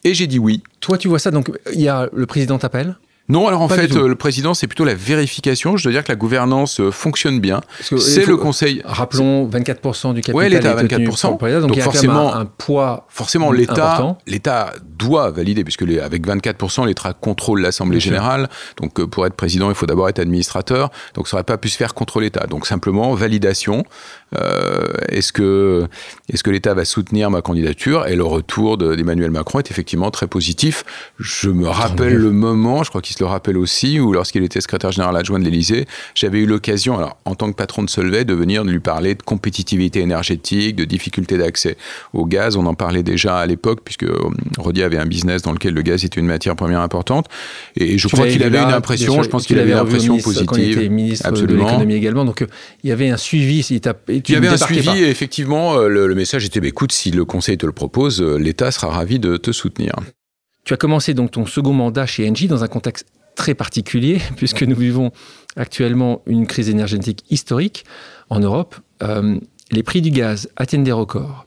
Et 0.03 0.13
j'ai 0.13 0.27
dit 0.27 0.39
oui. 0.39 0.61
Toi, 0.79 0.97
tu 0.97 1.07
vois 1.07 1.19
ça, 1.19 1.31
donc 1.31 1.49
il 1.73 1.81
y 1.81 1.87
a 1.87 2.09
le 2.13 2.25
président 2.25 2.57
t'appelle 2.57 2.97
non, 3.29 3.47
alors 3.47 3.61
en 3.61 3.69
fait, 3.69 3.95
euh, 3.95 4.07
le 4.07 4.15
président, 4.15 4.53
c'est 4.53 4.67
plutôt 4.67 4.83
la 4.83 4.95
vérification. 4.95 5.77
Je 5.77 5.83
dois 5.83 5.93
dire 5.93 6.03
que 6.03 6.11
la 6.11 6.17
gouvernance 6.17 6.81
euh, 6.81 6.91
fonctionne 6.91 7.39
bien. 7.39 7.61
C'est 7.79 8.25
le 8.25 8.35
conseil. 8.35 8.81
Rappelons, 8.83 9.47
24% 9.47 10.13
du 10.13 10.21
capital. 10.21 10.35
Oui, 10.35 10.49
l'État 10.49 10.71
a 10.71 10.83
24%. 10.83 11.29
donc, 11.29 11.39
donc, 11.39 11.71
il 11.71 11.77
y 11.77 11.81
a 11.81 11.83
forcément 11.83 12.35
un 12.35 12.45
poids. 12.45 13.05
Forcément, 13.07 13.53
l'État, 13.53 14.17
l'État 14.27 14.73
doit 14.97 15.31
valider, 15.31 15.63
puisque 15.63 15.83
les, 15.83 15.99
avec 15.99 16.27
24%, 16.27 16.85
l'État 16.85 17.13
contrôle 17.13 17.61
l'Assemblée 17.61 18.01
générale. 18.01 18.49
Donc, 18.81 18.99
euh, 18.99 19.07
pour 19.07 19.25
être 19.25 19.35
président, 19.35 19.69
il 19.69 19.75
faut 19.75 19.85
d'abord 19.85 20.09
être 20.09 20.19
administrateur. 20.19 20.91
Donc, 21.13 21.29
ça 21.29 21.37
n'aurait 21.37 21.45
pas 21.45 21.57
pu 21.57 21.69
se 21.69 21.77
faire 21.77 21.93
contre 21.93 22.19
l'État. 22.19 22.45
Donc, 22.47 22.67
simplement, 22.67 23.13
validation. 23.13 23.85
Euh, 24.35 24.85
est-ce 25.09 25.31
que, 25.31 25.87
est 26.31 26.41
que 26.41 26.51
l'État 26.51 26.73
va 26.73 26.85
soutenir 26.85 27.29
ma 27.29 27.41
candidature? 27.41 28.07
Et 28.07 28.15
le 28.15 28.23
retour 28.23 28.77
d'Emmanuel 28.77 29.31
Macron 29.31 29.59
est 29.59 29.71
effectivement 29.71 30.11
très 30.11 30.27
positif. 30.27 30.83
Je 31.19 31.49
me 31.49 31.67
rappelle 31.67 32.15
le 32.15 32.31
moment, 32.31 32.83
je 32.83 32.89
crois 32.89 33.01
qu'il 33.01 33.15
se 33.15 33.23
le 33.23 33.27
rappelle 33.27 33.57
aussi, 33.57 33.99
où 33.99 34.13
lorsqu'il 34.13 34.43
était 34.43 34.61
secrétaire 34.61 34.91
général 34.91 35.15
adjoint 35.15 35.39
de 35.39 35.45
l'Élysée, 35.45 35.85
j'avais 36.15 36.39
eu 36.39 36.45
l'occasion, 36.45 36.97
alors 36.97 37.17
en 37.25 37.35
tant 37.35 37.49
que 37.51 37.55
patron 37.55 37.83
de 37.83 37.89
Solvay, 37.89 38.25
de 38.25 38.33
venir 38.33 38.63
lui 38.63 38.79
parler 38.79 39.15
de 39.15 39.21
compétitivité 39.21 39.99
énergétique, 39.99 40.75
de 40.75 40.85
difficulté 40.85 41.37
d'accès 41.37 41.77
au 42.13 42.25
gaz. 42.25 42.55
On 42.55 42.65
en 42.65 42.73
parlait 42.73 43.03
déjà 43.03 43.37
à 43.37 43.45
l'époque, 43.45 43.81
puisque 43.83 44.03
euh, 44.03 44.17
Rodi 44.57 44.83
avait 44.83 44.97
un 44.97 45.05
business 45.05 45.41
dans 45.41 45.51
lequel 45.51 45.73
le 45.73 45.81
gaz 45.81 46.03
était 46.03 46.19
une 46.19 46.27
matière 46.27 46.55
première 46.55 46.81
importante. 46.81 47.27
Et 47.75 47.97
je 47.97 48.07
crois 48.07 48.27
qu'il 48.27 48.43
avait 48.43 48.57
une 48.57 48.73
impression, 48.73 49.21
je 49.21 49.29
pense 49.29 49.45
qu'il 49.45 49.59
avait 49.59 49.71
une 49.71 49.77
impression 49.77 50.17
positive. 50.17 50.45
Quand 50.47 50.55
il 50.55 50.71
était 50.71 50.89
ministre 50.89 51.27
Absolument. 51.27 51.65
de 51.65 51.69
l'économie 51.69 51.93
également. 51.93 52.25
Donc 52.25 52.41
euh, 52.41 52.47
il 52.83 52.89
y 52.89 52.93
avait 52.93 53.09
un 53.09 53.17
suivi. 53.17 53.59
Il 54.09 54.22
il 54.29 54.33
y 54.33 54.35
avait 54.35 54.47
un 54.47 54.57
suivi 54.57 55.03
et 55.03 55.09
effectivement, 55.09 55.75
euh, 55.75 55.87
le, 55.87 56.15
message 56.15 56.45
était 56.45 56.59
bah, 56.59 56.67
écoute, 56.67 56.91
si 56.91 57.11
le 57.11 57.25
Conseil 57.25 57.57
te 57.57 57.65
le 57.65 57.71
propose, 57.71 58.21
euh, 58.21 58.37
l'État 58.37 58.71
sera 58.71 58.87
ravi 58.87 59.19
de 59.19 59.37
te 59.37 59.51
soutenir. 59.51 59.93
Tu 60.65 60.73
as 60.73 60.77
commencé 60.77 61.13
donc 61.13 61.31
ton 61.31 61.45
second 61.45 61.73
mandat 61.73 62.05
chez 62.05 62.29
Engie 62.29 62.47
dans 62.47 62.63
un 62.63 62.67
contexte 62.67 63.05
très 63.35 63.55
particulier, 63.55 64.21
puisque 64.37 64.63
nous 64.63 64.75
vivons 64.75 65.11
actuellement 65.55 66.21
une 66.25 66.47
crise 66.47 66.69
énergétique 66.69 67.23
historique 67.29 67.85
en 68.29 68.39
Europe. 68.39 68.75
Euh, 69.01 69.39
les 69.71 69.83
prix 69.83 70.01
du 70.01 70.11
gaz 70.11 70.49
atteignent 70.55 70.83
des 70.83 70.91
records. 70.91 71.45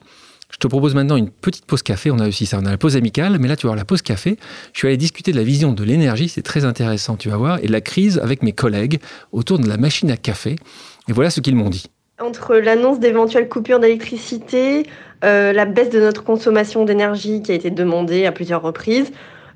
Je 0.50 0.58
te 0.58 0.68
propose 0.68 0.94
maintenant 0.94 1.16
une 1.16 1.30
petite 1.30 1.66
pause 1.66 1.82
café. 1.82 2.10
On 2.10 2.18
a 2.18 2.28
aussi 2.28 2.46
ça, 2.46 2.58
on 2.60 2.66
a 2.66 2.70
la 2.70 2.78
pause 2.78 2.96
amicale, 2.96 3.38
mais 3.38 3.48
là 3.48 3.56
tu 3.56 3.66
vas 3.66 3.70
voir 3.70 3.76
la 3.76 3.84
pause 3.84 4.02
café. 4.02 4.38
Je 4.72 4.78
suis 4.78 4.88
allé 4.88 4.96
discuter 4.96 5.32
de 5.32 5.36
la 5.36 5.42
vision 5.42 5.72
de 5.72 5.84
l'énergie, 5.84 6.28
c'est 6.28 6.42
très 6.42 6.64
intéressant, 6.64 7.16
tu 7.16 7.28
vas 7.28 7.36
voir, 7.36 7.58
et 7.62 7.66
de 7.66 7.72
la 7.72 7.80
crise 7.80 8.18
avec 8.18 8.42
mes 8.42 8.52
collègues 8.52 9.00
autour 9.32 9.58
de 9.58 9.68
la 9.68 9.76
machine 9.76 10.10
à 10.10 10.16
café. 10.16 10.56
Et 11.08 11.12
voilà 11.12 11.30
ce 11.30 11.40
qu'ils 11.40 11.56
m'ont 11.56 11.68
dit. 11.68 11.86
Entre 12.26 12.56
l'annonce 12.56 12.98
d'éventuelles 12.98 13.48
coupures 13.48 13.78
d'électricité, 13.78 14.84
euh, 15.24 15.52
la 15.52 15.64
baisse 15.64 15.90
de 15.90 16.00
notre 16.00 16.24
consommation 16.24 16.84
d'énergie 16.84 17.40
qui 17.40 17.52
a 17.52 17.54
été 17.54 17.70
demandée 17.70 18.26
à 18.26 18.32
plusieurs 18.32 18.62
reprises, 18.62 19.12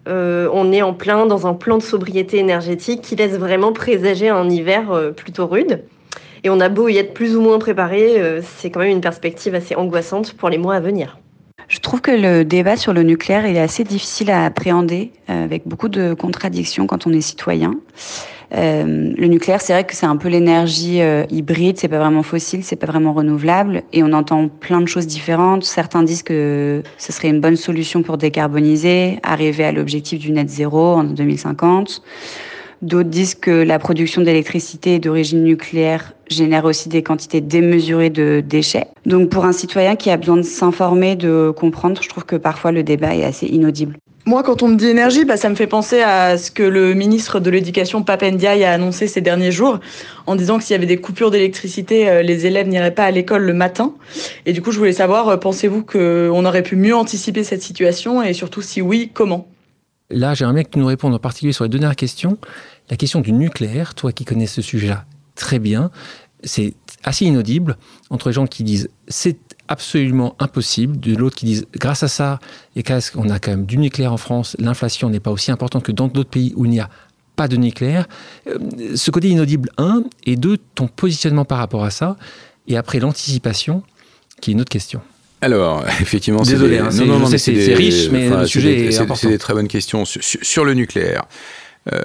euh, 0.06 0.48
on 0.52 0.70
est 0.70 0.80
en 0.80 0.94
plein 0.94 1.26
dans 1.26 1.48
un 1.48 1.54
plan 1.54 1.78
de 1.78 1.82
sobriété 1.82 2.38
énergétique 2.38 3.02
qui 3.02 3.16
laisse 3.16 3.32
vraiment 3.32 3.72
présager 3.72 4.28
un 4.28 4.48
hiver 4.48 4.92
euh, 4.92 5.10
plutôt 5.10 5.48
rude. 5.48 5.82
Et 6.44 6.48
on 6.48 6.60
a 6.60 6.68
beau 6.68 6.88
y 6.88 6.96
être 6.96 7.12
plus 7.12 7.34
ou 7.34 7.40
moins 7.40 7.58
préparé, 7.58 8.40
c'est 8.42 8.70
quand 8.70 8.80
même 8.80 8.90
une 8.90 9.02
perspective 9.02 9.54
assez 9.54 9.74
angoissante 9.74 10.32
pour 10.34 10.48
les 10.48 10.56
mois 10.56 10.76
à 10.76 10.80
venir. 10.80 11.18
Je 11.66 11.80
trouve 11.80 12.00
que 12.00 12.12
le 12.12 12.44
débat 12.44 12.76
sur 12.76 12.94
le 12.94 13.02
nucléaire 13.02 13.44
est 13.44 13.58
assez 13.58 13.84
difficile 13.84 14.30
à 14.30 14.46
appréhender, 14.46 15.12
avec 15.28 15.68
beaucoup 15.68 15.90
de 15.90 16.14
contradictions 16.14 16.86
quand 16.86 17.06
on 17.06 17.12
est 17.12 17.20
citoyen. 17.20 17.74
Euh, 18.54 19.12
le 19.16 19.26
nucléaire, 19.28 19.60
c'est 19.60 19.72
vrai 19.72 19.84
que 19.84 19.94
c'est 19.94 20.06
un 20.06 20.16
peu 20.16 20.28
l'énergie 20.28 21.00
euh, 21.02 21.24
hybride, 21.30 21.78
c'est 21.78 21.88
pas 21.88 21.98
vraiment 21.98 22.22
fossile, 22.22 22.64
c'est 22.64 22.76
pas 22.76 22.86
vraiment 22.86 23.12
renouvelable, 23.12 23.82
et 23.92 24.02
on 24.02 24.12
entend 24.12 24.48
plein 24.48 24.80
de 24.80 24.86
choses 24.86 25.06
différentes. 25.06 25.64
Certains 25.64 26.02
disent 26.02 26.22
que 26.22 26.82
ce 26.98 27.12
serait 27.12 27.28
une 27.28 27.40
bonne 27.40 27.56
solution 27.56 28.02
pour 28.02 28.18
décarboniser, 28.18 29.18
arriver 29.22 29.64
à 29.64 29.72
l'objectif 29.72 30.18
du 30.18 30.32
net 30.32 30.48
zéro 30.48 30.94
en 30.94 31.04
2050. 31.04 32.02
D'autres 32.82 33.10
disent 33.10 33.34
que 33.34 33.50
la 33.50 33.78
production 33.78 34.22
d'électricité 34.22 34.98
d'origine 34.98 35.44
nucléaire 35.44 36.14
génère 36.30 36.64
aussi 36.64 36.88
des 36.88 37.02
quantités 37.02 37.42
démesurées 37.42 38.08
de 38.08 38.42
déchets. 38.44 38.86
Donc 39.04 39.28
pour 39.28 39.44
un 39.44 39.52
citoyen 39.52 39.96
qui 39.96 40.10
a 40.10 40.16
besoin 40.16 40.38
de 40.38 40.42
s'informer, 40.42 41.14
de 41.14 41.52
comprendre, 41.54 42.02
je 42.02 42.08
trouve 42.08 42.24
que 42.24 42.36
parfois 42.36 42.72
le 42.72 42.82
débat 42.82 43.14
est 43.14 43.24
assez 43.24 43.46
inaudible. 43.46 43.96
Moi, 44.26 44.42
quand 44.42 44.62
on 44.62 44.68
me 44.68 44.76
dit 44.76 44.86
énergie, 44.86 45.24
bah, 45.24 45.36
ça 45.36 45.48
me 45.48 45.54
fait 45.54 45.66
penser 45.66 46.02
à 46.02 46.36
ce 46.36 46.50
que 46.50 46.62
le 46.62 46.94
ministre 46.94 47.40
de 47.40 47.50
l'Éducation, 47.50 48.02
Papendiaï, 48.02 48.64
a 48.64 48.72
annoncé 48.72 49.06
ces 49.06 49.22
derniers 49.22 49.50
jours, 49.50 49.80
en 50.26 50.36
disant 50.36 50.58
que 50.58 50.64
s'il 50.64 50.72
y 50.72 50.76
avait 50.76 50.86
des 50.86 50.98
coupures 50.98 51.30
d'électricité, 51.30 52.08
euh, 52.08 52.22
les 52.22 52.44
élèves 52.44 52.68
n'iraient 52.68 52.94
pas 52.94 53.04
à 53.04 53.10
l'école 53.10 53.44
le 53.44 53.54
matin. 53.54 53.94
Et 54.44 54.52
du 54.52 54.60
coup, 54.60 54.72
je 54.72 54.78
voulais 54.78 54.92
savoir, 54.92 55.28
euh, 55.28 55.36
pensez-vous 55.38 55.82
qu'on 55.84 56.44
aurait 56.44 56.62
pu 56.62 56.76
mieux 56.76 56.94
anticiper 56.94 57.44
cette 57.44 57.62
situation 57.62 58.22
et 58.22 58.34
surtout, 58.34 58.60
si 58.60 58.82
oui, 58.82 59.10
comment? 59.12 59.48
Là, 60.10 60.34
j'aimerais 60.34 60.54
bien 60.54 60.64
que 60.64 60.70
tu 60.70 60.78
nous 60.78 60.86
répondes 60.86 61.14
en 61.14 61.18
particulier 61.18 61.52
sur 61.52 61.64
les 61.64 61.70
deux 61.70 61.78
dernières 61.78 61.96
questions. 61.96 62.36
La 62.90 62.96
question 62.96 63.20
du 63.20 63.32
nucléaire, 63.32 63.94
toi 63.94 64.12
qui 64.12 64.24
connais 64.24 64.46
ce 64.46 64.60
sujet-là 64.60 65.06
très 65.34 65.58
bien, 65.58 65.90
c'est 66.44 66.74
assez 67.04 67.24
inaudible 67.24 67.76
entre 68.10 68.28
les 68.28 68.32
gens 68.32 68.46
qui 68.46 68.64
disent 68.64 68.88
c'est 69.08 69.36
absolument 69.70 70.34
impossible, 70.40 70.98
de 70.98 71.14
l'autre 71.14 71.36
qui 71.36 71.46
disent 71.46 71.66
grâce 71.78 72.02
à 72.02 72.08
ça, 72.08 72.40
et 72.74 72.82
on 73.14 73.30
a 73.30 73.38
quand 73.38 73.52
même 73.52 73.66
du 73.66 73.78
nucléaire 73.78 74.12
en 74.12 74.16
France, 74.16 74.56
l'inflation 74.58 75.08
n'est 75.08 75.20
pas 75.20 75.30
aussi 75.30 75.52
importante 75.52 75.84
que 75.84 75.92
dans 75.92 76.08
d'autres 76.08 76.28
pays 76.28 76.52
où 76.56 76.64
il 76.66 76.72
n'y 76.72 76.80
a 76.80 76.90
pas 77.36 77.46
de 77.46 77.56
nucléaire. 77.56 78.06
Euh, 78.48 78.58
ce 78.96 79.10
côté 79.12 79.28
inaudible, 79.28 79.70
un, 79.78 80.02
et 80.26 80.36
deux, 80.36 80.58
ton 80.74 80.88
positionnement 80.88 81.44
par 81.44 81.58
rapport 81.58 81.84
à 81.84 81.90
ça, 81.90 82.16
et 82.66 82.76
après 82.76 82.98
l'anticipation, 82.98 83.84
qui 84.40 84.50
est 84.50 84.52
une 84.54 84.60
autre 84.60 84.70
question. 84.70 85.00
Alors, 85.40 85.84
effectivement, 86.00 86.42
c'est 86.42 86.52
Désolé, 86.52 86.78
hein, 86.78 86.90
c'est 86.90 87.74
riche, 87.74 88.10
mais 88.10 88.28
le 88.28 88.46
sujet 88.46 88.86
est, 88.86 88.96
important. 88.96 89.14
C'est 89.14 89.28
des 89.28 89.38
très 89.38 89.54
bonnes 89.54 89.68
questions. 89.68 90.04
Sur, 90.04 90.64
le 90.64 90.74
nucléaire, 90.74 91.26
euh, 91.92 92.02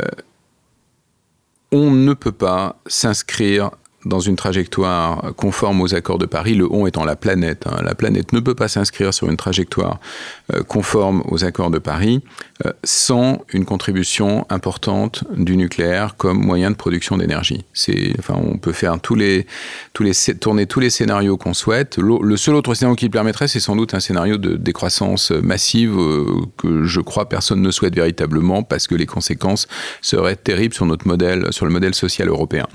on 1.72 1.90
ne 1.90 2.14
peut 2.14 2.32
pas 2.32 2.80
s'inscrire 2.86 3.72
dans 4.06 4.20
une 4.20 4.36
trajectoire 4.36 5.34
conforme 5.36 5.82
aux 5.82 5.96
accords 5.96 6.18
de 6.18 6.26
Paris, 6.26 6.56
le 6.56 6.72
on 6.72 6.88
étant 6.88 7.06
la 7.06 7.16
planète. 7.16 7.66
Hein. 7.68 7.82
La 7.84 7.96
planète 7.96 8.34
ne 8.34 8.40
peut 8.40 8.56
pas 8.56 8.68
s'inscrire 8.68 9.14
sur 9.14 9.30
une 9.30 9.38
trajectoire 9.38 10.00
euh, 10.54 10.64
conforme 10.64 11.24
aux 11.30 11.44
accords 11.44 11.72
de 11.72 11.80
Paris 11.80 12.22
euh, 12.66 12.72
sans 12.84 13.44
une 13.52 13.66
contribution 13.66 14.46
importante 14.50 15.24
du 15.36 15.58
nucléaire 15.58 16.16
comme 16.18 16.40
moyen 16.40 16.72
de 16.72 16.76
production 16.76 17.18
d'énergie. 17.18 17.66
Enfin, 18.20 18.36
on 18.36 18.58
peut 18.58 18.72
faire 18.72 19.00
tourner 19.02 19.46
tous 19.94 20.80
les 20.80 20.90
scénarios 20.90 21.38
qu'on 21.38 21.54
souhaite. 21.54 21.98
Le 21.98 22.38
seul 22.38 22.56
autre 22.56 22.74
scénario 22.74 22.96
qui 22.96 23.06
le 23.06 23.12
permettrait, 23.12 23.48
c'est 23.48 23.60
sans 23.60 23.76
doute 23.76 23.94
un 23.94 24.00
scénario 24.00 24.38
de 24.38 24.56
décroissance 24.56 25.32
massive 25.32 25.98
euh, 25.98 26.26
que 26.58 26.86
je 26.86 27.02
crois 27.02 27.28
personne 27.28 27.62
ne 27.62 27.72
souhaite 27.72 27.96
véritablement 27.96 28.64
parce 28.64 28.88
que 28.88 28.96
les 28.96 29.06
conséquences 29.06 29.68
seraient 30.02 30.36
terribles 30.36 30.74
sur 30.74 30.86
notre 30.86 31.08
modèle, 31.08 31.48
sur 31.52 31.66
le 31.66 31.72
modèle 31.72 31.96
social 31.96 32.30
européen. 32.30 32.68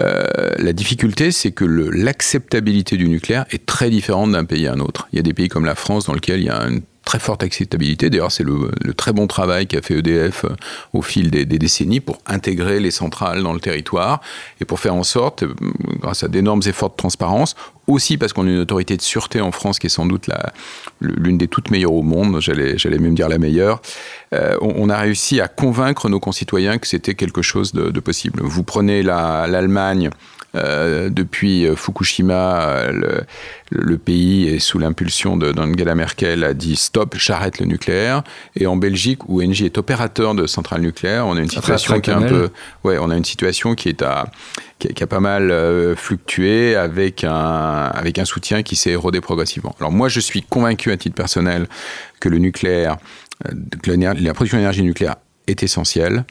Euh, 0.00 0.24
la 0.58 0.72
difficulté, 0.72 1.30
c'est 1.30 1.52
que 1.52 1.64
l'acceptabilité 1.64 2.96
du 2.96 3.08
nucléaire 3.08 3.46
est 3.50 3.64
très 3.64 3.90
différente 3.90 4.32
d'un 4.32 4.44
pays 4.44 4.66
à 4.66 4.72
un 4.72 4.80
autre. 4.80 5.08
Il 5.12 5.16
y 5.16 5.18
a 5.20 5.22
des 5.22 5.34
pays 5.34 5.48
comme 5.48 5.64
la 5.64 5.74
France 5.74 6.06
dans 6.06 6.14
lesquels 6.14 6.40
il 6.40 6.46
y 6.46 6.50
a 6.50 6.62
une 6.66 6.82
très 7.04 7.18
forte 7.18 7.42
acceptabilité. 7.42 8.10
D'ailleurs, 8.10 8.32
c'est 8.32 8.44
le, 8.44 8.70
très 8.96 9.12
bon 9.12 9.26
travail 9.26 9.66
qu'a 9.66 9.82
fait 9.82 9.98
EDF 9.98 10.44
euh, 10.44 10.56
au 10.92 11.02
fil 11.02 11.30
des, 11.30 11.44
décennies 11.44 12.00
pour 12.00 12.18
intégrer 12.26 12.80
les 12.80 12.90
centrales 12.90 13.42
dans 13.42 13.52
le 13.52 13.60
territoire 13.60 14.20
et 14.60 14.64
pour 14.64 14.80
faire 14.80 14.94
en 14.94 15.02
sorte, 15.02 15.42
euh, 15.42 15.54
grâce 16.00 16.24
à 16.24 16.28
d'énormes 16.28 16.62
efforts 16.66 16.90
de 16.90 16.96
transparence, 16.96 17.54
aussi 17.86 18.16
parce 18.16 18.32
qu'on 18.32 18.46
a 18.46 18.50
une 18.50 18.60
autorité 18.60 18.96
de 18.96 19.02
sûreté 19.02 19.40
en 19.40 19.52
France 19.52 19.78
qui 19.78 19.88
est 19.88 19.90
sans 19.90 20.06
doute 20.06 20.30
l'une 21.00 21.36
des 21.36 21.48
toutes 21.48 21.70
meilleures 21.70 21.92
au 21.92 22.02
monde, 22.02 22.40
j'allais 22.40 22.98
même 22.98 23.14
dire 23.14 23.28
la 23.28 23.38
meilleure, 23.38 23.82
euh, 24.32 24.56
on, 24.62 24.88
a 24.88 24.98
réussi 24.98 25.40
à 25.40 25.48
convaincre 25.48 26.08
nos 26.08 26.20
concitoyens 26.20 26.78
que 26.78 26.86
c'était 26.86 27.14
quelque 27.14 27.42
chose 27.42 27.72
de, 27.72 27.90
de, 27.90 28.00
possible. 28.00 28.40
Vous 28.42 28.62
prenez 28.62 29.02
l'Allemagne 29.02 30.10
euh, 30.56 31.10
depuis 31.10 31.66
euh, 31.66 31.74
Fukushima, 31.74 32.68
euh, 32.68 33.20
le, 33.70 33.98
pays 33.98 34.48
est 34.48 34.58
sous 34.58 34.78
l'impulsion 34.78 35.36
d'Angela 35.36 35.94
Merkel 35.94 36.44
a 36.44 36.54
dit 36.54 36.76
stop, 36.76 37.16
j'arrête 37.18 37.58
le 37.58 37.66
nucléaire. 37.66 38.22
Et 38.54 38.66
en 38.66 38.76
Belgique, 38.76 39.28
où 39.28 39.42
Engie 39.42 39.64
est 39.64 39.78
opérateur 39.78 40.34
de 40.34 40.46
centrales 40.46 40.82
nucléaires, 40.82 41.26
on 41.26 41.36
a 41.36 41.40
une 41.40 41.48
situation 41.48 42.00
qui 42.00 42.10
est 42.10 42.14
un 42.14 42.22
peu, 42.22 42.50
ouais, 42.84 42.98
on 42.98 43.10
a 43.10 43.16
une 43.16 43.24
situation 43.24 43.74
qui 43.74 43.88
est 43.88 44.02
à 44.02 44.26
qui, 44.78 45.02
a 45.02 45.06
pas 45.06 45.20
mal 45.20 45.52
fluctué 45.96 46.76
avec 46.76 47.24
un, 47.24 47.30
avec 47.32 48.18
un 48.18 48.24
soutien 48.24 48.62
qui 48.62 48.76
s'est 48.76 48.90
érodé 48.90 49.20
progressivement. 49.20 49.74
Alors 49.80 49.92
moi, 49.92 50.08
je 50.08 50.20
suis 50.20 50.42
convaincu 50.42 50.92
à 50.92 50.96
titre 50.96 51.14
personnel 51.14 51.66
que 52.20 52.28
le 52.28 52.38
nucléaire, 52.38 52.98
que 53.82 53.90
la 53.90 54.34
production 54.34 54.58
d'énergie 54.58 54.82
nucléaire 54.82 55.16
est 55.46 55.62
essentielle. 55.62 56.24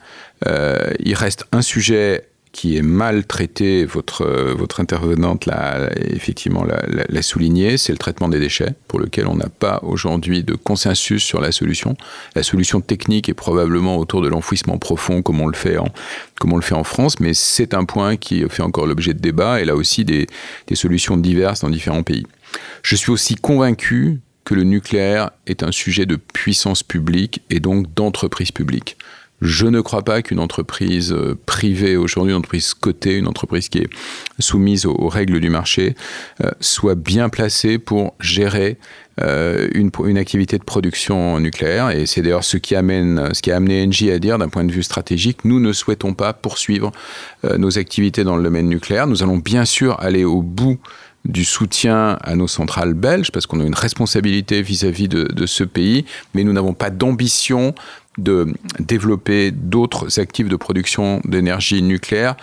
il 0.46 1.16
reste 1.16 1.46
un 1.52 1.62
sujet 1.62 2.28
qui 2.54 2.78
est 2.78 2.84
mal 2.84 3.26
traité, 3.26 3.84
votre, 3.84 4.26
votre 4.54 4.80
intervenante 4.80 5.48
l'a 5.48 5.90
effectivement 5.98 6.64
l'a 6.64 7.22
souligné, 7.24 7.78
c'est 7.78 7.92
le 7.92 7.98
traitement 7.98 8.30
des 8.30 8.40
déchets, 8.40 8.76
pour 8.88 9.00
lequel 9.00 9.28
on 9.28 9.36
n'a 9.36 9.50
pas 9.50 9.80
aujourd'hui 9.82 10.44
de 10.44 10.54
consensus 10.54 11.24
sur 11.24 11.42
la 11.42 11.52
solution. 11.52 11.98
La 12.36 12.44
solution 12.44 12.80
technique 12.80 13.28
est 13.28 13.34
probablement 13.34 13.98
autour 13.98 14.22
de 14.22 14.30
l'enfouissement 14.30 14.78
profond, 14.78 15.24
comme 15.24 15.42
on 15.42 15.48
le 15.48 15.56
fait 15.56 15.78
en, 15.78 16.84
France, 16.84 17.20
mais 17.20 17.34
c'est 17.34 17.74
un 17.74 17.86
point 17.86 18.18
qui 18.18 18.48
fait 18.50 18.64
encore 18.64 18.86
l'objet 18.86 19.16
de 19.16 19.20
débat, 19.20 19.60
et 19.60 19.66
là 19.66 19.76
aussi 19.76 20.06
des, 20.06 20.28
des 20.68 20.76
solutions 20.76 21.18
diverses 21.18 21.62
dans 21.62 21.70
différents 21.70 22.04
pays. 22.04 22.28
Je 22.84 22.96
suis 22.96 23.12
aussi 23.12 23.34
convaincu 23.34 24.20
que 24.46 24.54
le 24.54 24.64
nucléaire 24.64 25.32
est 25.48 25.64
un 25.64 25.72
sujet 25.72 26.06
de 26.06 26.18
puissance 26.18 26.84
publique 26.84 27.42
et 27.50 27.60
donc 27.60 27.92
d'entreprise 27.96 28.52
publique. 28.52 28.98
Je 29.44 29.68
ne 29.68 29.82
crois 29.82 30.04
pas 30.04 30.22
qu'une 30.22 30.40
entreprise 30.40 31.12
euh, 31.12 31.38
privée 31.46 31.98
aujourd'hui, 31.98 32.32
une 32.32 32.40
entreprise 32.40 32.74
cotée, 32.74 33.18
une 33.18 33.28
entreprise 33.28 33.68
qui 33.68 33.80
est 33.80 33.90
soumise 34.40 34.86
aux, 34.86 35.10
règles 35.10 35.42
du 35.42 35.50
marché, 35.50 35.96
euh, 36.42 36.50
soit 36.62 36.96
bien 36.96 37.28
placée 37.28 37.78
pour 37.78 38.16
gérer 38.22 38.78
euh, 39.22 39.68
une, 39.74 40.18
activité 40.18 40.58
de 40.58 40.64
production 40.64 41.42
nucléaire. 41.42 41.90
Et 41.90 42.06
c'est 42.06 42.22
d'ailleurs 42.22 42.46
ce 42.46 42.56
qui 42.56 42.74
a 42.74 42.80
amené 42.80 43.86
Engie 43.86 44.12
à 44.12 44.20
dire, 44.20 44.38
d'un 44.38 44.48
point 44.48 44.64
de 44.64 44.72
vue 44.72 44.82
stratégique, 44.82 45.44
nous 45.44 45.60
ne 45.60 45.74
souhaitons 45.74 46.14
pas 46.14 46.32
poursuivre 46.32 46.94
nos 47.58 47.78
activités 47.78 48.24
dans 48.24 48.38
le 48.38 48.44
domaine 48.44 48.70
nucléaire. 48.70 49.08
Nous 49.08 49.24
allons 49.24 49.38
bien 49.38 49.66
sûr 49.66 50.00
aller 50.00 50.24
au 50.24 50.42
bout 50.42 50.80
du 51.26 51.46
soutien 51.46 52.18
à 52.22 52.36
nos 52.36 52.48
centrales 52.48 52.94
belges, 52.94 53.32
parce 53.32 53.46
qu'on 53.46 53.62
a 53.62 53.64
une 53.64 53.76
responsabilité 53.76 54.62
vis-à-vis 54.62 55.08
de, 55.08 55.46
ce 55.46 55.64
pays, 55.64 56.06
mais 56.34 56.44
nous 56.44 56.54
n'avons 56.54 56.74
pas 56.74 56.90
d'ambition 56.90 57.74
de 58.18 58.54
développer 58.80 59.52
d'autres 59.52 60.20
actifs 60.20 60.48
de 60.48 60.56
production 60.56 61.22
d'énergie 61.26 61.82
nucléaire 61.82 62.36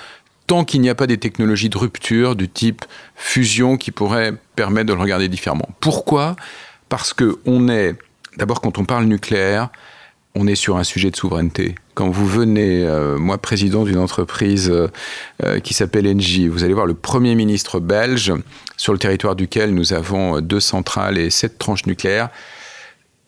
tant 0.51 0.65
qu'il 0.65 0.81
n'y 0.81 0.89
a 0.89 0.97
pas 0.97 1.07
des 1.07 1.19
technologies 1.19 1.69
de 1.69 1.79
rupture 1.79 2.35
du 2.35 2.49
type 2.49 2.85
fusion 3.15 3.77
qui 3.77 3.93
pourraient 3.93 4.35
permettre 4.57 4.89
de 4.89 4.95
le 4.95 4.99
regarder 4.99 5.29
différemment. 5.29 5.69
Pourquoi? 5.79 6.35
Parce 6.89 7.13
que 7.13 7.39
on 7.47 7.69
est, 7.69 7.95
d'abord 8.37 8.61
quand 8.61 8.77
on 8.77 8.85
parle 8.85 9.05
nucléaire, 9.05 9.69
on 10.35 10.49
est 10.49 10.57
sur 10.57 10.77
un 10.77 10.83
sujet 10.83 11.13
de 11.13 11.17
souveraineté. 11.17 11.77
Quand 11.95 12.09
vous 12.09 12.27
venez, 12.27 12.85
euh, 12.85 13.17
moi 13.17 13.39
président 13.39 13.85
d'une 13.85 13.99
entreprise 13.99 14.71
euh, 14.71 14.89
euh, 15.45 15.61
qui 15.61 15.73
s'appelle 15.73 16.09
Engie, 16.09 16.49
vous 16.49 16.65
allez 16.65 16.75
voir 16.75 16.87
le 16.87 16.95
Premier 16.95 17.37
ministre 17.37 17.79
belge 17.79 18.33
sur 18.77 18.93
le 18.93 18.99
territoire 18.99 19.37
duquel 19.37 19.73
nous 19.73 19.93
avons 19.93 20.41
deux 20.41 20.59
centrales 20.59 21.17
et 21.17 21.31
sept 21.31 21.59
tranches 21.59 21.87
nucléaires. 21.87 22.29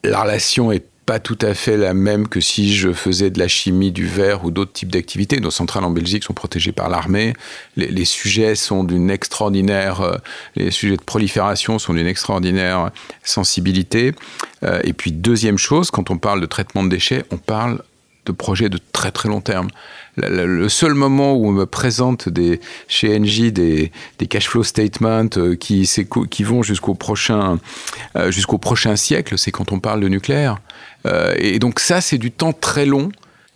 La 0.02 0.22
relation 0.22 0.72
est 0.72 0.85
pas 1.06 1.18
tout 1.18 1.38
à 1.40 1.54
fait 1.54 1.76
la 1.76 1.94
même 1.94 2.28
que 2.28 2.40
si 2.40 2.74
je 2.74 2.92
faisais 2.92 3.30
de 3.30 3.38
la 3.38 3.48
chimie, 3.48 3.90
du 3.90 4.06
verre 4.06 4.44
ou 4.44 4.50
d'autres 4.50 4.72
types 4.72 4.92
d'activités. 4.92 5.40
Nos 5.40 5.50
centrales 5.50 5.84
en 5.84 5.90
Belgique 5.90 6.22
sont 6.22 6.32
protégées 6.32 6.72
par 6.72 6.88
l'armée. 6.88 7.34
Les, 7.76 8.04
sujets 8.04 8.54
sont 8.54 8.84
d'une 8.84 9.10
extraordinaire, 9.10 10.00
euh, 10.00 10.16
les 10.54 10.70
sujets 10.70 10.96
de 10.96 11.02
prolifération 11.02 11.78
sont 11.78 11.94
d'une 11.94 12.06
extraordinaire 12.06 12.90
sensibilité. 13.24 14.14
Euh, 14.62 14.80
et 14.84 14.92
puis 14.92 15.10
deuxième 15.10 15.58
chose, 15.58 15.90
quand 15.90 16.10
on 16.10 16.18
parle 16.18 16.40
de 16.40 16.46
traitement 16.46 16.84
de 16.84 16.88
déchets, 16.88 17.24
on 17.30 17.36
parle 17.36 17.82
de 18.24 18.30
projets 18.30 18.68
de 18.68 18.78
très 18.92 19.10
très 19.10 19.28
long 19.28 19.40
terme. 19.40 19.68
Le 20.16 20.68
seul 20.68 20.94
moment 20.94 21.34
où 21.34 21.48
on 21.48 21.52
me 21.52 21.66
présente 21.66 22.28
des, 22.28 22.60
chez 22.86 23.18
Engie 23.18 23.50
des, 23.50 23.90
des 24.20 24.26
cash 24.28 24.46
flow 24.46 24.62
statements 24.62 25.26
euh, 25.36 25.56
qui, 25.56 25.90
qui 26.30 26.44
vont 26.44 26.62
jusqu'au 26.62 26.94
prochain, 26.94 27.59
jusqu'au 28.28 28.59
prochain 28.59 28.94
siècle, 28.94 29.36
c'est 29.38 29.50
quand 29.50 29.72
on 29.72 29.80
parle 29.80 30.00
de 30.00 30.09
nucléaire. 30.09 30.59
Euh, 31.07 31.34
et 31.38 31.59
donc 31.59 31.80
ça, 31.80 32.00
c'est 32.00 32.18
du 32.18 32.30
temps 32.30 32.53
très 32.53 32.86
long 32.86 33.11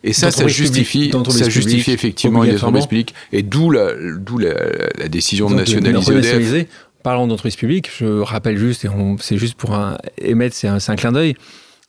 Et 0.04 0.12
ça, 0.12 0.30
ça 0.30 0.48
justifie, 0.48 1.12
ça 1.30 1.48
justifie 1.48 1.92
effectivement 1.92 2.42
les 2.42 2.56
entreprises 2.56 2.86
publiques. 2.86 3.14
Et 3.32 3.42
d'où 3.42 3.70
la, 3.70 3.92
la, 3.92 4.54
la, 4.98 5.08
décision 5.08 5.50
de 5.50 5.56
nationaliser 5.56 6.60
EDF. 6.60 6.68
Parlons 7.02 7.28
d'entreprise 7.28 7.54
publique, 7.54 7.88
je 8.00 8.18
rappelle 8.20 8.58
juste, 8.58 8.84
et 8.84 8.88
c'est 9.20 9.38
juste 9.38 9.54
pour 9.54 9.74
un, 9.76 9.96
émettre, 10.18 10.56
c'est 10.56 10.66
un, 10.66 10.78
un, 10.84 10.96
clin 10.96 11.12
d'œil, 11.12 11.36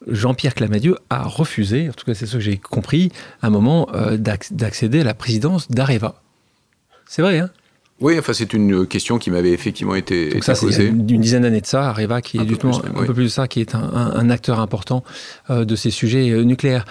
Jean-Pierre 0.05 0.53
Clamadieu 0.53 0.95
a 1.09 1.23
refusé, 1.23 1.89
en 1.89 1.93
tout 1.93 2.05
cas 2.05 2.13
c'est 2.13 2.27
ce 2.27 2.33
que 2.33 2.39
j'ai 2.39 2.57
compris, 2.57 3.11
à 3.41 3.47
un 3.47 3.49
moment 3.49 3.89
euh, 3.95 4.17
d'accéder 4.17 4.99
à 4.99 5.03
la 5.03 5.15
présidence 5.15 5.71
d'Areva. 5.71 6.21
C'est 7.07 7.23
vrai, 7.23 7.39
hein? 7.39 7.49
Oui, 7.99 8.17
enfin 8.19 8.33
c'est 8.33 8.53
une 8.53 8.85
question 8.85 9.17
qui 9.17 9.31
m'avait 9.31 9.51
effectivement 9.51 9.95
été, 9.95 10.29
Donc 10.29 10.43
ça, 10.43 10.53
c'est 10.53 10.85
une 10.85 11.05
dizaine 11.05 11.41
d'années 11.41 11.61
de 11.61 11.65
ça, 11.65 11.89
Areva 11.89 12.21
qui 12.21 12.37
est 12.37 12.45
du 12.45 12.57
tout, 12.57 12.69
un 12.69 13.05
peu 13.05 13.13
plus 13.13 13.23
de 13.23 13.29
ça, 13.29 13.47
qui 13.47 13.59
est 13.59 13.73
un, 13.73 14.29
acteur 14.29 14.59
important 14.59 15.03
euh, 15.49 15.65
de 15.65 15.75
ces 15.75 15.89
sujets 15.89 16.29
euh, 16.29 16.43
nucléaires. 16.43 16.85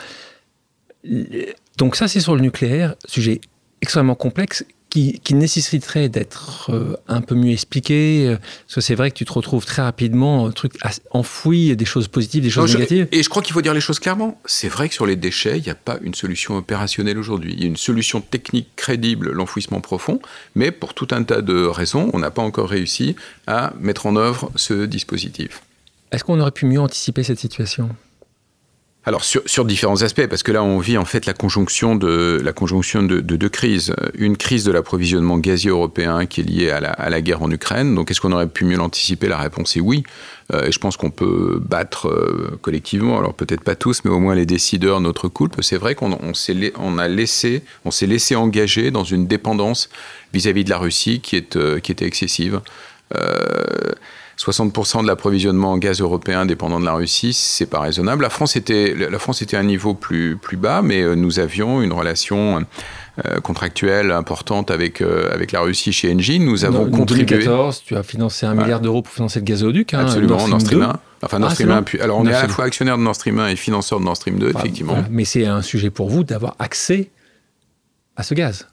Donc 1.77 1.95
ça 1.95 2.09
c'est 2.09 2.21
sur 2.21 2.35
le 2.35 2.41
nucléaire, 2.41 2.97
sujet 3.07 3.41
extrêmement 3.83 4.15
complexe 4.15 4.65
qui, 4.91 5.35
nécessiterait 5.35 6.09
d'être 6.09 6.71
euh, 6.73 6.97
un 7.09 7.21
peu 7.21 7.35
mieux 7.35 7.53
expliqué 7.53 8.27
euh, 8.27 8.37
Parce 8.37 8.77
que 8.77 8.81
c'est 8.81 8.95
vrai 8.95 9.11
que 9.11 9.17
tu 9.17 9.25
te 9.25 9.33
retrouves 9.33 9.67
très 9.67 9.83
rapidement 9.83 10.47
un 10.47 10.53
truc 10.53 10.75
enfoui, 11.11 11.77
des 11.77 11.85
choses 11.85 12.09
positives, 12.09 12.43
des 12.43 12.51
choses 12.51 12.73
négatives. 12.75 13.07
et 13.13 13.23
je 13.23 13.29
crois 13.29 13.43
qu'il 13.43 13.53
faut 13.53 13.63
dire 13.63 13.75
les 13.75 13.81
choses 13.81 13.99
clairement. 13.99 14.41
C'est 14.47 14.69
vrai 14.69 14.89
que 14.89 14.95
sur 14.95 15.07
les 15.07 15.17
déchets, 15.17 15.59
il 15.59 15.65
n'y 15.65 15.71
a 15.71 15.75
pas 15.75 15.99
une 16.03 16.15
solution 16.15 16.57
opérationnelle 16.57 17.19
aujourd'hui. 17.19 17.53
Il 17.55 17.61
y 17.61 17.65
a 17.65 17.67
une 17.67 17.77
solution 17.77 18.21
technique 18.21 18.69
crédible, 18.77 19.33
l'enfouissement 19.33 19.81
profond, 19.81 20.21
mais 20.55 20.71
pour 20.71 20.95
tout 20.95 21.09
un 21.11 21.23
tas 21.23 21.43
de 21.43 21.67
raisons, 21.67 22.11
on 22.15 22.19
n'a 22.19 22.31
pas 22.31 22.43
encore 22.43 22.71
réussi 22.71 23.17
à 23.47 23.75
mettre 23.79 24.07
en 24.07 24.17
œuvre 24.17 24.51
ce 24.57 24.87
dispositif. 24.87 25.63
Est-ce 26.13 26.25
qu'on 26.25 26.41
aurait 26.41 26.53
pu 26.53 26.67
mieux 26.67 26.81
anticiper 26.81 27.23
cette 27.23 27.39
situation? 27.39 27.91
Alors 29.07 29.23
sur, 29.23 29.41
sur, 29.47 29.65
différents 29.65 30.03
aspects, 30.03 30.27
parce 30.27 30.43
que 30.43 30.51
là 30.51 30.65
on 30.65 30.81
vit 30.81 30.99
en 30.99 31.05
fait 31.05 31.27
la 31.27 31.33
conjonction 31.33 31.95
de 31.95 32.41
la 32.43 32.53
conjonction 32.53 33.05
de, 33.05 33.21
de 33.21 33.37
deux 33.37 33.49
crises. 33.49 33.95
Une 34.19 34.37
crise 34.37 34.65
de 34.65 34.73
l'approvisionnement 34.73 35.39
gazier 35.39 35.71
européen 35.71 36.27
qui 36.27 36.41
est 36.41 36.45
liée 36.45 36.71
à 36.71 36.81
la, 36.81 36.91
à 36.91 37.09
la 37.09 37.21
guerre 37.21 37.41
en 37.41 37.51
Ukraine. 37.53 37.95
Donc 37.95 38.11
est-ce 38.11 38.21
qu'on 38.21 38.33
aurait 38.33 38.49
pu 38.49 38.65
mieux 38.65 38.77
l'anticiper? 38.77 39.29
La 39.29 39.39
réponse 39.39 39.77
est 39.77 39.81
oui. 39.81 40.03
Euh, 40.53 40.67
et 40.67 40.73
je 40.73 40.79
pense 40.81 40.97
qu'on 40.97 41.13
peut 41.13 41.61
battre 41.65 42.09
euh, 42.09 42.59
collectivement, 42.63 43.17
alors 43.17 43.33
peut-être 43.33 43.63
pas 43.63 43.77
tous, 43.77 44.05
mais 44.05 44.11
au 44.11 44.19
moins 44.19 44.35
les 44.35 44.47
décideurs, 44.47 45.01
notre 45.01 45.29
couple. 45.29 45.63
C'est 45.63 45.79
vrai 45.79 45.95
qu'on 45.95 46.19
on 46.21 46.35
s'est 46.35 46.73
on 46.77 46.99
a 46.99 47.07
laissé, 47.07 47.63
on 47.85 47.93
s'est 47.93 48.07
laissé 48.09 48.35
engager 48.35 48.91
dans 48.91 49.05
une 49.05 49.29
dépendance 49.29 49.89
vis-à-vis 50.33 50.65
de 50.65 50.71
la 50.71 50.79
Russie 50.79 51.21
qui 51.21 51.37
est 51.37 51.55
euh, 51.55 51.79
qui 51.79 51.93
était 51.93 52.07
excessive. 52.07 52.61
60% 54.39 55.03
de 55.03 55.07
l'approvisionnement 55.07 55.73
en 55.73 55.79
gaz 55.79 56.01
européen 56.01 56.45
dépendant 56.45 56.79
de 56.79 56.85
la 56.85 56.93
Russie, 56.93 57.33
c'est 57.33 57.67
pas 57.67 57.81
raisonnable. 57.81 58.23
La 58.23 58.31
France 58.31 58.55
était, 58.55 58.95
la 58.95 59.19
France 59.19 59.41
était 59.41 59.57
à 59.57 59.61
un 59.61 59.65
niveau 59.65 59.95
plus, 59.95 60.37
plus 60.37 60.59
bas, 60.59 60.83
mais 60.83 61.01
euh, 61.01 61.15
nous 61.15 61.39
avions 61.39 61.81
une 61.81 61.93
relation 61.93 62.65
euh, 63.25 63.41
contractuelle 63.41 64.11
importante 64.11 64.71
avec, 64.71 65.01
euh, 65.01 65.33
avec 65.33 65.53
la 65.53 65.63
Russie 65.63 65.91
chez 65.91 66.13
Engie. 66.13 66.39
Nous 66.39 66.67
avons 66.67 66.91
contribué. 66.91 67.37
En 67.37 67.39
2014, 67.39 67.83
tu 67.87 67.97
as 67.97 68.03
financé 68.03 68.45
un 68.45 68.55
milliard 68.55 68.81
d'euros 68.81 69.01
pour 69.01 69.15
financer 69.15 69.39
le 69.39 69.47
gazoduc. 69.47 69.95
Hein, 69.95 70.01
Absolument, 70.01 70.47
Nord 70.49 70.61
Stream 70.61 70.83
1. 70.83 71.01
Enfin, 71.23 71.39
Nord 71.39 71.51
ah, 71.51 71.55
Stream 71.55 71.71
1. 71.71 71.83
Puis, 71.83 71.99
alors, 72.01 72.19
on 72.19 72.27
est 72.27 72.35
à 72.35 72.43
la 72.43 72.49
fois 72.49 72.67
actionnaire 72.67 72.99
de 72.99 73.03
Nord 73.03 73.15
Stream 73.15 73.39
1 73.39 73.49
et 73.49 73.57
financeur 73.57 74.01
de 74.01 74.05
Nord 74.05 74.17
Stream 74.17 74.39
2, 74.39 74.51
effectivement. 74.51 75.03
Mais 75.11 75.25
c'est 75.25 75.47
un 75.47 75.63
sujet 75.63 75.89
pour 75.89 76.11
vous 76.11 76.25
d'avoir 76.25 76.57
accès 76.59 77.09
à 78.17 78.23
ce 78.23 78.35
gaz. 78.35 78.69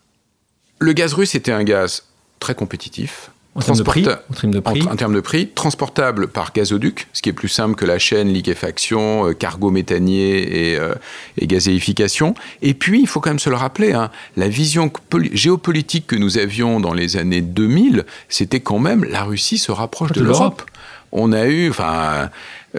Le 0.79 0.91
gaz 0.91 1.13
russe 1.13 1.35
était 1.35 1.53
un 1.53 1.63
gaz 1.63 2.03
très 2.41 2.53
compétitif 2.53 3.31
en 3.55 3.61
termes 3.61 3.77
de 3.77 3.83
prix, 3.83 4.07
en 4.07 4.33
termes 4.33 4.53
de 4.53 4.59
prix. 4.59 4.81
En, 4.89 4.95
termes 4.95 5.13
de 5.13 5.19
prix, 5.19 5.47
transportable 5.47 6.27
par 6.27 6.53
gazoduc, 6.53 7.07
ce 7.13 7.21
qui 7.21 7.29
est 7.29 7.33
plus 7.33 7.49
simple 7.49 7.75
que 7.75 7.85
la 7.85 7.99
chaîne 7.99 8.29
liquéfaction, 8.29 9.27
euh, 9.27 9.33
cargo 9.33 9.69
méthanier 9.69 10.71
et, 10.71 10.79
euh, 10.79 10.95
et, 11.37 11.45
gazéification. 11.45 12.33
Et 12.63 12.73
puis, 12.73 13.01
il 13.01 13.07
faut 13.07 13.19
quand 13.19 13.29
même 13.29 13.39
se 13.39 13.51
le 13.51 13.55
rappeler, 13.55 13.93
hein, 13.93 14.09
la 14.37 14.49
vision 14.49 14.91
géopolitique 15.33 16.07
que 16.07 16.15
nous 16.15 16.39
avions 16.39 16.79
dans 16.79 16.93
les 16.93 17.15
années 17.15 17.41
2000, 17.41 18.05
c'était 18.27 18.59
quand 18.59 18.79
même 18.79 19.03
la 19.03 19.23
Russie 19.23 19.59
se 19.59 19.71
rapproche 19.71 20.13
de, 20.13 20.23
l'Europe. 20.23 20.63
On 21.11 21.31
a 21.31 21.45
eu, 21.45 21.69
enfin, 21.69 22.31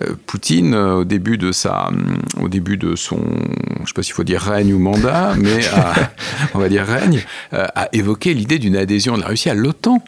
euh, 0.03 0.15
Poutine, 0.27 0.75
au 0.75 1.05
début 1.05 1.39
de 1.39 1.53
sa, 1.53 1.91
au 2.41 2.49
début 2.49 2.77
de 2.77 2.97
son, 2.97 3.21
je 3.77 3.83
ne 3.83 3.87
sais 3.87 3.93
pas 3.95 4.03
s'il 4.03 4.15
faut 4.15 4.25
dire 4.25 4.41
règne 4.41 4.73
ou 4.73 4.81
mandat, 4.81 5.35
mais 5.37 5.61
on 6.55 6.59
va 6.59 6.69
dire 6.69 6.85
règne, 6.85 7.23
a 7.53 7.89
évoqué 7.93 8.35
l'idée 8.35 8.59
d'une 8.59 8.77
adhésion 8.77 9.17
de 9.17 9.23
la 9.23 9.29
Russie 9.29 9.51
à 9.51 9.55
l'OTAN. 9.55 10.03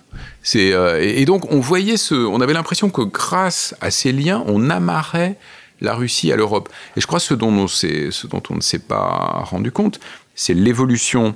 C'est, 0.49 0.75
et 1.01 1.25
donc 1.25 1.51
on 1.51 1.59
voyait 1.59 1.97
on 2.13 2.41
avait 2.41 2.53
l'impression 2.53 2.89
que 2.89 3.03
grâce 3.03 3.75
à 3.81 3.91
ces 3.91 4.13
liens, 4.13 4.45
on 4.47 4.71
amarrait 4.71 5.37
la 5.81 5.95
Russie 5.95 6.31
à 6.31 6.37
l'Europe. 6.37 6.69
Et 6.97 7.01
je 7.01 7.07
crois 7.09 7.19
que 7.19 7.25
ce 7.25 7.35
dont 7.35 7.51
on, 7.51 7.67
ce 7.67 8.27
dont 8.29 8.43
on 8.51 8.55
ne 8.55 8.61
s'est 8.61 8.79
pas 8.79 9.43
rendu 9.45 9.73
compte, 9.73 9.99
c'est 10.37 10.55
l'évolution 10.55 11.35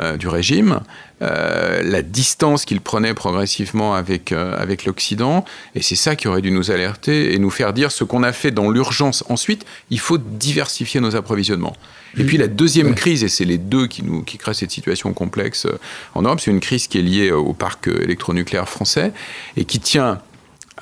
euh, 0.00 0.16
du 0.16 0.28
régime, 0.28 0.80
euh, 1.20 1.82
la 1.82 2.00
distance 2.02 2.64
qu'il 2.64 2.80
prenait 2.80 3.12
progressivement 3.14 3.94
euh, 3.94 4.56
avec 4.56 4.84
l'Occident, 4.84 5.44
et 5.74 5.82
c'est 5.82 5.96
ça 5.96 6.16
qui 6.16 6.28
aurait 6.28 6.40
dû 6.40 6.50
nous 6.50 6.70
alerter 6.70 7.34
et 7.34 7.38
nous 7.38 7.50
faire 7.50 7.72
dire 7.72 7.92
ce 7.92 8.04
qu'on 8.04 8.22
a 8.22 8.32
fait 8.32 8.52
dans 8.52 8.70
l'urgence 8.70 9.22
ensuite, 9.28 9.66
il 9.90 9.98
faut 9.98 10.18
diversifier 10.18 11.00
nos 11.00 11.14
approvisionnements. 11.14 11.76
Et 12.18 12.24
puis 12.24 12.36
la 12.36 12.48
deuxième 12.48 12.94
crise, 12.94 13.24
et 13.24 13.28
c'est 13.28 13.44
les 13.44 13.58
deux 13.58 13.86
qui, 13.86 14.02
nous, 14.02 14.22
qui 14.22 14.38
créent 14.38 14.54
cette 14.54 14.70
situation 14.70 15.12
complexe 15.12 15.66
en 16.14 16.22
Europe, 16.22 16.40
c'est 16.40 16.50
une 16.50 16.60
crise 16.60 16.86
qui 16.86 16.98
est 16.98 17.02
liée 17.02 17.30
au 17.30 17.52
parc 17.52 17.88
électronucléaire 17.88 18.68
français 18.68 19.12
et 19.56 19.64
qui 19.64 19.80
tient 19.80 20.20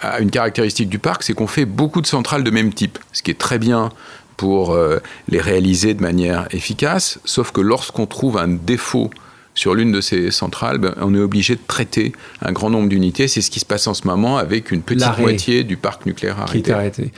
à 0.01 0.21
une 0.21 0.31
caractéristique 0.31 0.89
du 0.89 0.99
parc, 0.99 1.23
c'est 1.23 1.35
qu'on 1.35 1.47
fait 1.47 1.67
beaucoup 1.67 2.01
de 2.01 2.07
centrales 2.07 2.43
de 2.43 2.51
même 2.51 2.73
type, 2.73 2.99
ce 3.13 3.23
qui 3.23 3.31
est 3.31 3.39
très 3.39 3.59
bien 3.59 3.91
pour 4.37 4.71
euh, 4.71 4.99
les 5.29 5.41
réaliser 5.41 5.93
de 5.95 6.01
manière 6.01 6.49
efficace, 6.53 7.21
sauf 7.25 7.53
que 7.53 7.61
lorsqu'on 7.61 8.07
trouve 8.07 8.39
un 8.39 8.49
défaut 8.49 9.11
sur 9.55 9.75
l'une 9.75 9.93
de 9.93 10.01
ces 10.01 10.31
centrales, 10.31 10.79
ben, 10.79 10.95
on 11.01 11.15
est 11.15 11.21
obligé 11.21 11.55
de 11.55 11.61
traiter 11.67 12.13
un 12.41 12.53
grand 12.53 12.71
nombre 12.71 12.89
d'unités. 12.89 13.29
C'est 13.29 13.43
ce 13.43 13.51
qui 13.51 13.61
se 13.61 13.67
passe 13.67 13.87
en 13.87 13.95
ce 13.95 14.07
moment 14.07 14.39
avec 14.39 14.71
une 14.71 14.81
petite 14.81 15.19
moitié 15.19 15.65
du 15.65 15.77
parc 15.77 16.07
nucléaire 16.07 16.41
arrêté. 16.41 16.63
Qui 16.63 16.71
est 16.71 16.73
arrêté. 16.73 17.13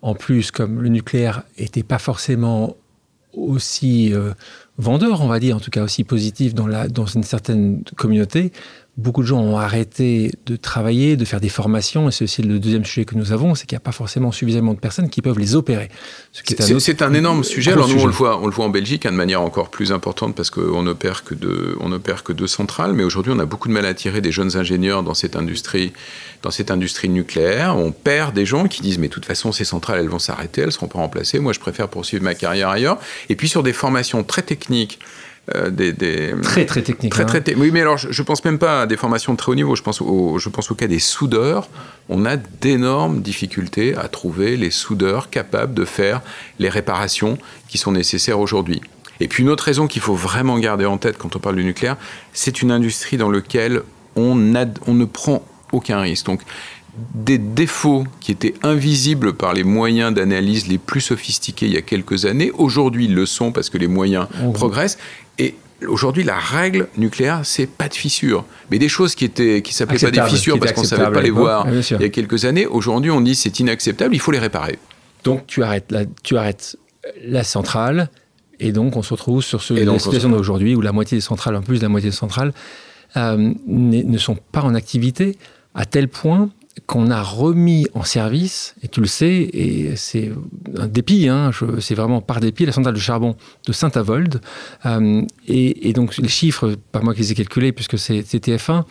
En 0.00 0.14
plus, 0.14 0.50
comme 0.50 0.80
le 0.80 0.88
nucléaire 0.88 1.42
n'était 1.58 1.82
pas 1.82 1.98
forcément 1.98 2.76
aussi 3.32 4.12
euh, 4.12 4.32
vendeur, 4.78 5.20
on 5.22 5.26
va 5.26 5.40
dire, 5.40 5.56
en 5.56 5.60
tout 5.60 5.70
cas 5.70 5.82
aussi 5.82 6.04
positif 6.04 6.54
dans, 6.54 6.66
la, 6.66 6.88
dans 6.88 7.06
une 7.06 7.22
certaine 7.22 7.82
communauté, 7.96 8.52
beaucoup 8.98 9.22
de 9.22 9.26
gens 9.26 9.40
ont 9.40 9.56
arrêté 9.56 10.32
de 10.44 10.54
travailler, 10.54 11.16
de 11.16 11.24
faire 11.24 11.40
des 11.40 11.48
formations, 11.48 12.08
et 12.08 12.12
c'est 12.12 12.24
aussi 12.24 12.42
le 12.42 12.58
deuxième 12.58 12.84
sujet 12.84 13.06
que 13.06 13.14
nous 13.14 13.32
avons, 13.32 13.54
c'est 13.54 13.66
qu'il 13.66 13.74
n'y 13.74 13.80
a 13.80 13.84
pas 13.84 13.92
forcément 13.92 14.32
suffisamment 14.32 14.74
de 14.74 14.78
personnes 14.78 15.08
qui 15.08 15.22
peuvent 15.22 15.38
les 15.38 15.54
opérer. 15.54 15.88
C'est 16.32 17.00
un, 17.00 17.14
énorme 17.14 17.42
sujet. 17.42 17.72
Alors 17.72 17.88
nous, 17.88 18.02
on 18.02 18.06
le 18.06 18.12
voit, 18.12 18.38
on 18.38 18.46
le 18.46 18.52
voit 18.52 18.66
en 18.66 18.68
Belgique 18.68 19.06
hein, 19.06 19.12
de 19.12 19.16
manière 19.16 19.40
encore 19.40 19.70
plus 19.70 19.92
importante 19.92 20.34
parce 20.34 20.50
qu'on 20.50 20.86
opère 20.86 21.24
que 21.24 21.34
deux, 21.34 21.76
on 21.80 21.90
opère 21.90 22.22
que 22.22 22.34
deux 22.34 22.46
centrales, 22.46 22.92
mais 22.92 23.02
aujourd'hui, 23.02 23.32
on 23.34 23.38
a 23.38 23.46
beaucoup 23.46 23.68
de 23.68 23.72
mal 23.72 23.86
à 23.86 23.88
attirer 23.88 24.20
des 24.20 24.32
jeunes 24.32 24.56
ingénieurs 24.58 25.02
dans 25.02 25.14
cette 25.14 25.36
industrie, 25.36 25.92
dans 26.42 26.50
cette 26.50 26.70
industrie 26.70 27.08
nucléaire. 27.08 27.76
On 27.78 27.92
perd 27.92 28.34
des 28.34 28.44
gens 28.44 28.68
qui 28.68 28.82
disent, 28.82 28.98
mais 28.98 29.08
de 29.08 29.12
toute 29.12 29.26
façon, 29.26 29.52
ces 29.52 29.64
centrales, 29.64 30.00
elles 30.00 30.08
vont 30.08 30.18
s'arrêter, 30.18 30.60
elles 30.60 30.66
ne 30.68 30.72
seront 30.72 30.88
pas 30.88 30.98
remplacées. 30.98 31.38
Moi, 31.38 31.54
je 31.54 31.60
préfère 31.60 31.88
poursuivre 31.88 32.22
ma 32.22 32.34
carrière 32.34 32.68
ailleurs. 32.68 32.98
Et 33.30 33.36
puis 33.36 33.48
sur 33.48 33.62
des 33.62 33.72
formations 33.72 34.22
très 34.22 34.42
techniques 34.42 34.98
euh, 35.56 35.70
des, 35.70 35.92
très 36.42 36.66
très 36.66 36.82
techniques. 36.82 37.12
Très, 37.12 37.26
très, 37.26 37.38
hein. 37.38 37.56
oui, 37.56 37.70
mais 37.72 37.80
alors 37.80 37.98
je, 37.98 38.08
ne 38.08 38.26
pense 38.26 38.44
même 38.44 38.58
pas 38.58 38.82
à 38.82 38.86
des 38.86 38.96
formations 38.96 39.32
de 39.32 39.38
très 39.38 39.50
haut 39.50 39.56
niveau. 39.56 39.74
Je 39.74 39.82
pense 39.82 40.00
au, 40.00 40.38
je 40.38 40.48
pense 40.48 40.70
au 40.70 40.76
cas 40.76 40.86
des 40.86 41.00
soudeurs. 41.00 41.68
On 42.08 42.24
a 42.24 42.36
d'énormes 42.36 43.22
difficultés 43.22 43.96
à 43.96 44.06
trouver 44.06 44.56
les 44.56 44.70
soudeurs 44.70 45.30
capables 45.30 45.74
de 45.74 45.84
faire 45.84 46.20
les 46.60 46.68
réparations 46.68 47.38
qui 47.68 47.76
sont 47.76 47.90
nécessaires 47.90 48.38
aujourd'hui. 48.38 48.80
Et 49.18 49.26
puis 49.26 49.42
une 49.42 49.48
autre 49.48 49.64
raison 49.64 49.88
qu'il 49.88 50.00
faut 50.02 50.14
vraiment 50.14 50.58
garder 50.58 50.86
en 50.86 50.96
tête 50.96 51.18
quand 51.18 51.34
on 51.34 51.40
parle 51.40 51.56
du 51.56 51.64
nucléaire, 51.64 51.96
c'est 52.32 52.62
une 52.62 52.70
industrie 52.70 53.16
dans 53.16 53.30
laquelle 53.30 53.82
on, 54.14 54.54
on 54.86 54.94
ne 54.94 55.04
prend 55.04 55.44
aucun 55.72 56.00
risque. 56.00 56.26
Donc 56.26 56.42
des 57.14 57.38
défauts 57.38 58.04
qui 58.20 58.32
étaient 58.32 58.54
invisibles 58.62 59.32
par 59.32 59.54
les 59.54 59.64
moyens 59.64 60.12
d'analyse 60.12 60.68
les 60.68 60.76
plus 60.76 61.00
sophistiqués 61.00 61.66
il 61.66 61.72
y 61.72 61.78
a 61.78 61.82
quelques 61.82 62.26
années, 62.26 62.50
aujourd'hui 62.52 63.06
ils 63.06 63.14
le 63.14 63.24
sont 63.24 63.50
parce 63.50 63.70
que 63.70 63.78
les 63.78 63.86
moyens 63.86 64.26
mmh. 64.34 64.52
progressent. 64.52 64.98
Et 65.38 65.54
aujourd'hui, 65.86 66.24
la 66.24 66.38
règle 66.38 66.88
nucléaire, 66.96 67.40
c'est 67.44 67.66
pas 67.66 67.88
de 67.88 67.94
fissures. 67.94 68.44
Mais 68.70 68.78
des 68.78 68.88
choses 68.88 69.14
qui 69.14 69.24
étaient 69.24 69.62
qui 69.62 69.74
s'appelaient 69.74 69.98
pas 69.98 70.10
des 70.10 70.30
fissures 70.30 70.58
parce 70.58 70.72
qu'on 70.72 70.84
savait 70.84 71.10
pas 71.10 71.22
les 71.22 71.30
voir 71.30 71.66
il 71.68 72.00
y 72.00 72.04
a 72.04 72.08
quelques 72.08 72.44
années, 72.44 72.66
aujourd'hui 72.66 73.10
on 73.10 73.20
dit 73.20 73.34
c'est 73.34 73.60
inacceptable, 73.60 74.14
il 74.14 74.20
faut 74.20 74.32
les 74.32 74.38
réparer. 74.38 74.78
Donc 75.24 75.46
tu 75.46 75.62
arrêtes 75.62 75.90
la, 75.90 76.04
tu 76.22 76.36
arrêtes 76.36 76.76
la 77.24 77.44
centrale 77.44 78.10
et 78.60 78.72
donc 78.72 78.96
on 78.96 79.02
se 79.02 79.12
retrouve 79.14 79.42
sur 79.42 79.62
ce, 79.62 79.74
la 79.74 79.98
situation 79.98 80.28
d'aujourd'hui 80.28 80.74
où 80.74 80.80
la 80.80 80.92
moitié 80.92 81.16
des 81.16 81.22
centrales, 81.22 81.56
en 81.56 81.62
plus 81.62 81.78
de 81.78 81.82
la 81.82 81.88
moitié 81.88 82.10
des 82.10 82.16
centrales, 82.16 82.52
euh, 83.16 83.52
ne 83.66 84.18
sont 84.18 84.36
pas 84.52 84.62
en 84.62 84.74
activité 84.74 85.36
à 85.74 85.84
tel 85.84 86.08
point 86.08 86.50
qu'on 86.86 87.10
a 87.10 87.22
remis 87.22 87.86
en 87.94 88.02
service, 88.02 88.74
et 88.82 88.88
tu 88.88 89.00
le 89.00 89.06
sais, 89.06 89.50
et 89.52 89.94
c'est 89.96 90.32
un 90.78 90.86
dépit, 90.86 91.28
hein, 91.28 91.50
c'est 91.80 91.94
vraiment 91.94 92.20
par 92.20 92.40
dépit, 92.40 92.64
la 92.64 92.72
centrale 92.72 92.94
de 92.94 92.98
charbon 92.98 93.36
de 93.66 93.72
Saint-Avold. 93.72 94.40
Euh, 94.86 95.22
et, 95.46 95.92
donc 95.92 96.16
les 96.16 96.28
chiffres, 96.28 96.74
pas 96.90 97.00
moi 97.00 97.14
qui 97.14 97.20
les 97.20 97.32
ai 97.32 97.34
calculés, 97.34 97.72
puisque 97.72 97.98
c'est 97.98 98.22
TF1, 98.22 98.84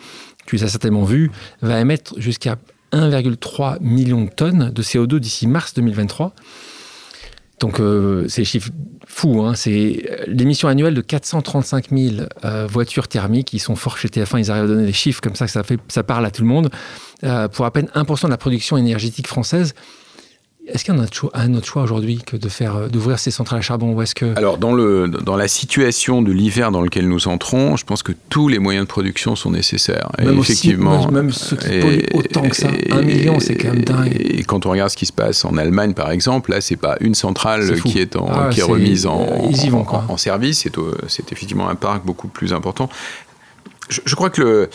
tu 0.46 0.56
les 0.56 0.64
as 0.64 0.68
certainement 0.68 1.04
vus, 1.04 1.30
va 1.60 1.80
émettre 1.80 2.14
jusqu'à 2.18 2.56
1,3 2.92 3.78
million 3.80 4.24
de 4.24 4.30
tonnes 4.30 4.70
de 4.70 4.82
CO2 4.82 5.18
d'ici 5.18 5.46
mars 5.46 5.74
2023. 5.74 6.34
Donc, 7.62 7.78
euh, 7.78 8.26
c'est 8.26 8.40
des 8.40 8.44
chiffres 8.44 8.70
fous. 9.06 9.40
Hein. 9.42 9.54
C'est 9.54 10.24
l'émission 10.26 10.66
annuelle 10.66 10.94
de 10.94 11.00
435 11.00 11.90
000 11.96 12.26
euh, 12.44 12.66
voitures 12.66 13.06
thermiques. 13.06 13.52
Ils 13.52 13.60
sont 13.60 13.76
forts 13.76 13.98
chez 13.98 14.08
TF1. 14.08 14.40
Ils 14.40 14.50
arrivent 14.50 14.64
à 14.64 14.66
donner 14.66 14.84
des 14.84 14.92
chiffres 14.92 15.20
comme 15.20 15.36
ça, 15.36 15.46
que 15.46 15.52
ça, 15.88 16.02
parle 16.02 16.26
à 16.26 16.32
tout 16.32 16.42
le 16.42 16.48
monde. 16.48 16.70
Euh, 17.22 17.46
pour 17.46 17.64
à 17.64 17.70
peine 17.70 17.88
1% 17.94 18.24
de 18.24 18.30
la 18.30 18.36
production 18.36 18.76
énergétique 18.76 19.28
française. 19.28 19.74
Est-ce 20.68 20.84
qu'il 20.84 20.94
y 20.94 20.96
a 20.96 21.00
un 21.00 21.54
autre 21.54 21.66
choix, 21.66 21.82
aujourd'hui 21.82 22.22
que 22.24 22.36
de 22.36 22.48
faire 22.48 22.76
euh, 22.76 22.88
d'ouvrir 22.88 23.18
ces 23.18 23.32
centrales 23.32 23.58
à 23.58 23.62
charbon 23.62 23.94
ou 23.94 24.02
est-ce 24.02 24.14
que 24.14 24.36
alors 24.36 24.58
dans 24.58 24.72
le 24.72 25.08
dans 25.08 25.34
la 25.34 25.48
situation 25.48 26.22
de 26.22 26.30
l'hiver 26.30 26.70
dans 26.70 26.82
lequel 26.82 27.08
nous 27.08 27.26
entrons, 27.26 27.76
je 27.76 27.84
pense 27.84 28.04
que 28.04 28.12
tous 28.28 28.46
les 28.46 28.60
moyens 28.60 28.86
de 28.86 28.88
production 28.88 29.34
sont 29.34 29.50
nécessaires. 29.50 30.10
Même 30.18 30.38
effectivement, 30.38 31.10
même 31.10 31.32
ceux 31.32 31.56
qui 31.56 31.80
polluent 31.80 32.06
autant 32.14 32.48
que 32.48 32.54
ça, 32.56 32.68
un 32.90 33.02
million, 33.02 33.40
c'est 33.40 33.56
quand 33.56 33.72
même 33.72 33.84
dingue. 33.84 34.16
Et 34.20 34.44
quand 34.44 34.64
on 34.66 34.70
regarde 34.70 34.90
ce 34.90 34.96
qui 34.96 35.06
se 35.06 35.12
passe 35.12 35.44
en 35.44 35.56
Allemagne, 35.56 35.94
par 35.94 36.12
exemple, 36.12 36.52
là, 36.52 36.60
c'est 36.60 36.76
pas 36.76 36.96
une 37.00 37.14
centrale 37.14 37.80
qui 37.82 37.98
est 37.98 38.14
en, 38.14 38.28
ah, 38.30 38.48
qui 38.50 38.60
est 38.60 38.64
remise 38.64 39.06
en, 39.06 39.20
en, 39.20 40.04
en, 40.08 40.16
service, 40.16 40.68
c'est 41.08 41.32
effectivement 41.32 41.68
un 41.68 41.74
parc 41.74 42.04
beaucoup 42.04 42.28
plus 42.28 42.52
important. 42.52 42.88
Je, 43.88 44.00
je 44.04 44.14
crois 44.14 44.30
que 44.30 44.40
le 44.40 44.70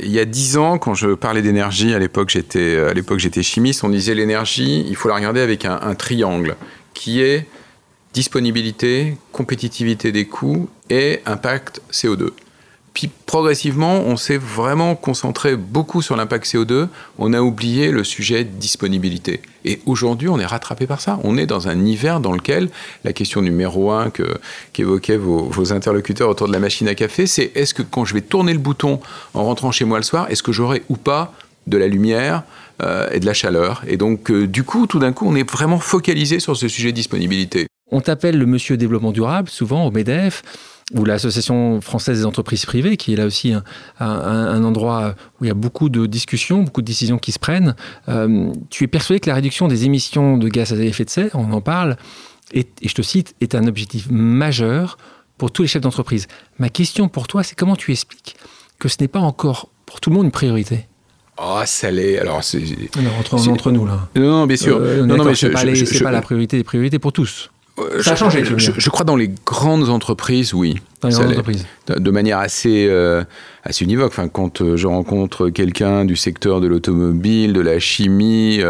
il 0.00 0.10
y 0.10 0.18
a 0.18 0.24
dix 0.24 0.56
ans, 0.56 0.78
quand 0.78 0.94
je 0.94 1.14
parlais 1.14 1.42
d'énergie, 1.42 1.94
à 1.94 1.98
l'époque 1.98 2.30
j'étais 2.30 2.78
à 2.78 2.92
l'époque 2.92 3.18
j'étais 3.18 3.42
chimiste, 3.42 3.84
on 3.84 3.88
disait 3.88 4.14
l'énergie, 4.14 4.84
il 4.88 4.96
faut 4.96 5.08
la 5.08 5.14
regarder 5.14 5.40
avec 5.40 5.64
un 5.64 5.94
triangle 5.94 6.56
qui 6.94 7.20
est 7.20 7.46
disponibilité, 8.12 9.16
compétitivité 9.32 10.12
des 10.12 10.26
coûts 10.26 10.68
et 10.88 11.20
impact 11.26 11.80
CO2. 11.92 12.30
Puis 12.94 13.08
progressivement, 13.26 14.00
on 14.00 14.16
s'est 14.16 14.38
vraiment 14.38 14.96
concentré 14.96 15.56
beaucoup 15.56 16.02
sur 16.02 16.16
l'impact 16.16 16.46
CO2. 16.46 16.88
On 17.18 17.32
a 17.32 17.40
oublié 17.40 17.92
le 17.92 18.02
sujet 18.02 18.44
de 18.44 18.50
disponibilité. 18.50 19.42
Et 19.64 19.80
aujourd'hui, 19.86 20.28
on 20.28 20.40
est 20.40 20.46
rattrapé 20.46 20.86
par 20.86 21.00
ça. 21.00 21.18
On 21.22 21.36
est 21.36 21.46
dans 21.46 21.68
un 21.68 21.84
hiver 21.84 22.20
dans 22.20 22.32
lequel 22.32 22.68
la 23.04 23.12
question 23.12 23.42
numéro 23.42 23.92
un 23.92 24.10
qu'évoquaient 24.72 25.16
vos, 25.16 25.72
interlocuteurs 25.72 26.28
autour 26.28 26.48
de 26.48 26.52
la 26.52 26.58
machine 26.58 26.88
à 26.88 26.94
café, 26.94 27.26
c'est 27.26 27.52
est-ce 27.54 27.74
que 27.74 27.82
quand 27.82 28.04
je 28.04 28.14
vais 28.14 28.22
tourner 28.22 28.52
le 28.52 28.58
bouton 28.58 29.00
en 29.34 29.44
rentrant 29.44 29.70
chez 29.70 29.84
moi 29.84 29.98
le 29.98 30.04
soir, 30.04 30.26
est-ce 30.30 30.42
que 30.42 30.52
j'aurai 30.52 30.82
ou 30.88 30.96
pas 30.96 31.32
de 31.66 31.76
la 31.76 31.86
lumière 31.86 32.42
euh, 32.82 33.08
et 33.12 33.20
de 33.20 33.26
la 33.26 33.34
chaleur? 33.34 33.82
Et 33.86 33.96
donc, 33.96 34.30
euh, 34.30 34.48
du 34.48 34.64
coup, 34.64 34.86
tout 34.86 34.98
d'un 34.98 35.12
coup, 35.12 35.26
on 35.28 35.36
est 35.36 35.48
vraiment 35.48 35.78
focalisé 35.78 36.40
sur 36.40 36.56
ce 36.56 36.66
sujet 36.66 36.90
de 36.90 36.96
disponibilité. 36.96 37.66
On 37.92 38.00
t'appelle 38.00 38.38
le 38.38 38.46
monsieur 38.46 38.76
développement 38.76 39.12
durable, 39.12 39.48
souvent 39.48 39.86
au 39.86 39.90
MEDEF 39.90 40.42
ou 40.94 41.04
l'Association 41.04 41.80
française 41.80 42.18
des 42.18 42.26
entreprises 42.26 42.66
privées, 42.66 42.96
qui 42.96 43.12
est 43.12 43.16
là 43.16 43.26
aussi 43.26 43.52
un, 44.00 44.64
endroit 44.64 45.14
où 45.40 45.44
il 45.44 45.48
y 45.48 45.50
a 45.50 45.54
beaucoup 45.54 45.88
de 45.88 46.06
discussions, 46.06 46.62
beaucoup 46.62 46.82
de 46.82 46.86
décisions 46.86 47.18
qui 47.18 47.32
se 47.32 47.38
prennent. 47.38 47.74
Euh, 48.08 48.52
tu 48.70 48.84
es 48.84 48.86
persuadé 48.86 49.20
que 49.20 49.28
la 49.28 49.34
réduction 49.34 49.68
des 49.68 49.84
émissions 49.84 50.36
de 50.36 50.48
gaz 50.48 50.72
à 50.72 50.76
effet 50.76 51.04
de 51.04 51.10
serre, 51.10 51.30
on 51.34 51.52
en 51.52 51.60
parle, 51.60 51.96
et, 52.52 52.66
je 52.84 52.94
te 52.94 53.02
cite, 53.02 53.34
est 53.40 53.54
un 53.54 53.66
objectif 53.66 54.08
majeur 54.10 54.98
pour 55.38 55.52
tous 55.52 55.62
les 55.62 55.68
chefs 55.68 55.82
d'entreprise. 55.82 56.26
Ma 56.58 56.68
question 56.68 57.08
pour 57.08 57.28
toi, 57.28 57.42
c'est 57.42 57.54
comment 57.54 57.76
tu 57.76 57.92
expliques 57.92 58.36
que 58.78 58.88
ce 58.88 58.96
n'est 59.00 59.08
pas 59.08 59.20
encore 59.20 59.70
pour 59.86 60.00
tout 60.00 60.10
le 60.10 60.16
monde 60.16 60.26
une 60.26 60.32
priorité? 60.32 60.86
Oh, 61.42 61.62
ça 61.64 61.90
l'est. 61.90 62.18
Alors, 62.18 62.44
c'est. 62.44 62.62
Entre, 63.18 63.48
entre, 63.48 63.70
nous, 63.70 63.86
là. 63.86 64.08
Non, 64.14 64.22
non 64.22 64.46
bien 64.46 64.56
sûr. 64.56 64.76
Euh, 64.76 65.06
non, 65.06 65.16
non, 65.16 65.24
mais 65.24 65.34
c'est 65.34 65.48
pas, 65.48 65.62
pas, 66.02 66.10
la 66.10 66.20
priorité 66.20 66.58
des 66.58 66.64
priorités 66.64 66.98
pour 66.98 67.12
tous. 67.12 67.50
Euh, 67.80 68.02
ça 68.02 68.12
a 68.12 68.16
changé. 68.16 68.44
Je, 68.44 68.90
crois 68.90 69.04
dans 69.04 69.16
les 69.16 69.30
grandes 69.46 69.88
entreprises, 69.88 70.54
oui. 70.54 70.76
Dans 71.00 71.08
les 71.08 71.14
grandes 71.14 71.30
entreprises. 71.30 71.66
De 71.88 72.10
manière 72.10 72.38
assez, 72.38 72.86
euh, 72.88 73.22
assez 73.64 73.84
univoque. 73.84 74.08
Enfin, 74.08 74.28
quand 74.28 74.60
euh, 74.60 74.76
je 74.76 74.86
rencontre 74.86 75.48
quelqu'un 75.48 76.04
du 76.04 76.16
secteur 76.16 76.60
de 76.60 76.66
l'automobile, 76.66 77.52
de 77.52 77.60
la 77.60 77.78
chimie, 77.78 78.60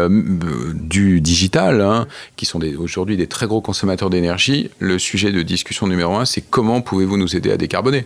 du 0.73 1.21
digital, 1.21 1.81
hein, 1.81 2.07
qui 2.35 2.45
sont 2.45 2.59
aujourd'hui 2.79 3.17
des 3.17 3.27
très 3.27 3.47
gros 3.47 3.61
consommateurs 3.61 4.09
d'énergie, 4.09 4.69
le 4.79 4.99
sujet 4.99 5.31
de 5.31 5.41
discussion 5.41 5.87
numéro 5.87 6.15
un, 6.15 6.25
c'est 6.25 6.41
comment 6.41 6.81
pouvez-vous 6.81 7.17
nous 7.17 7.35
aider 7.35 7.51
à 7.51 7.57
décarboner? 7.57 8.05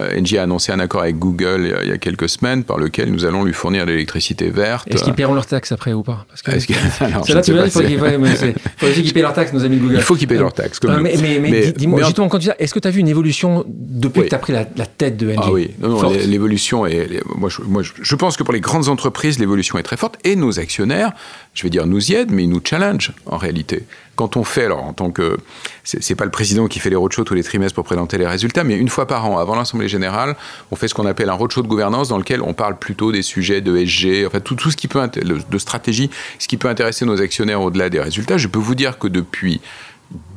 Engie 0.00 0.38
a 0.38 0.44
annoncé 0.44 0.72
un 0.72 0.80
accord 0.80 1.02
avec 1.02 1.18
Google 1.18 1.76
il 1.82 1.88
y 1.88 1.92
a 1.92 1.98
quelques 1.98 2.28
semaines 2.28 2.64
par 2.64 2.78
lequel 2.78 3.10
nous 3.10 3.24
allons 3.24 3.44
lui 3.44 3.52
fournir 3.52 3.84
de 3.84 3.90
l'électricité 3.90 4.48
verte. 4.50 4.88
Est-ce 4.88 5.04
qu'ils 5.04 5.14
paieront 5.14 5.34
leurs 5.34 5.46
taxes 5.46 5.72
après 5.72 5.92
ou 5.92 6.02
pas 6.02 6.26
Parce 6.28 6.42
que 6.42 6.50
là 7.32 7.42
tu 7.42 7.52
il 7.52 7.68
faut 7.68 8.86
qu'ils 9.02 9.12
paient 9.12 9.22
leurs 9.22 9.32
taxes, 9.32 9.52
nos 9.52 9.64
amis 9.64 9.76
Google. 9.76 9.94
Il 9.96 10.02
faut 10.02 10.14
qu'ils 10.14 10.28
paient 10.28 10.38
leurs 10.38 10.52
taxes. 10.52 10.78
Comme 10.78 11.00
mais, 11.00 11.14
mais, 11.20 11.38
mais, 11.38 11.72
dis-moi, 11.72 12.02
justement, 12.02 12.28
quand 12.28 12.38
tu 12.38 12.48
dis 12.48 12.52
est-ce 12.58 12.74
que 12.74 12.78
tu 12.78 12.88
as 12.88 12.90
vu 12.90 13.00
une 13.00 13.08
évolution 13.08 13.64
depuis 13.68 14.22
que 14.22 14.28
tu 14.28 14.34
as 14.34 14.38
pris 14.38 14.52
la, 14.52 14.64
tête 14.64 15.16
de 15.16 15.28
Engie 15.28 15.38
Ah 15.42 15.52
oui, 15.52 15.70
non, 15.80 16.00
non 16.00 16.10
l'évolution 16.10 16.86
est. 16.86 17.22
Moi, 17.36 17.48
je, 17.50 17.62
moi, 17.62 17.82
je 17.82 18.16
pense 18.16 18.36
que 18.36 18.42
pour 18.42 18.54
les 18.54 18.60
grandes 18.60 18.88
entreprises, 18.88 19.38
l'évolution 19.38 19.78
est 19.78 19.82
très 19.82 19.96
forte 19.96 20.16
et 20.24 20.36
nos 20.36 20.58
actionnaires, 20.58 21.12
je 21.54 21.62
vais 21.62 21.70
dire, 21.70 21.86
nous 21.86 22.10
y 22.10 22.14
aident, 22.14 22.30
mais 22.30 22.44
ils 22.44 22.48
nous 22.48 22.62
challenge 22.64 23.12
en 23.26 23.36
réalité 23.36 23.84
quand 24.14 24.36
on 24.36 24.44
fait, 24.44 24.66
alors 24.66 24.84
en 24.84 24.92
tant 24.92 25.10
que, 25.10 25.38
c'est 25.84 26.14
pas 26.14 26.24
le 26.24 26.30
président 26.30 26.66
qui 26.66 26.78
fait 26.78 26.90
les 26.90 26.96
roadshows 26.96 27.24
tous 27.24 27.34
les 27.34 27.42
trimestres 27.42 27.74
pour 27.74 27.84
présenter 27.84 28.18
les 28.18 28.26
résultats, 28.26 28.62
mais 28.62 28.76
une 28.76 28.88
fois 28.88 29.06
par 29.06 29.24
an, 29.26 29.38
avant 29.38 29.56
l'Assemblée 29.56 29.88
générale, 29.88 30.36
on 30.70 30.76
fait 30.76 30.88
ce 30.88 30.94
qu'on 30.94 31.06
appelle 31.06 31.30
un 31.30 31.34
roadshow 31.34 31.62
de 31.62 31.68
gouvernance 31.68 32.08
dans 32.08 32.18
lequel 32.18 32.42
on 32.42 32.52
parle 32.52 32.78
plutôt 32.78 33.10
des 33.10 33.22
sujets 33.22 33.60
de 33.60 33.76
SG, 33.84 34.26
enfin 34.26 34.40
tout, 34.40 34.54
tout 34.54 34.70
ce 34.70 34.76
qui 34.76 34.86
peut, 34.86 35.00
de 35.08 35.58
stratégie, 35.58 36.10
ce 36.38 36.46
qui 36.46 36.56
peut 36.56 36.68
intéresser 36.68 37.06
nos 37.06 37.20
actionnaires 37.20 37.62
au-delà 37.62 37.88
des 37.88 38.00
résultats. 38.00 38.36
Je 38.36 38.48
peux 38.48 38.58
vous 38.58 38.74
dire 38.74 38.98
que 38.98 39.08
depuis 39.08 39.60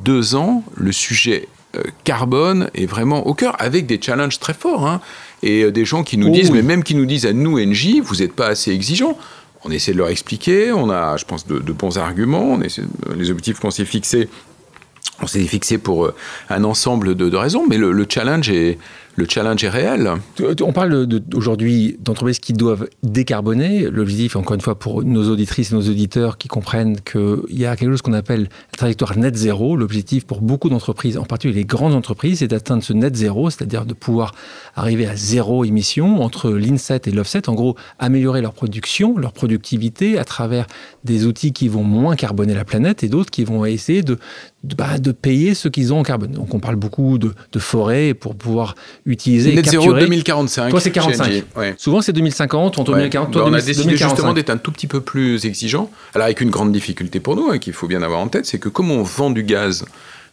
deux 0.04 0.34
ans, 0.34 0.64
le 0.74 0.90
sujet 0.90 1.46
euh, 1.76 1.82
carbone 2.04 2.70
est 2.74 2.86
vraiment 2.86 3.26
au 3.26 3.34
cœur, 3.34 3.54
avec 3.58 3.86
des 3.86 4.00
challenges 4.00 4.38
très 4.38 4.54
forts. 4.54 4.86
Hein, 4.86 5.00
et 5.42 5.64
euh, 5.64 5.70
des 5.70 5.84
gens 5.84 6.02
qui 6.02 6.16
nous 6.16 6.28
oh 6.28 6.32
disent, 6.32 6.50
mais 6.50 6.62
même 6.62 6.82
qui 6.82 6.94
nous 6.94 7.04
disent 7.04 7.26
à 7.26 7.34
nous, 7.34 7.60
NJ, 7.60 8.00
vous 8.02 8.16
n'êtes 8.16 8.32
pas 8.32 8.46
assez 8.46 8.70
exigeants 8.70 9.18
on 9.66 9.70
essaie 9.70 9.92
de 9.92 9.98
leur 9.98 10.08
expliquer, 10.08 10.72
on 10.72 10.90
a, 10.90 11.16
je 11.16 11.24
pense, 11.24 11.46
de, 11.46 11.58
bons 11.72 11.98
arguments, 11.98 12.58
les 12.58 13.30
objectifs 13.30 13.58
qu'on 13.58 13.70
s'est 13.70 13.84
fixés, 13.84 14.28
on 15.20 15.26
s'est 15.26 15.40
fixé 15.40 15.78
pour 15.78 16.06
euh, 16.06 16.14
un 16.50 16.64
ensemble 16.64 17.14
de, 17.14 17.36
raisons, 17.36 17.66
mais 17.68 17.78
le 17.78 18.06
challenge 18.08 18.50
est, 18.50 18.78
le 19.16 19.26
challenge 19.28 19.64
est 19.64 19.68
réel. 19.70 20.10
On 20.62 20.72
parle 20.72 21.08
aujourd'hui 21.34 21.96
d'entreprises 22.00 22.38
qui 22.38 22.52
doivent 22.52 22.88
décarboner. 23.02 23.88
L'objectif, 23.90 24.36
encore 24.36 24.54
une 24.54 24.60
fois, 24.60 24.78
pour 24.78 25.02
nos 25.02 25.30
auditrices 25.30 25.72
et 25.72 25.74
nos 25.74 25.88
auditeurs 25.88 26.36
qui 26.36 26.48
comprennent 26.48 27.00
qu'il 27.00 27.40
y 27.50 27.64
a 27.64 27.74
quelque 27.76 27.90
chose 27.90 28.02
qu'on 28.02 28.12
appelle 28.12 28.42
la 28.42 28.76
trajectoire 28.76 29.16
net 29.16 29.34
zéro. 29.34 29.76
L'objectif 29.76 30.26
pour 30.26 30.42
beaucoup 30.42 30.68
d'entreprises, 30.68 31.16
en 31.16 31.24
particulier 31.24 31.60
les 31.60 31.64
grandes 31.64 31.94
entreprises, 31.94 32.40
c'est 32.40 32.48
d'atteindre 32.48 32.82
ce 32.82 32.92
net 32.92 33.16
zéro, 33.16 33.48
c'est-à-dire 33.48 33.86
de 33.86 33.94
pouvoir 33.94 34.34
arriver 34.74 35.06
à 35.06 35.16
zéro 35.16 35.64
émission 35.64 36.22
entre 36.22 36.50
l'inset 36.50 37.00
et 37.06 37.10
l'offset. 37.10 37.48
En 37.48 37.54
gros, 37.54 37.74
améliorer 37.98 38.42
leur 38.42 38.52
production, 38.52 39.16
leur 39.16 39.32
productivité 39.32 40.18
à 40.18 40.24
travers 40.24 40.66
des 41.04 41.24
outils 41.24 41.52
qui 41.52 41.68
vont 41.68 41.84
moins 41.84 42.16
carboner 42.16 42.52
la 42.52 42.66
planète 42.66 43.02
et 43.02 43.08
d'autres 43.08 43.30
qui 43.30 43.44
vont 43.44 43.64
essayer 43.64 44.02
de, 44.02 44.18
de, 44.64 44.74
bah, 44.74 44.96
payer 45.22 45.54
ce 45.54 45.68
qu'ils 45.68 45.94
ont 45.94 46.00
en 46.00 46.02
carbone. 46.02 46.32
Donc 46.32 46.52
on 46.52 46.60
parle 46.60 46.76
beaucoup 46.76 47.16
de, 47.16 47.32
de 47.52 47.58
forêt 47.58 48.12
pour 48.12 48.34
pouvoir 48.34 48.74
utiliser 49.06 49.54
Net 49.54 49.68
zéro 49.68 49.92
2045. 49.92 50.70
Toi, 50.70 50.80
c'est 50.80 50.90
45. 50.90 51.44
Souvent, 51.78 52.02
c'est 52.02 52.12
2050. 52.12 52.78
Entre 52.78 52.92
2040, 52.92 53.32
toi, 53.32 53.44
on 53.46 53.54
a 53.54 53.60
décidé 53.60 53.96
justement 53.96 54.32
d'être 54.32 54.50
un 54.50 54.58
tout 54.58 54.72
petit 54.72 54.86
peu 54.86 55.00
plus 55.00 55.46
exigeant. 55.46 55.90
Alors, 56.14 56.26
avec 56.26 56.40
une 56.40 56.50
grande 56.50 56.72
difficulté 56.72 57.20
pour 57.20 57.36
nous, 57.36 57.48
hein, 57.50 57.58
qu'il 57.58 57.72
faut 57.72 57.86
bien 57.86 58.02
avoir 58.02 58.20
en 58.20 58.28
tête, 58.28 58.46
c'est 58.46 58.58
que 58.58 58.68
comme 58.68 58.90
on 58.90 59.02
vend 59.02 59.30
du 59.30 59.44
gaz 59.44 59.84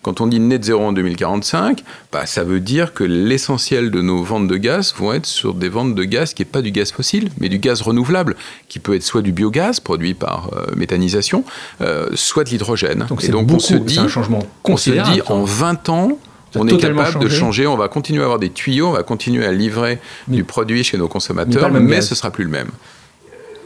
quand 0.03 0.19
on 0.19 0.27
dit 0.27 0.39
net 0.39 0.63
zéro 0.63 0.83
en 0.83 0.91
2045, 0.91 1.81
bah, 2.11 2.25
ça 2.25 2.43
veut 2.43 2.59
dire 2.59 2.93
que 2.93 3.05
l'essentiel 3.05 3.89
de 3.89 4.01
nos 4.01 4.21
ventes 4.21 4.47
de 4.47 4.57
gaz 4.57 4.93
vont 4.97 5.13
être 5.13 5.25
sur 5.25 5.53
des 5.53 5.69
ventes 5.69 5.95
de 5.95 6.03
gaz 6.03 6.33
qui 6.33 6.41
n'est 6.41 6.49
pas 6.49 6.61
du 6.61 6.71
gaz 6.71 6.91
fossile, 6.91 7.29
mais 7.39 7.47
du 7.47 7.57
gaz 7.57 7.81
renouvelable, 7.81 8.35
qui 8.67 8.79
peut 8.79 8.95
être 8.95 9.03
soit 9.03 9.21
du 9.21 9.31
biogaz 9.31 9.79
produit 9.79 10.13
par 10.13 10.49
euh, 10.53 10.65
méthanisation, 10.75 11.45
euh, 11.81 12.07
soit 12.15 12.43
de 12.43 12.49
l'hydrogène. 12.49 13.05
Donc, 13.07 13.23
Et 13.23 13.29
donc 13.29 13.49
on 13.49 13.59
se 13.59 13.75
dit, 13.75 13.97
un 13.97 14.09
changement 14.09 14.43
on 14.65 14.77
se 14.77 14.91
dit 14.91 15.21
en 15.27 15.45
20 15.45 15.87
ans, 15.87 16.19
on 16.55 16.67
est 16.67 16.77
capable 16.77 17.19
de 17.19 17.29
changer, 17.29 17.67
on 17.67 17.77
va 17.77 17.87
continuer 17.87 18.21
à 18.21 18.25
avoir 18.25 18.39
des 18.39 18.49
tuyaux, 18.49 18.87
on 18.89 18.93
va 18.93 19.03
continuer 19.03 19.45
à 19.45 19.51
livrer 19.51 19.99
du 20.27 20.43
produit 20.43 20.83
chez 20.83 20.97
nos 20.97 21.07
consommateurs, 21.07 21.71
mais, 21.71 22.01
ce 22.01 22.09
ce 22.09 22.15
sera 22.15 22.31
plus 22.31 22.43
le 22.43 22.51
même. 22.51 22.69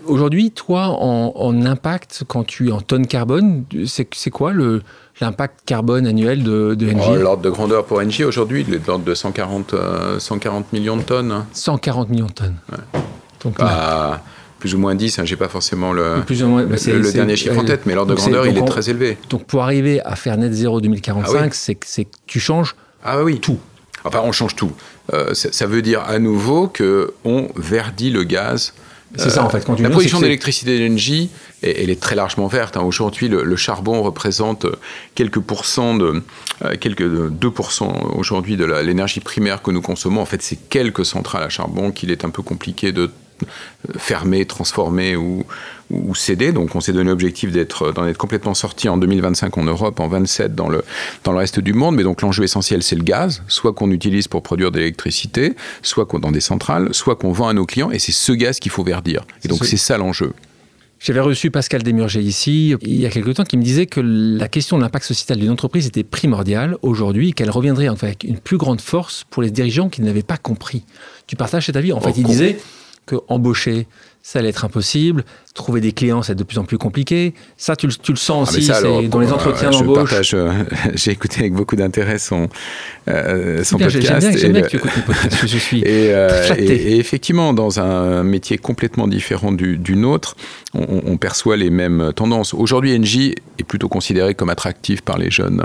Aujourd'hui, 0.05 0.51
toi, 0.51 0.88
en, 1.01 1.65
impact, 1.65 2.23
quand 2.27 2.45
tu 2.45 2.69
es 2.69 2.71
en 2.71 2.79
tonnes 2.79 3.07
carbone, 3.07 3.65
c'est 3.85 4.29
quoi 4.29 4.53
l'impact 5.19 5.59
carbone 5.65 6.07
annuel 6.07 6.43
de, 6.43 6.75
de 6.75 6.93
oh, 6.95 7.15
L'ordre 7.15 7.41
de 7.41 7.49
grandeur 7.49 7.83
pour 7.83 7.99
Engie, 7.99 8.23
aujourd'hui, 8.23 8.63
il 8.65 8.73
est 8.73 8.79
de 8.79 8.88
l'ordre 8.88 9.03
de 9.03 9.13
140, 9.13 9.75
140 10.19 10.63
euh, 10.63 10.77
millions 10.77 10.95
de 10.95 11.01
tonnes. 11.01 11.45
140 11.51 12.09
millions 12.09 12.27
de 12.27 12.31
tonnes. 12.31 12.55
Donc, 13.43 13.57
bah, 13.57 14.21
plus 14.60 14.76
ou 14.76 14.78
moins 14.78 14.95
10, 14.95 15.20
hein, 15.20 15.26
j'ai 15.26 15.36
pas 15.36 15.49
forcément 15.49 15.93
le, 15.93 16.22
plus 16.26 16.43
ou 16.43 16.47
moins, 16.47 16.64
bah, 16.64 16.78
le, 16.86 17.12
dernier 17.12 17.36
chiffre 17.36 17.58
en 17.58 17.64
tête, 17.64 17.86
mais 17.86 17.93
l'ordre 17.95 18.12
de 18.12 18.16
grandeur, 18.16 18.47
il 18.47 18.58
est 18.58 18.66
très 18.66 18.89
élevé. 18.89 19.18
Donc 19.30 19.45
pour 19.45 19.64
arriver 19.64 20.01
à 20.01 20.16
faire 20.16 20.38
net 20.38 20.53
zéro 20.53 20.82
2045, 20.82 21.38
ah 21.38 21.49
c'est 21.51 21.76
que 21.76 22.10
tu 22.26 22.39
changes 22.39 22.76
ah 23.03 23.24
oui. 23.24 23.39
tout. 23.39 23.60
Enfin, 24.03 24.22
on 24.24 24.32
change 24.32 24.55
tout. 24.55 24.72
Euh, 25.14 25.34
ça, 25.34 25.66
veut 25.66 25.82
dire 25.82 26.01
à 26.01 26.20
nouveau 26.20 26.68
que 26.68 27.14
on 27.24 27.47
verdit 27.55 28.10
le 28.10 28.24
gaz. 28.24 28.74
C'est 29.16 29.30
ça 29.30 29.43
en 29.43 29.49
fait. 29.49 29.64
Quand 29.66 29.80
la 29.80 29.89
production 29.89 30.20
d'électricité 30.20 30.78
d'énergie, 30.78 31.30
elle 31.62 31.89
est 31.89 31.99
très 31.99 32.16
largement 32.16 32.47
verte. 32.47 32.76
Hein. 32.76 32.82
Aujourd'hui, 32.82 33.30
le, 33.30 33.55
charbon 33.55 34.01
représente 34.01 34.66
quelques 35.16 35.39
pourcents 35.39 35.95
de, 35.95 36.22
euh, 36.64 36.76
quelques 36.80 37.08
2% 37.08 38.18
aujourd'hui 38.18 38.58
de 38.58 38.66
l'énergie 38.66 39.22
primaire 39.22 39.62
que 39.62 39.72
nous 39.72 39.82
consommons. 39.82 40.22
En 40.22 40.26
fait, 40.26 40.41
c'est 40.41 40.58
quelques 40.70 41.05
centrales 41.05 41.43
à 41.43 41.49
charbon 41.49 41.91
qu'il 41.91 42.12
est 42.12 42.26
un 42.26 42.30
peu 42.30 42.41
compliqué 42.41 42.91
de 42.91 43.10
fermé, 43.97 44.45
transformé 44.45 45.15
ou, 45.15 45.45
ou 45.89 46.15
cédé. 46.15 46.51
Donc 46.51 46.75
on 46.75 46.81
s'est 46.81 46.93
donné 46.93 47.09
l'objectif 47.09 47.51
d'être, 47.51 47.91
d'en 47.91 48.05
être 48.07 48.17
complètement 48.17 48.53
sorti 48.53 48.89
en 48.89 48.97
2025 48.97 49.57
en 49.57 49.63
Europe, 49.63 49.99
en 49.99 50.07
27 50.07 50.55
dans 50.55 50.69
le, 50.69 50.83
dans 51.23 51.31
le 51.31 51.38
reste 51.38 51.59
du 51.59 51.73
monde. 51.73 51.95
Mais 51.95 52.03
donc 52.03 52.21
l'enjeu 52.21 52.43
essentiel, 52.43 52.83
c'est 52.83 52.95
le 52.95 53.03
gaz, 53.03 53.43
soit 53.47 53.73
qu'on 53.73 53.91
utilise 53.91 54.27
pour 54.27 54.43
produire 54.43 54.71
de 54.71 54.79
l'électricité, 54.79 55.55
soit 55.81 56.05
qu'on, 56.05 56.19
dans 56.19 56.31
des 56.31 56.41
centrales, 56.41 56.93
soit 56.93 57.15
qu'on 57.15 57.31
vend 57.31 57.47
à 57.47 57.53
nos 57.53 57.65
clients. 57.65 57.91
Et 57.91 57.99
c'est 57.99 58.11
ce 58.11 58.31
gaz 58.31 58.59
qu'il 58.59 58.71
faut 58.71 58.83
verdir. 58.83 59.23
Et 59.43 59.47
donc 59.47 59.65
c'est 59.65 59.77
ça 59.77 59.97
l'enjeu. 59.97 60.33
J'avais 60.99 61.19
reçu 61.19 61.51
Pascal 61.51 61.83
Desmurger 61.83 62.21
ici 62.21 62.75
il 62.81 62.99
y 62.99 63.05
a 63.05 63.09
quelque 63.09 63.29
temps 63.29 63.43
qui 63.43 63.55
me 63.57 63.61
disait 63.61 63.85
que 63.85 64.01
la 64.01 64.47
question 64.47 64.77
de 64.77 64.81
l'impact 64.81 65.05
sociétal 65.05 65.38
d'une 65.38 65.51
entreprise 65.51 65.85
était 65.85 66.03
primordiale 66.03 66.75
aujourd'hui 66.81 67.29
et 67.29 67.33
qu'elle 67.33 67.51
reviendrait 67.51 67.88
avec 67.88 68.23
une 68.23 68.39
plus 68.39 68.57
grande 68.57 68.81
force 68.81 69.23
pour 69.29 69.43
les 69.43 69.51
dirigeants 69.51 69.89
qui 69.89 70.01
ne 70.01 70.07
l'avaient 70.07 70.23
pas 70.23 70.38
compris. 70.38 70.83
Tu 71.27 71.35
partages 71.35 71.67
cet 71.67 71.75
avis? 71.75 71.93
En 71.93 72.01
fait, 72.01 72.17
il 72.17 72.23
disait 72.23 72.57
que 73.08 73.16
embaucher, 73.30 73.88
ça 74.28 74.39
allait 74.39 74.49
être 74.49 74.65
impossible. 74.65 75.23
Trouver 75.53 75.80
des 75.80 75.93
clients, 75.93 76.21
c'est 76.21 76.36
de 76.36 76.43
plus 76.43 76.57
en 76.57 76.65
plus 76.65 76.78
compliqué. 76.78 77.34
Ça, 77.55 77.78
tu, 77.78 77.88
le 77.88 78.15
sens 78.17 78.49
ah, 78.51 78.57
aussi 78.57 79.07
dans 79.07 79.19
les 79.19 79.32
entretiens 79.32 79.71
d'embauche. 79.71 80.34
Euh, 80.34 80.65
j'ai 80.95 81.11
écouté 81.11 81.39
avec 81.39 81.53
beaucoup 81.53 81.78
d'intérêt 81.78 82.19
son, 82.19 82.49
euh, 83.07 83.63
son 83.63 83.78
podcast. 83.78 84.38
J'aime 84.38 84.51
bien, 84.51 84.63
que 84.63 84.67
tu 84.67 84.75
écoutes 84.75 84.95
les 84.97 85.01
podcasts, 85.01 85.47
je 85.47 85.57
suis 85.57 85.80
et, 85.86 86.13
euh, 86.13 86.53
et, 86.57 86.97
effectivement, 86.97 87.53
dans 87.53 87.80
un 87.80 88.23
métier 88.23 88.57
complètement 88.57 89.07
différent 89.07 89.53
du, 89.53 89.78
du 89.78 89.95
nôtre, 89.95 90.36
on, 90.73 91.03
on, 91.05 91.15
perçoit 91.15 91.55
les 91.55 91.69
mêmes 91.69 92.11
tendances. 92.13 92.53
Aujourd'hui, 92.53 92.99
NJ 92.99 93.32
est 93.59 93.63
plutôt 93.65 93.88
considéré 93.88 94.36
comme 94.36 94.49
attractif 94.49 95.01
par 95.01 95.17
les 95.17 95.32
jeunes, 95.32 95.63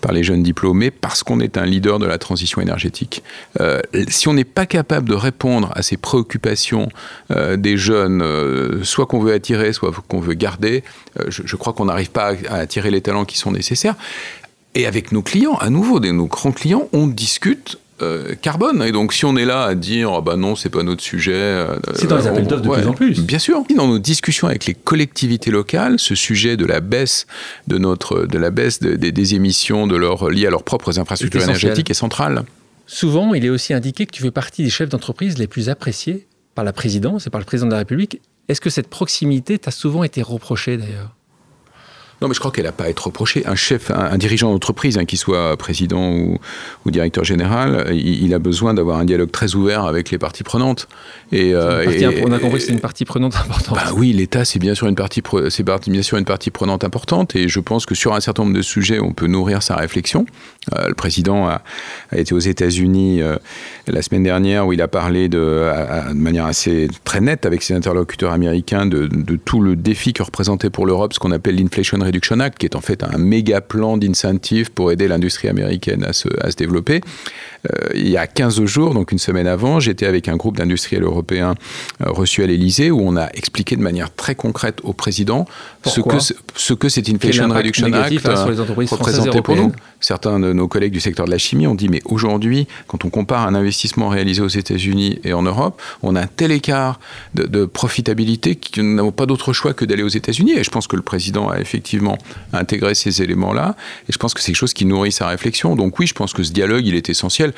par 0.00 0.12
les 0.12 0.22
jeunes 0.22 0.42
diplômés 0.42 0.90
parce 0.90 1.22
qu'on 1.22 1.38
est 1.38 1.58
un 1.58 1.66
leader 1.66 1.98
de 1.98 2.06
la 2.06 2.16
transition 2.16 2.62
énergétique. 2.62 3.22
Euh, 3.60 3.80
si 4.08 4.26
on 4.26 4.32
n'est 4.32 4.44
pas 4.44 4.64
capable 4.64 5.10
de 5.10 5.14
répondre 5.14 5.70
à 5.74 5.82
ces 5.82 5.98
préoccupations 5.98 6.88
des 7.56 7.76
jeunes, 7.76 7.89
soit 8.82 9.06
qu'on 9.06 9.20
veut 9.20 9.32
attirer, 9.32 9.72
soit 9.72 9.92
qu'on 10.08 10.20
veut 10.20 10.34
garder. 10.34 10.82
Euh, 11.18 11.24
je, 11.28 11.56
crois 11.56 11.72
qu'on 11.72 11.86
n'arrive 11.86 12.10
pas 12.10 12.34
à, 12.48 12.56
attirer 12.56 12.90
les 12.90 13.00
talents 13.00 13.24
qui 13.24 13.38
sont 13.38 13.52
nécessaires. 13.52 13.96
Et 14.74 14.86
avec 14.86 15.12
nos 15.12 15.22
clients, 15.22 15.56
à 15.56 15.70
nouveau, 15.70 15.98
nos 16.00 16.26
grands 16.26 16.52
clients, 16.52 16.88
on 16.92 17.06
discute 17.08 17.78
euh, 18.02 18.34
carbone. 18.40 18.82
Et 18.82 18.92
donc, 18.92 19.12
si 19.12 19.24
on 19.24 19.36
est 19.36 19.44
là 19.44 19.64
à 19.64 19.74
dire, 19.74 20.12
oh 20.12 20.22
bah 20.22 20.36
non, 20.36 20.54
c'est 20.54 20.68
pas 20.68 20.82
notre 20.82 21.02
sujet. 21.02 21.32
Euh, 21.34 21.76
c'est 21.94 22.06
dans 22.06 22.16
les 22.16 22.26
appels 22.28 22.46
d'offres 22.46 22.62
de 22.62 22.68
plus 22.68 22.86
en 22.86 22.92
plus. 22.92 23.20
Bien 23.20 23.40
sûr. 23.40 23.64
Dans 23.76 23.88
nos 23.88 23.98
discussions 23.98 24.46
avec 24.46 24.66
les 24.66 24.74
collectivités 24.74 25.50
locales, 25.50 25.98
ce 25.98 26.14
sujet 26.14 26.56
de 26.56 26.64
la 26.64 26.80
baisse 26.80 27.26
de 27.66 27.78
notre, 27.78 28.26
de 28.26 28.38
la 28.38 28.50
baisse 28.50 28.80
des 28.80 29.34
émissions 29.34 29.86
de 29.86 29.96
leur, 29.96 30.30
liées 30.30 30.46
à 30.46 30.50
leurs 30.50 30.62
propres 30.62 30.98
infrastructures 30.98 31.42
énergétiques 31.42 31.90
est 31.90 31.94
central. 31.94 32.44
Souvent, 32.86 33.34
il 33.34 33.44
est 33.44 33.50
aussi 33.50 33.72
indiqué 33.72 34.06
que 34.06 34.12
tu 34.12 34.22
fais 34.22 34.32
partie 34.32 34.64
des 34.64 34.70
chefs 34.70 34.88
d'entreprise 34.88 35.38
les 35.38 35.46
plus 35.46 35.68
appréciés 35.68 36.26
par 36.54 36.64
la 36.64 36.72
présidence 36.72 37.26
et 37.26 37.30
par 37.30 37.40
le 37.40 37.44
président 37.44 37.66
de 37.66 37.72
la 37.72 37.78
République. 37.78 38.20
Est-ce 38.48 38.60
que 38.60 38.70
cette 38.70 38.88
proximité 38.88 39.58
t'a 39.58 39.70
souvent 39.70 40.02
été 40.02 40.22
reprochée 40.22 40.76
d'ailleurs? 40.76 41.14
Non, 42.20 42.28
mais 42.28 42.34
je 42.34 42.38
crois 42.38 42.50
qu'elle 42.50 42.66
n'a 42.66 42.72
pas 42.72 42.84
à 42.84 42.88
être 42.88 43.06
reprochée. 43.06 43.46
Un 43.46 43.54
chef, 43.54 43.90
un, 43.90 44.18
dirigeant 44.18 44.52
d'entreprise, 44.52 44.98
hein, 44.98 45.06
qu'il 45.06 45.18
soit 45.18 45.56
président 45.56 46.12
ou, 46.12 46.38
directeur 46.90 47.24
général, 47.24 47.86
il, 47.94 48.34
a 48.34 48.38
besoin 48.38 48.74
d'avoir 48.74 48.98
un 48.98 49.06
dialogue 49.06 49.30
très 49.30 49.54
ouvert 49.54 49.84
avec 49.84 50.10
les 50.10 50.18
parties 50.18 50.42
prenantes. 50.42 50.86
Et, 51.32 51.54
euh, 51.54 51.86
on 52.22 52.32
a 52.32 52.38
compris 52.38 52.58
que 52.58 52.66
c'est 52.66 52.72
une 52.72 52.80
partie 52.80 53.06
prenante 53.06 53.36
importante. 53.36 53.74
Bah 53.74 53.92
oui, 53.94 54.12
l'État, 54.12 54.44
c'est 54.44 54.58
bien 54.58 54.74
sûr 54.74 54.86
une 54.86 54.96
partie, 54.96 55.22
c'est 55.48 55.64
bien 55.64 56.02
sûr 56.02 56.18
une 56.18 56.26
partie 56.26 56.50
prenante 56.50 56.84
importante. 56.84 57.34
Et 57.36 57.48
je 57.48 57.60
pense 57.60 57.86
que 57.86 57.94
sur 57.94 58.14
un 58.14 58.20
certain 58.20 58.42
nombre 58.42 58.56
de 58.56 58.62
sujets, 58.62 59.00
on 59.00 59.12
peut 59.12 59.26
nourrir 59.26 59.62
sa 59.62 59.76
réflexion. 59.76 60.26
Euh, 60.74 60.88
le 60.88 60.94
président 60.94 61.48
a, 61.48 61.62
été 62.12 62.34
aux 62.34 62.38
États-Unis 62.38 63.22
euh, 63.22 63.36
la 63.86 64.02
semaine 64.02 64.22
dernière 64.22 64.66
où 64.66 64.74
il 64.74 64.82
a 64.82 64.88
parlé 64.88 65.28
de, 65.28 65.70
manière 66.14 66.44
assez 66.44 66.88
très 67.04 67.20
nette 67.20 67.46
avec 67.46 67.62
ses 67.62 67.74
interlocuteurs 67.74 68.32
américains 68.32 68.84
de, 68.84 69.08
tout 69.36 69.60
le 69.60 69.74
défi 69.74 70.12
que 70.12 70.22
représentait 70.22 70.70
pour 70.70 70.86
l'Europe 70.86 71.14
ce 71.14 71.18
qu'on 71.18 71.32
appelle 71.32 71.56
l'inflation 71.56 71.98
Reduction 71.98 72.40
Act, 72.40 72.58
qui 72.58 72.66
est 72.66 72.76
en 72.76 72.80
fait 72.80 73.02
un 73.02 73.16
méga 73.16 73.60
plan 73.60 73.96
d'incentive 73.96 74.70
pour 74.70 74.92
aider 74.92 75.08
l'industrie 75.08 75.48
américaine 75.48 76.04
à 76.04 76.12
se 76.12 76.56
développer. 76.56 77.00
Euh, 77.66 77.88
il 77.94 78.08
y 78.08 78.16
a 78.16 78.26
15 78.26 78.64
jours, 78.64 78.94
donc 78.94 79.12
une 79.12 79.18
semaine 79.18 79.46
avant, 79.46 79.80
j'étais 79.80 80.06
avec 80.06 80.28
un 80.28 80.36
groupe 80.36 80.56
d'industriels 80.56 81.02
européens 81.02 81.54
euh, 82.00 82.10
reçus 82.10 82.42
à 82.42 82.46
l'Elysée 82.46 82.90
où 82.90 83.00
on 83.02 83.16
a 83.16 83.28
expliqué 83.34 83.76
de 83.76 83.82
manière 83.82 84.14
très 84.14 84.34
concrète 84.34 84.78
au 84.82 84.92
président 84.92 85.46
ce 85.84 86.00
que, 86.00 86.16
ce 86.56 86.74
que 86.74 86.88
cette 86.88 87.08
Inflation 87.08 87.48
Reduction 87.48 87.92
Act 87.92 88.26
hein, 88.26 88.46
représentait 88.90 89.42
pour 89.42 89.56
nous. 89.56 89.72
Certains 90.00 90.40
de 90.40 90.52
nos 90.54 90.66
collègues 90.66 90.92
du 90.92 91.00
secteur 91.00 91.26
de 91.26 91.30
la 91.30 91.38
chimie 91.38 91.66
ont 91.66 91.74
dit 91.74 91.88
mais 91.90 92.00
aujourd'hui, 92.06 92.66
quand 92.86 93.04
on 93.04 93.10
compare 93.10 93.46
un 93.46 93.54
investissement 93.54 94.08
réalisé 94.08 94.40
aux 94.40 94.48
États-Unis 94.48 95.20
et 95.24 95.34
en 95.34 95.42
Europe, 95.42 95.80
on 96.02 96.16
a 96.16 96.22
un 96.22 96.26
tel 96.26 96.52
écart 96.52 97.00
de, 97.34 97.44
de 97.44 97.66
profitabilité 97.66 98.56
que 98.56 98.80
nous 98.80 98.94
n'avons 98.94 99.12
pas 99.12 99.26
d'autre 99.26 99.52
choix 99.52 99.74
que 99.74 99.84
d'aller 99.84 100.02
aux 100.02 100.08
États-Unis. 100.08 100.52
Et 100.52 100.64
je 100.64 100.70
pense 100.70 100.86
que 100.86 100.96
le 100.96 101.02
président 101.02 101.50
a 101.50 101.60
effectivement 101.60 102.16
intégré 102.54 102.94
ces 102.94 103.22
éléments-là. 103.22 103.76
Et 104.08 104.12
je 104.12 104.18
pense 104.18 104.32
que 104.32 104.40
c'est 104.40 104.52
quelque 104.52 104.56
chose 104.56 104.72
qui 104.72 104.86
nourrit 104.86 105.12
sa 105.12 105.28
réflexion. 105.28 105.76
Donc 105.76 105.98
oui, 105.98 106.06
je 106.06 106.14
pense 106.14 106.32
que 106.32 106.42
ce 106.42 106.52
dialogue, 106.52 106.86
il 106.86 106.94
est 106.94 107.10
essentiel. 107.10 107.49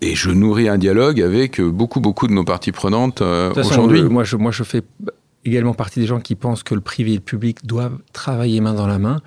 Et 0.00 0.14
je 0.14 0.30
nourris 0.30 0.68
un 0.68 0.78
dialogue 0.78 1.20
avec 1.20 1.60
beaucoup, 1.60 2.00
beaucoup 2.00 2.26
de 2.26 2.32
nos 2.32 2.44
parties 2.44 2.72
prenantes 2.72 3.22
euh, 3.22 3.52
aujourd'hui. 3.54 4.02
Moi 4.02 4.24
je, 4.24 4.36
moi, 4.36 4.50
je 4.50 4.64
fais 4.64 4.82
également 5.44 5.74
partie 5.74 6.00
des 6.00 6.06
gens 6.06 6.20
qui 6.20 6.34
pensent 6.34 6.62
que 6.62 6.74
le 6.74 6.80
privé 6.80 7.12
et 7.12 7.16
le 7.16 7.20
public 7.20 7.64
doivent 7.64 7.98
travailler 8.12 8.60
main 8.60 8.74
dans 8.74 8.86
la 8.86 8.98
main. 8.98 9.20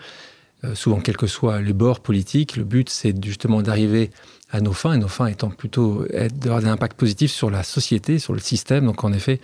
Euh, 0.63 0.75
souvent, 0.75 0.99
quels 0.99 1.17
que 1.17 1.27
soient 1.27 1.61
les 1.61 1.73
bords 1.73 1.99
politiques, 1.99 2.57
le 2.57 2.63
but, 2.63 2.89
c'est 2.89 3.13
justement 3.23 3.61
d'arriver 3.61 4.11
à 4.51 4.61
nos 4.61 4.73
fins, 4.73 4.93
et 4.93 4.97
nos 4.97 5.07
fins 5.07 5.25
étant 5.25 5.49
plutôt 5.49 6.05
d'avoir 6.33 6.61
des 6.61 6.67
impacts 6.67 6.97
positifs 6.97 7.31
sur 7.31 7.49
la 7.49 7.63
société, 7.63 8.19
sur 8.19 8.33
le 8.33 8.39
système. 8.39 8.85
Donc 8.85 9.03
en 9.03 9.11
effet, 9.11 9.41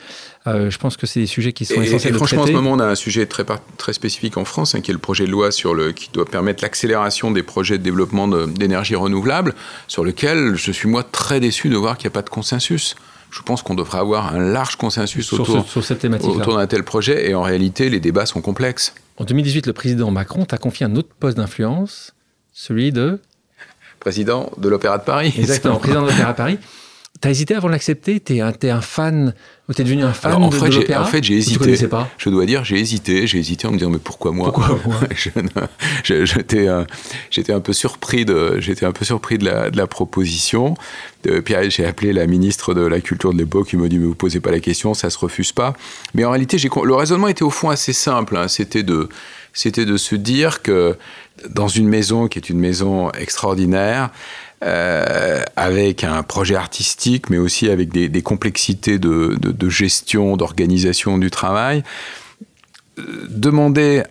euh, 0.48 0.70
je 0.70 0.78
pense 0.78 0.96
que 0.96 1.08
c'est 1.08 1.22
des 1.22 1.28
sujets 1.28 1.54
qui 1.54 1.66
sont 1.66 1.82
essentiels. 1.82 2.14
Et 2.14 2.18
franchement, 2.18 2.44
en 2.44 2.48
ce 2.48 2.52
moment, 2.52 2.72
on 2.74 2.80
a 2.80 2.86
un 2.86 2.96
sujet 2.96 3.26
très, 3.26 3.44
très 3.78 3.94
spécifique 3.94 4.38
en 4.38 4.46
France, 4.46 4.76
hein, 4.76 4.82
qui 4.82 4.92
est 4.92 4.94
le 4.94 5.00
projet 5.00 5.26
de 5.26 5.32
loi 5.32 5.52
sur 5.52 5.74
le, 5.74 5.92
qui 5.92 6.10
doit 6.14 6.26
permettre 6.26 6.64
l'accélération 6.64 7.32
des 7.32 7.44
projets 7.44 7.78
de 7.78 7.84
développement 7.84 8.28
d'énergie 8.48 8.96
renouvelable, 8.96 9.56
sur 9.88 10.04
lequel 10.04 10.56
je 10.56 10.72
suis 10.72 10.88
moi 10.88 11.04
très 11.04 11.40
déçu 11.40 11.70
de 11.70 11.78
voir 11.78 11.98
qu'il 11.98 12.08
n'y 12.08 12.14
a 12.14 12.16
pas 12.16 12.22
de 12.22 12.30
consensus 12.30 12.96
je 13.32 13.42
pense 13.42 13.62
qu'on 13.62 13.76
devrait 13.76 14.00
avoir 14.00 14.36
un 14.36 14.40
large 14.40 14.76
consensus 14.76 15.32
autour, 15.32 15.66
sur 15.66 15.82
autour 16.36 16.58
d'un 16.58 16.68
tel 16.68 16.84
projet. 16.84 17.30
Et 17.30 17.34
en 17.34 17.42
réalité, 17.42 17.90
les 17.90 18.02
débats 18.02 18.26
sont 18.26 18.42
complexes. 18.42 18.94
En 19.18 19.24
2018, 19.24 19.68
le 19.68 19.74
président 19.74 20.12
Macron 20.12 20.44
t'a 20.44 20.58
confié 20.58 20.86
un 20.86 20.96
autre 20.98 21.10
poste 21.18 21.38
d'influence, 21.38 22.14
celui 22.52 22.92
de 22.92 23.22
président 24.02 24.52
de 24.58 24.68
l'Opéra 24.68 24.98
de 24.98 25.06
Paris. 25.06 25.34
Exactement, 25.38 25.78
président 25.78 26.02
de 26.02 26.08
l'Opéra 26.10 26.34
de 26.34 26.38
Paris. 26.38 26.60
T'as 27.22 27.30
hésité 27.30 27.54
avant 27.56 27.68
de 27.68 27.74
l'accepter? 27.74 28.20
T'es 28.20 28.42
un, 28.42 28.52
es 28.52 28.70
un 28.70 28.82
fan 28.82 29.34
T'es 29.74 29.84
devenu 29.84 30.04
un 30.04 30.12
fan 30.12 30.34
en 30.34 30.50
de, 30.50 30.56
fait, 30.56 30.70
l'opéra? 30.70 31.04
En 31.04 31.06
fait, 31.06 31.24
j'ai 31.24 31.36
hésité. 31.36 31.88
Pas? 31.88 32.10
Je 32.18 32.30
dois 32.30 32.46
dire, 32.46 32.64
j'ai 32.66 32.78
hésité. 32.78 33.26
J'ai 33.26 33.38
hésité 33.38 33.68
en 33.68 33.72
me 33.72 33.78
disant, 33.78 33.90
mais 33.90 34.00
pourquoi 34.00 34.32
moi? 34.32 34.52
Pourquoi 34.52 34.78
moi? 34.86 35.00
J'étais 36.04 36.68
j'étais 37.30 37.54
un 37.54 37.60
peu 37.60 37.74
surpris 37.74 38.26
de, 38.26 38.60
j'étais 38.60 38.86
un 38.86 38.92
peu 38.92 39.06
surpris 39.06 39.38
de 39.38 39.46
la, 39.46 39.70
de 39.70 39.78
la 39.78 39.88
proposition. 39.88 40.74
puis 41.24 41.56
j'ai 41.70 41.86
appelé 41.86 42.12
la 42.12 42.28
ministre 42.28 42.74
de 42.74 42.82
la 42.82 43.00
Culture 43.00 43.34
de 43.34 43.38
l'époque. 43.38 43.68
qui 43.68 43.78
m'a 43.78 43.88
dit, 43.88 43.98
mais 43.98 44.08
vous 44.08 44.16
posez 44.16 44.40
pas 44.40 44.52
la 44.52 44.60
question, 44.60 44.94
ça 44.94 45.10
se 45.10 45.18
refuse 45.18 45.52
pas. 45.52 45.74
Mais 46.14 46.26
en 46.26 46.32
réalité, 46.32 46.58
le 46.58 46.96
raisonnement 46.96 47.28
était 47.28 47.44
au 47.44 47.50
fond 47.50 47.70
assez 47.70 47.94
simple. 47.94 48.36
Hein. 48.36 48.48
C'était 48.48 48.84
de, 48.84 49.08
c'était 49.54 49.86
de 49.86 49.98
se 49.98 50.16
dire 50.16 50.62
que 50.62 50.98
dans 51.50 51.68
une 51.68 51.88
maison 51.88 52.28
qui 52.28 52.40
est 52.40 52.50
une 52.50 52.60
maison 52.60 53.12
extraordinaire, 53.12 54.12
euh, 54.64 55.42
avec 55.56 56.04
un 56.04 56.22
projet 56.22 56.56
artistique, 56.56 57.32
mais 57.32 57.40
aussi 57.40 57.70
avec 57.70 57.92
des, 57.92 58.22
complexités 58.22 59.00
de, 59.00 59.36
de 59.40 59.70
gestion, 59.70 60.38
d'organisation 60.38 61.18
du 61.18 61.32
travail, 61.32 61.84
euh, 63.00 63.26
demander 63.28 64.04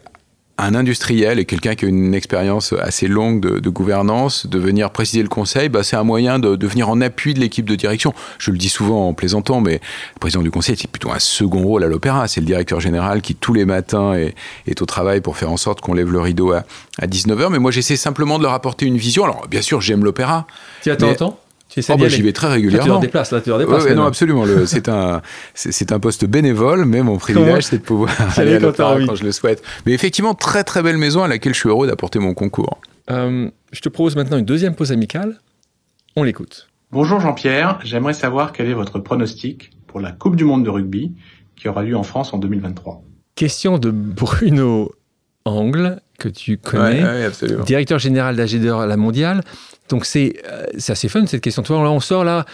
un 0.61 0.75
industriel 0.75 1.39
et 1.39 1.45
quelqu'un 1.45 1.75
qui 1.75 1.85
a 1.85 1.89
une 1.89 2.15
expérience 2.15 2.73
assez 2.73 3.09
longue 3.09 3.41
de, 3.41 3.71
gouvernance, 3.71 4.47
de 4.47 4.59
venir 4.59 4.91
préciser 4.91 5.23
le 5.23 5.29
conseil, 5.29 5.69
bah, 5.69 5.83
c'est 5.83 5.97
un 5.97 6.05
moyen 6.05 6.39
de, 6.39 6.57
de, 6.57 6.67
venir 6.67 6.89
en 6.89 7.01
appui 7.01 7.35
de 7.35 7.41
l'équipe 7.41 7.69
de 7.69 7.75
direction. 7.75 8.13
Je 8.39 8.51
le 8.51 8.59
dis 8.59 8.69
souvent 8.69 9.09
en 9.09 9.15
plaisantant, 9.15 9.61
mais 9.61 9.75
le 10.15 10.19
président 10.21 10.43
du 10.43 10.51
conseil, 10.51 10.77
c'est 10.77 10.91
plutôt 10.91 11.11
un 11.11 11.19
second 11.19 11.63
rôle 11.63 11.85
à 11.85 11.87
l'opéra. 11.87 12.29
C'est 12.29 12.41
le 12.41 12.47
directeur 12.47 12.81
général 12.81 13.23
qui, 13.23 13.35
tous 13.35 13.55
les 13.55 13.65
matins, 13.65 14.15
est, 14.15 14.35
est 14.67 14.83
au 14.83 14.87
travail 14.87 15.21
pour 15.21 15.37
faire 15.37 15.51
en 15.51 15.57
sorte 15.57 15.81
qu'on 15.81 15.95
lève 15.95 16.11
le 16.11 16.21
rideau 16.21 16.53
à, 16.53 16.65
à 16.99 17.07
19h. 17.07 17.51
Mais 17.51 17.59
moi, 17.59 17.71
j'essaie 17.71 17.97
simplement 17.97 18.39
de 18.39 18.45
leur 18.45 18.53
apporter 18.53 18.87
une 18.87 18.99
vision. 18.99 19.25
Alors, 19.25 19.47
bien 19.49 19.63
sûr, 19.63 19.81
j'aime 19.81 20.05
l'opéra. 20.05 20.47
Tu 20.83 20.91
attends, 20.91 21.11
attends 21.11 21.39
oh 21.77 21.97
bah, 21.97 22.09
J'y 22.09 22.23
vais 22.23 22.33
très 22.33 22.49
régulièrement. 22.49 22.79
Là, 22.79 22.85
tu 22.85 22.89
leur 22.89 23.01
déplaces, 23.01 23.33
là, 23.33 23.41
tu 23.41 23.49
leur 23.49 23.59
déplaces. 23.59 23.87
non, 23.89 24.05
absolument. 24.05 24.45
c'est 24.67 24.89
un, 24.89 25.23
c'est 25.55 25.93
un 25.93 26.01
poste 26.01 26.25
bénévole, 26.25 26.85
mais 26.85 27.03
mon 27.03 27.19
privilège, 27.19 27.65
c'est 27.65 27.79
de 27.79 27.83
pouvoir 27.83 28.11
aller 28.39 28.55
à 28.55 28.59
l'opéra 28.59 28.99
quand 29.07 29.15
je 29.15 29.25
le 29.25 29.33
souhaite. 29.33 29.63
Mais 29.87 29.93
effectivement, 29.93 30.35
très 30.35 30.65
très 30.65 30.83
belle 30.83 30.99
maison 30.99 31.23
à 31.23 31.29
laquelle 31.29 31.55
je 31.55 31.61
suis 31.61 31.69
heureux 31.69 31.87
d'apporter 31.87 32.19
mon 32.19 32.35
concours. 32.35 32.81
Euh, 33.11 33.49
je 33.73 33.81
te 33.81 33.89
propose 33.89 34.17
maintenant 34.17 34.39
une 34.39 34.45
deuxième 34.45 34.75
pause 34.75 34.93
amicale. 34.93 35.39
On 36.17 36.23
l'écoute. 36.23 36.69
Bonjour 36.93 37.21
Jean-Pierre, 37.21 37.79
j'aimerais 37.85 38.15
savoir 38.15 38.53
quel 38.53 38.69
est 38.69 38.75
votre 38.75 38.99
pronostic 38.99 39.71
pour 39.87 40.01
la 40.01 40.11
Coupe 40.11 40.35
du 40.35 40.45
Monde 40.45 40.65
de 40.65 40.71
rugby 40.71 41.13
qui 41.55 41.69
aura 41.69 41.85
lieu 41.85 41.97
en 41.97 42.03
France 42.03 42.35
en 42.35 42.39
2023. 42.39 43.03
Question 43.37 43.79
de 43.79 43.91
Bruno 43.91 44.93
Angle, 45.45 46.01
que 46.19 46.29
tu 46.29 46.59
connais, 46.59 47.03
ouais, 47.03 47.31
ouais, 47.43 47.65
directeur 47.65 47.99
général 47.99 48.37
d'AGDR 48.37 48.79
à 48.79 48.87
la 48.87 48.97
mondiale. 48.97 49.43
Donc 49.91 50.07
c'est 50.07 50.35
euh, 50.51 50.65
c'est 50.79 50.93
assez 50.93 51.09
fun 51.09 51.27
cette 51.27 51.43
question. 51.43 51.63
Toi, 51.63 51.83
là, 51.83 51.91
on 51.91 52.01
sort 52.01 52.25
là. 52.25 52.47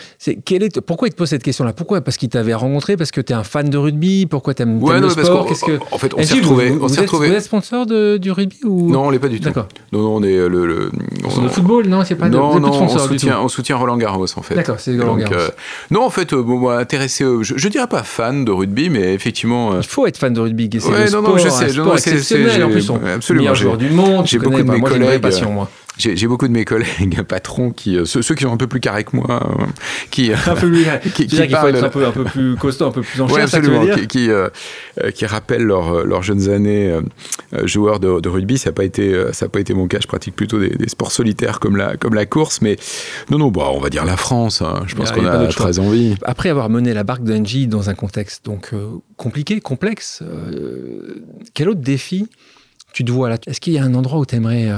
Quel 0.44 0.62
est 0.62 0.80
pourquoi 0.80 1.06
il 1.08 1.12
te 1.12 1.16
pose 1.16 1.28
cette 1.28 1.42
question-là? 1.42 1.72
Pourquoi? 1.74 2.00
Parce 2.00 2.16
qu'il 2.16 2.28
t'avait 2.30 2.54
rencontré 2.54 2.96
Parce 2.96 3.10
que 3.10 3.20
tu 3.20 3.32
es 3.32 3.36
un 3.36 3.44
fan 3.44 3.68
de 3.68 3.76
rugby? 3.78 4.26
Pourquoi 4.26 4.54
tu 4.54 4.62
aimes, 4.62 4.82
Ouais, 4.82 4.94
le 4.94 5.00
non, 5.00 5.14
parce 5.14 5.26
sport? 5.28 5.46
Qu'est-ce 5.46 5.64
que 5.64 5.78
en 5.92 5.98
fait, 5.98 6.12
on 6.14 6.16
Est-ce 6.18 6.30
s'est 6.30 6.34
vous- 6.40 6.54
retrouvés. 6.54 6.70
Vous, 6.70 6.84
On 6.84 6.88
s'est 6.88 6.94
êtes, 6.94 7.00
retrouvés. 7.02 7.28
vous 7.28 7.34
êtes 7.34 7.42
sponsor 7.44 7.86
de, 7.86 8.16
du 8.16 8.30
rugby 8.32 8.56
ou? 8.64 8.90
Non, 8.90 9.06
on 9.06 9.10
l'est 9.10 9.18
pas 9.18 9.28
du 9.28 9.38
tout. 9.38 9.44
D'accord. 9.44 9.68
Non, 9.92 10.00
non, 10.00 10.16
on 10.16 10.22
est 10.22 10.34
euh, 10.36 10.48
le. 10.48 10.66
le 10.66 10.90
on- 11.24 11.42
le 11.42 11.48
football 11.48 11.86
Non, 11.86 12.02
c'est 12.04 12.14
pas 12.16 12.28
de, 12.28 12.34
non, 12.36 12.48
vous 12.50 12.56
êtes 12.56 12.62
non, 12.62 12.68
on 12.82 12.98
soutient, 12.98 13.34
tout. 13.34 13.38
on 13.44 13.48
soutient 13.48 13.76
Roland 13.76 13.96
Garros 13.98 14.26
en 14.36 14.42
fait. 14.42 14.54
D'accord, 14.54 14.80
c'est 14.80 14.98
Roland 14.98 15.16
Garros. 15.16 15.34
euh, 15.34 15.48
non, 15.90 16.04
en 16.04 16.10
fait, 16.10 16.34
bon, 16.34 16.56
moi, 16.58 16.78
intéressé, 16.78 17.24
je, 17.42 17.54
je 17.56 17.68
dirais 17.68 17.86
pas 17.86 18.02
fan 18.02 18.44
de 18.46 18.50
rugby, 18.50 18.88
mais 18.88 19.12
effectivement, 19.12 19.72
euh, 19.74 19.80
Il 19.82 19.86
faut 19.86 20.06
être 20.06 20.16
fan 20.16 20.32
de 20.32 20.40
rugby. 20.40 20.70
Ouais, 20.88 21.04
le 21.04 21.10
non, 21.10 21.22
non, 21.22 21.36
je 21.36 21.48
sais, 21.48 21.66
en 22.62 22.70
plus, 22.70 22.90
on 22.90 23.34
meilleur 23.34 23.54
joueur 23.54 23.76
du 23.76 23.90
monde. 23.90 24.26
j'ai 24.26 24.38
beaucoup 24.38 24.62
de 24.62 24.70
mes 24.70 24.80
collègues. 24.80 25.22
J'ai 25.98 26.26
beaucoup 26.26 26.46
de 26.46 26.52
mes 26.52 26.64
collègues 26.64 27.22
patrons 27.28 27.70
qui, 27.70 27.96
euh, 27.96 28.04
ceux, 28.04 28.22
ceux 28.22 28.34
qui 28.34 28.42
sont 28.44 28.52
un 28.52 28.56
peu 28.56 28.66
plus 28.66 28.80
carrés 28.80 29.04
que 29.04 29.16
moi, 29.16 29.26
euh, 29.60 29.64
qui, 30.10 30.32
Un 30.32 30.54
peu 30.54 30.68
plus. 30.68 30.84
qui, 31.14 31.28
faut 31.28 31.42
être 31.42 31.84
un 31.84 31.88
peu, 31.88 32.06
un 32.06 32.12
peu 32.12 32.24
plus 32.24 32.56
costaud, 32.56 32.86
un 32.86 32.90
peu 32.90 33.02
plus 33.02 33.20
en 33.20 33.28
chair, 33.28 33.36
Ouais, 33.36 33.42
absolument. 33.42 33.86
Qui, 33.94 34.06
qui, 34.06 34.30
euh, 34.30 34.48
qui 35.14 35.24
rappellent 35.26 35.62
leurs 35.64 36.22
jeunes 36.22 36.50
années 36.50 36.98
joueurs 37.64 38.00
de, 38.00 38.20
de 38.20 38.28
rugby. 38.28 38.58
Ça 38.58 38.70
n'a 38.70 38.74
pas 38.74 38.84
été 38.84 39.14
ça 39.32 39.46
a 39.46 39.48
pas 39.48 39.60
été 39.60 39.72
mon 39.74 39.86
cas. 39.88 39.98
Je 40.00 40.06
pratique 40.06 40.36
plutôt 40.36 40.58
des, 40.60 40.70
des 40.70 40.88
sports 40.88 41.12
solitaires 41.12 41.60
comme 41.60 41.76
la 41.76 41.96
comme 41.96 42.14
la 42.14 42.26
course. 42.26 42.60
Mais 42.60 42.76
non 43.30 43.38
non, 43.38 43.48
bah, 43.50 43.68
on 43.72 43.80
va 43.80 43.88
dire 43.90 44.04
la 44.04 44.16
France. 44.16 44.62
hein. 44.62 44.82
Je 44.86 44.94
pense 44.94 45.10
a- 45.10 45.14
qu'on 45.14 45.24
a 45.26 45.46
très 45.48 45.78
envie. 45.78 46.14
Après 46.24 46.48
avoir 46.50 46.68
mené 46.70 46.92
la 46.94 47.04
barque 47.04 47.22
d'Engie 47.22 47.66
dans 47.66 47.88
un 47.90 47.94
contexte 47.94 48.44
donc 48.44 48.70
euh, 48.72 48.88
compliqué, 49.16 49.60
complexe, 49.60 50.22
euh, 50.22 51.22
quel 51.54 51.68
autre 51.68 51.80
défi 51.80 52.28
tu 52.92 53.04
te 53.04 53.10
vois 53.12 53.28
là? 53.28 53.36
Est-ce 53.46 53.60
qu'il 53.60 53.72
y 53.74 53.78
a 53.78 53.84
un 53.84 53.94
endroit 53.94 54.18
où 54.18 54.26
tu 54.26 54.34
aimerais 54.36 54.70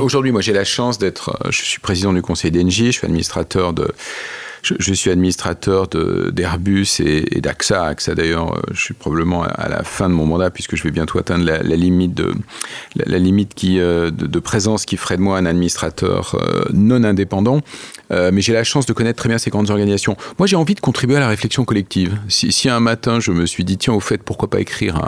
Aujourd'hui, 0.00 0.32
moi, 0.32 0.40
j'ai 0.40 0.52
la 0.52 0.64
chance 0.64 0.98
d'être. 0.98 1.30
euh, 1.44 1.50
Je 1.50 1.62
suis 1.62 1.80
président 1.80 2.12
du 2.12 2.22
conseil 2.22 2.50
d'Engie. 2.50 2.86
Je 2.86 2.98
suis 2.98 3.04
administrateur 3.06 3.72
de. 3.72 3.92
Je, 4.62 4.92
suis 4.92 5.10
administrateur 5.10 5.88
d'Airbus 5.88 7.00
et, 7.00 7.40
d'AXA. 7.40 7.86
AXA, 7.86 8.14
d'ailleurs, 8.14 8.54
euh, 8.54 8.60
je 8.72 8.80
suis 8.80 8.94
probablement 8.94 9.42
à, 9.42 9.68
la 9.68 9.82
fin 9.84 10.08
de 10.08 10.14
mon 10.14 10.26
mandat 10.26 10.50
puisque 10.50 10.76
je 10.76 10.82
vais 10.82 10.90
bientôt 10.90 11.18
atteindre 11.18 11.44
la, 11.44 11.58
limite 11.62 12.14
de 12.14 12.32
la, 12.94 13.18
limite 13.18 13.54
qui 13.54 13.80
euh, 13.80 14.10
de, 14.10 14.38
présence 14.38 14.84
qui 14.84 14.96
ferait 14.96 15.16
de 15.16 15.22
moi 15.22 15.38
un 15.38 15.46
administrateur 15.46 16.34
euh, 16.34 16.64
non 16.72 17.04
indépendant. 17.04 17.60
Mais 18.12 18.40
j'ai 18.40 18.52
la 18.52 18.64
chance 18.64 18.86
de 18.86 18.92
connaître 18.92 19.18
très 19.20 19.28
bien 19.28 19.38
ces 19.38 19.50
grandes 19.50 19.70
organisations. 19.70 20.16
Moi, 20.40 20.48
j'ai 20.48 20.56
envie 20.56 20.74
de 20.74 20.80
contribuer 20.80 21.18
à 21.18 21.20
la 21.20 21.28
réflexion 21.28 21.64
collective. 21.64 22.18
Si, 22.28 22.68
un 22.68 22.80
matin, 22.80 23.20
je 23.20 23.30
me 23.30 23.46
suis 23.46 23.62
dit, 23.62 23.78
tiens, 23.78 23.94
au 23.94 24.00
fait, 24.00 24.20
pourquoi 24.20 24.50
pas 24.50 24.58
écrire 24.58 25.00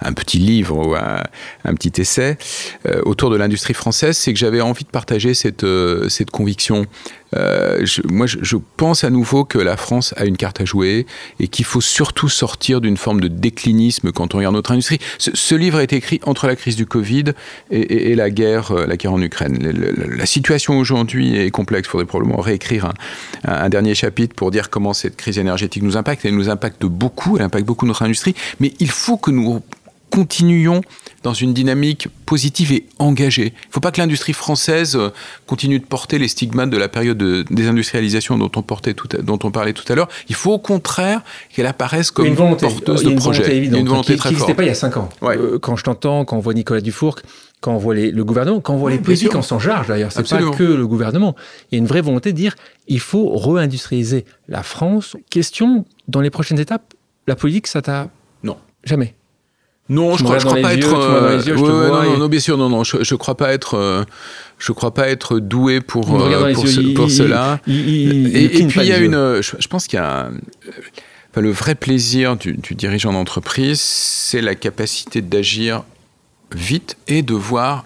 un, 0.00 0.12
petit 0.14 0.38
livre 0.38 0.84
ou 0.84 0.96
un, 0.96 1.74
petit 1.76 2.00
essai 2.00 2.36
autour 3.04 3.30
de 3.30 3.36
l'industrie 3.36 3.72
française, 3.72 4.16
c'est 4.16 4.32
que 4.32 4.38
j'avais 4.40 4.60
envie 4.60 4.82
de 4.82 4.88
partager 4.88 5.32
cette, 5.32 5.64
cette 6.08 6.32
conviction. 6.32 6.86
Moi, 7.32 8.26
je 8.26 8.56
pense 8.76 9.04
à 9.04 9.10
nouveau 9.10 9.44
que 9.44 9.58
la 9.58 9.76
France 9.76 10.14
a 10.16 10.24
une 10.24 10.36
carte 10.36 10.60
à 10.60 10.64
jouer 10.64 11.06
et 11.40 11.48
qu'il 11.48 11.64
faut 11.64 11.80
surtout 11.80 12.28
sortir 12.28 12.80
d'une 12.80 12.96
forme 12.96 13.20
de 13.20 13.28
déclinisme 13.28 14.12
quand 14.12 14.34
on 14.34 14.38
regarde 14.38 14.54
notre 14.54 14.72
industrie. 14.72 14.98
Ce, 15.18 15.30
ce 15.34 15.54
livre 15.54 15.80
été 15.80 15.96
écrit 15.96 16.20
entre 16.24 16.46
la 16.46 16.56
crise 16.56 16.76
du 16.76 16.86
Covid 16.86 17.24
et, 17.70 18.14
la 18.14 18.30
guerre, 18.30 18.72
euh, 18.72 18.86
la 18.86 18.96
guerre 18.96 19.12
en 19.12 19.22
Ukraine. 19.22 19.58
La 20.16 20.26
situation 20.26 20.78
aujourd'hui 20.78 21.36
est 21.36 21.50
complexe. 21.50 21.88
Il 21.88 21.90
faudrait 21.90 22.06
probablement 22.06 22.40
réécrire 22.40 22.92
un 23.44 23.68
dernier 23.68 23.94
chapitre 23.94 24.34
pour 24.34 24.50
dire 24.50 24.70
comment 24.70 24.92
cette 24.92 25.16
crise 25.16 25.38
énergétique 25.38 25.82
nous 25.82 25.96
impacte. 25.96 26.24
Elle 26.24 26.34
nous 26.34 26.48
impacte 26.48 26.84
beaucoup, 26.84 27.36
elle 27.36 27.44
impacte 27.44 27.66
beaucoup 27.66 27.86
notre 27.86 28.02
industrie, 28.02 28.34
mais 28.60 28.72
il 28.80 28.90
faut 28.90 29.16
que 29.16 29.30
nous 29.30 29.62
continuions 30.14 30.80
dans 31.22 31.32
une 31.32 31.54
dynamique 31.54 32.08
positive 32.26 32.72
et 32.72 32.86
engagée. 32.98 33.46
Il 33.54 33.68
ne 33.68 33.72
faut 33.72 33.80
pas 33.80 33.90
que 33.90 34.00
l'industrie 34.00 34.32
française 34.32 34.94
euh, 34.96 35.10
continue 35.46 35.78
de 35.78 35.84
porter 35.84 36.18
les 36.18 36.28
stigmates 36.28 36.70
de 36.70 36.76
la 36.76 36.88
période 36.88 37.16
de 37.18 37.44
désindustrialisation 37.50 38.36
dont 38.38 38.50
on, 38.56 38.62
portait 38.62 38.94
tout 38.94 39.08
à- 39.16 39.22
dont 39.22 39.38
on 39.42 39.50
parlait 39.50 39.72
tout 39.72 39.90
à 39.90 39.94
l'heure. 39.96 40.08
Il 40.28 40.34
faut 40.34 40.52
au 40.52 40.58
contraire 40.58 41.22
qu'elle 41.52 41.66
apparaisse 41.66 42.10
comme 42.10 42.26
une 42.26 42.34
volonté, 42.34 42.66
porteuse 42.66 43.00
a 43.06 43.10
de 43.10 43.18
volonté 43.20 43.56
Il 43.56 43.72
y 43.72 43.76
a 43.76 43.78
une 43.78 43.88
volonté 43.88 44.16
qui 44.16 44.28
n'existait 44.28 44.54
pas 44.54 44.62
il 44.62 44.66
y 44.68 44.70
a 44.70 44.74
5 44.74 44.96
ans. 44.98 45.08
Ouais. 45.22 45.36
Euh, 45.36 45.58
quand 45.58 45.76
je 45.76 45.84
t'entends, 45.84 46.24
quand 46.24 46.36
on 46.36 46.40
voit 46.40 46.54
Nicolas 46.54 46.80
Dufourc, 46.80 47.20
quand 47.60 47.72
on 47.74 47.78
voit 47.78 47.94
les- 47.94 48.10
le 48.10 48.24
gouvernement, 48.24 48.60
quand 48.60 48.74
on 48.74 48.78
voit 48.78 48.90
les 48.90 48.98
politiques 48.98 49.34
en 49.34 49.42
s'en 49.42 49.58
charge 49.58 49.88
d'ailleurs, 49.88 50.12
c'est 50.12 50.28
pas 50.28 50.38
que 50.50 50.62
le 50.62 50.86
gouvernement. 50.86 51.34
Il 51.72 51.76
y 51.76 51.76
a 51.76 51.78
une 51.78 51.86
vraie 51.86 52.02
volonté 52.02 52.32
de 52.32 52.36
dire 52.36 52.54
il 52.86 53.00
faut 53.00 53.34
réindustrialiser 53.36 54.26
la 54.48 54.62
France. 54.62 55.16
Question 55.30 55.86
dans 56.08 56.20
les 56.20 56.30
prochaines 56.30 56.60
étapes, 56.60 56.92
la 57.26 57.34
politique, 57.36 57.66
ça 57.66 57.80
t'a 57.80 58.10
Non. 58.42 58.58
jamais. 58.84 59.14
Non, 59.88 60.16
je 60.16 60.24
crois, 60.24 60.38
je 60.38 60.46
regardes 60.46 60.60
crois 60.60 60.70
pas 60.70 60.74
être. 60.74 60.94
euh, 60.98 61.38
je 61.40 61.52
non, 62.18 62.28
bien 62.28 62.40
sûr, 62.40 62.56
non, 62.56 62.68
non. 62.70 62.84
Je, 62.84 62.96
je 63.02 63.14
crois 63.14 63.36
pas 63.36 63.52
être. 63.52 63.74
euh, 63.76 64.04
je 64.58 64.72
crois 64.72 64.94
pas 64.94 65.08
être 65.08 65.38
doué 65.38 65.80
pour 65.80 66.08
euh, 66.14 66.52
pour, 66.54 66.64
yeux, 66.64 66.70
ce- 66.70 66.80
il- 66.80 66.94
pour 66.94 67.06
il- 67.06 67.10
cela. 67.10 67.60
il- 67.66 68.36
Et, 68.36 68.66
puis 68.66 68.80
il 68.80 68.86
y 68.86 68.92
a 68.92 68.98
une. 68.98 69.14
euh, 69.14 69.42
Je, 69.42 69.56
je 69.58 69.68
pense 69.68 69.86
qu'il 69.86 69.98
y 69.98 70.02
a. 70.02 70.26
un- 70.26 70.32
enfin, 71.30 71.40
le 71.42 71.50
vrai 71.50 71.74
plaisir 71.74 72.36
du, 72.36 72.54
du 72.54 72.74
dirigeant 72.74 73.12
d'entreprise, 73.12 73.80
c'est 73.80 74.40
la 74.40 74.54
capacité 74.54 75.20
d'agir 75.20 75.82
vite 76.54 76.96
et 77.08 77.20
de 77.22 77.34
voir 77.34 77.84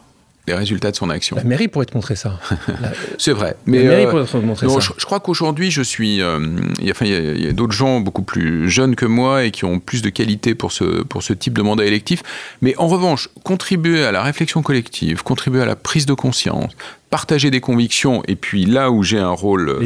les 0.49 0.55
résultats 0.55 0.91
de 0.91 0.97
son 0.97 1.09
action. 1.11 1.37
La 1.37 1.45
mairie 1.45 1.69
pourrait 1.69 1.87
te 1.87 1.95
montrer 1.95 2.17
ça. 2.17 2.41
La, 2.69 2.91
C'est 3.19 3.33
vrai. 3.33 3.57
mais 3.67 3.83
la 3.85 3.89
mairie 3.91 4.07
euh, 4.07 4.11
pourrait 4.11 4.25
te 4.25 4.37
montrer 4.39 4.67
non, 4.67 4.81
ça. 4.81 4.93
je, 4.95 5.01
je 5.01 5.05
crois 5.07 5.21
qu'aujourd'hui, 5.21 5.71
je 5.71 5.83
suis. 5.83 6.21
euh, 6.21 6.39
il 6.81 6.87
y 6.87 6.89
a, 6.89 6.93
enfin, 6.93 7.05
il 7.07 7.13
y 7.13 7.15
a- 7.15 7.21
il 7.33 7.45
y 7.45 7.49
a 7.49 7.53
d'autres 7.53 7.73
gens 7.73 8.01
beaucoup 8.01 8.23
plus 8.23 8.69
jeunes 8.69 8.97
que 8.97 9.07
moi 9.07 9.45
et 9.45 9.51
qui 9.53 9.65
ont 9.65 9.79
plus 9.79 10.03
de 10.03 10.09
qualité 10.11 10.55
pour 10.57 10.73
ce, 10.73 11.03
pour 11.05 11.23
ce 11.23 11.33
type 11.33 11.53
de 11.55 11.63
mandat 11.63 11.85
électif. 11.85 12.23
Mais 12.63 12.75
en 12.79 12.89
revanche, 12.89 13.29
contribuer 13.45 14.05
à 14.05 14.11
la 14.13 14.23
réflexion 14.23 14.63
collective, 14.63 15.23
contribuer 15.23 15.63
à 15.63 15.67
la 15.67 15.77
prise 15.77 16.07
de 16.07 16.15
conscience, 16.15 16.73
partager 17.11 17.51
des 17.51 17.61
convictions, 17.61 18.23
et 18.29 18.37
puis 18.37 18.65
là 18.67 18.91
où 18.91 19.03
j'ai 19.03 19.19
un 19.19 19.31
rôle 19.31 19.79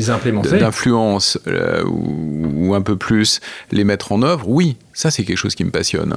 d'influence 0.58 1.38
euh, 1.46 1.84
ou, 1.84 2.68
ou 2.68 2.74
un 2.74 2.82
peu 2.82 2.96
plus, 2.96 3.40
les 3.70 3.84
mettre 3.84 4.12
en 4.12 4.22
œuvre, 4.22 4.48
oui, 4.48 4.76
ça 4.92 5.10
c'est 5.10 5.24
quelque 5.24 5.36
chose 5.38 5.54
qui 5.54 5.64
me 5.64 5.70
passionne. 5.70 6.16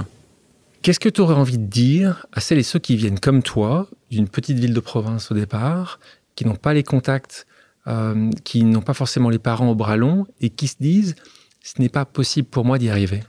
Qu'est-ce 0.86 1.00
que 1.00 1.10
tu 1.10 1.20
aurais 1.20 1.34
envie 1.34 1.58
de 1.58 1.66
dire 1.66 2.28
à 2.32 2.40
celles 2.40 2.60
et 2.60 2.64
ceux 2.64 2.78
qui 2.78 2.96
viennent 2.96 3.20
comme 3.20 3.42
toi, 3.42 3.90
d'une 4.12 4.28
petite 4.28 4.60
ville 4.60 4.76
de 4.76 4.80
province 4.80 5.32
au 5.32 5.34
départ, 5.34 6.00
qui 6.36 6.46
n'ont 6.46 6.54
pas 6.54 6.76
les 6.76 6.84
contacts, 6.84 7.48
euh, 7.88 8.30
qui 8.44 8.64
n'ont 8.66 8.84
pas 8.84 8.94
forcément 8.94 9.32
les 9.32 9.40
parents 9.40 9.72
au 9.72 9.74
bras 9.74 9.98
long 9.98 10.28
et 10.42 10.52
qui 10.52 10.68
se 10.68 10.76
disent 10.80 11.16
ce 11.64 11.82
n'est 11.82 11.90
pas 11.90 12.06
possible 12.06 12.48
pour 12.48 12.66
moi 12.66 12.78
d'y 12.78 12.92
arriver? 12.92 13.24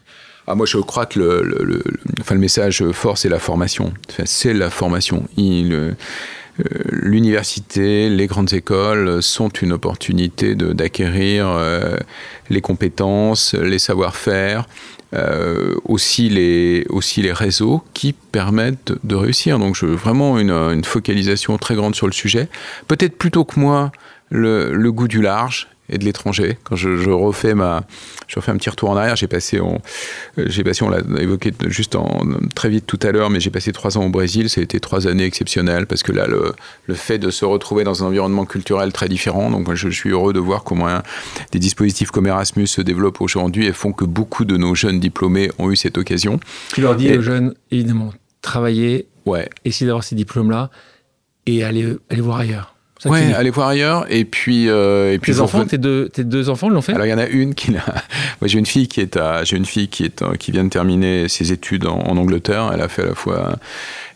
Ah, 0.46 0.54
moi, 0.54 0.66
je 0.66 0.76
crois 0.76 1.06
que 1.06 1.18
le, 1.18 1.82
enfin, 2.20 2.34
le 2.34 2.42
message 2.42 2.84
fort, 2.92 3.16
c'est 3.16 3.30
la 3.30 3.38
formation. 3.38 3.94
C'est 4.26 4.52
la 4.52 4.68
formation. 4.68 5.26
Euh, 5.38 5.94
L'université, 6.90 8.10
les 8.10 8.26
grandes 8.26 8.52
écoles 8.52 9.22
sont 9.22 9.48
une 9.48 9.72
opportunité 9.72 10.54
d'acquérir 10.54 11.48
euh, 11.48 11.96
les 12.48 12.60
compétences, 12.60 13.54
les 13.54 13.78
savoir-faire, 13.78 14.66
euh, 15.14 15.74
aussi, 15.84 16.28
les, 16.28 16.84
aussi 16.88 17.22
les 17.22 17.32
réseaux 17.32 17.82
qui 17.94 18.12
permettent 18.12 18.92
de, 19.04 19.14
réussir. 19.14 19.58
Donc, 19.58 19.76
je, 19.76 19.86
vraiment 19.86 20.38
une, 20.38 20.84
focalisation 20.84 21.58
très 21.58 21.74
grande 21.74 21.94
sur 21.94 22.06
le 22.06 22.12
sujet. 22.12 22.48
Peut-être 22.88 23.16
plutôt 23.16 23.44
que 23.44 23.58
moi, 23.60 23.92
le 24.30 24.90
goût 24.90 25.08
du 25.08 25.22
large 25.22 25.68
et 25.88 25.98
de 25.98 26.04
l'étranger. 26.04 26.58
Quand 26.64 26.76
je, 26.76 26.96
je 26.96 27.10
refais 27.10 27.54
ma, 27.54 27.82
je 28.26 28.36
refais 28.36 28.50
un 28.52 28.56
petit 28.56 28.70
retour 28.70 28.90
en 28.90 28.96
arrière, 28.96 29.16
j'ai 29.16 29.26
passé, 29.28 29.58
euh, 29.58 29.78
j'ai 30.46 30.64
passé, 30.64 30.82
on 30.84 30.88
l'a 30.88 30.98
évoqué 31.20 31.52
juste 31.66 31.94
en, 31.96 32.20
très 32.54 32.68
vite 32.68 32.86
tout 32.86 32.98
à 33.02 33.12
l'heure, 33.12 33.30
mais 33.30 33.40
j'ai 33.40 33.50
passé 33.50 33.72
trois 33.72 33.96
ans 33.98 34.04
au 34.04 34.10
Brésil. 34.10 34.48
Ça 34.50 34.60
a 34.60 34.64
été 34.64 34.80
trois 34.80 35.06
années 35.06 35.24
exceptionnelles 35.24 35.86
parce 35.86 36.02
que 36.02 36.12
là, 36.12 36.26
le, 36.26 36.52
le 36.86 36.94
fait 36.94 37.18
de 37.18 37.30
se 37.30 37.44
retrouver 37.44 37.84
dans 37.84 38.02
un 38.02 38.06
environnement 38.06 38.44
culturel 38.46 38.92
très 38.92 39.08
différent, 39.08 39.50
donc 39.50 39.72
je, 39.74 39.88
je 39.88 39.94
suis 39.96 40.10
heureux 40.10 40.32
de 40.32 40.40
voir 40.40 40.64
comment 40.64 41.00
des 41.52 41.58
dispositifs 41.58 42.10
comme 42.10 42.26
Erasmus 42.26 42.66
se 42.66 42.80
développent 42.80 43.20
aujourd'hui 43.20 43.66
et 43.66 43.72
font 43.72 43.92
que 43.92 44.04
beaucoup 44.04 44.44
de 44.44 44.56
nos 44.56 44.74
jeunes 44.74 45.00
diplômés 45.00 45.50
ont 45.58 45.70
eu 45.70 45.76
cette 45.76 45.98
occasion. 45.98 46.40
Tu 46.74 46.80
leur 46.80 46.96
dis 46.96 47.08
Et- 47.08 47.18
aux 47.18 47.22
jeunes, 47.22 47.54
évidemment, 47.70 48.12
travailler, 48.42 49.06
Ouais, 49.26 49.48
essayer 49.64 49.86
d'avoir 49.86 50.04
ces 50.04 50.14
diplômes-là 50.14 50.70
et 51.46 51.64
aller, 51.64 51.96
aller 52.10 52.20
voir 52.20 52.38
ailleurs. 52.38 52.75
Ouais, 53.04 53.34
allez 53.34 53.50
voir 53.50 53.68
ailleurs 53.68 54.06
et 54.08 54.24
puis 54.24 54.68
euh, 54.70 55.12
et 55.12 55.18
puis 55.18 55.32
Tes 55.32 55.40
enfants, 55.40 55.64
tes 55.66 55.76
deux, 55.76 56.08
tes 56.08 56.24
deux 56.24 56.48
enfants 56.48 56.70
l'ont 56.70 56.80
fait? 56.80 56.94
Alors 56.94 57.06
il 57.06 57.10
y 57.10 57.12
en 57.14 57.18
a 57.18 57.26
une 57.26 57.54
qui 57.54 57.70
l'a. 57.70 57.80
Moi 58.40 58.48
j'ai 58.48 58.58
une 58.58 58.64
fille 58.66 58.88
qui 58.88 59.00
est 59.02 59.16
à, 59.18 59.44
j'ai 59.44 59.56
une 59.58 59.66
fille 59.66 59.88
qui 59.88 60.04
est 60.04 60.22
euh, 60.22 60.34
qui 60.34 60.50
vient 60.50 60.64
de 60.64 60.70
terminer 60.70 61.28
ses 61.28 61.52
études 61.52 61.86
en, 61.86 61.98
en 61.98 62.16
Angleterre. 62.16 62.70
Elle 62.72 62.80
a 62.80 62.88
fait 62.88 63.02
à 63.02 63.06
la 63.06 63.14
fois, 63.14 63.56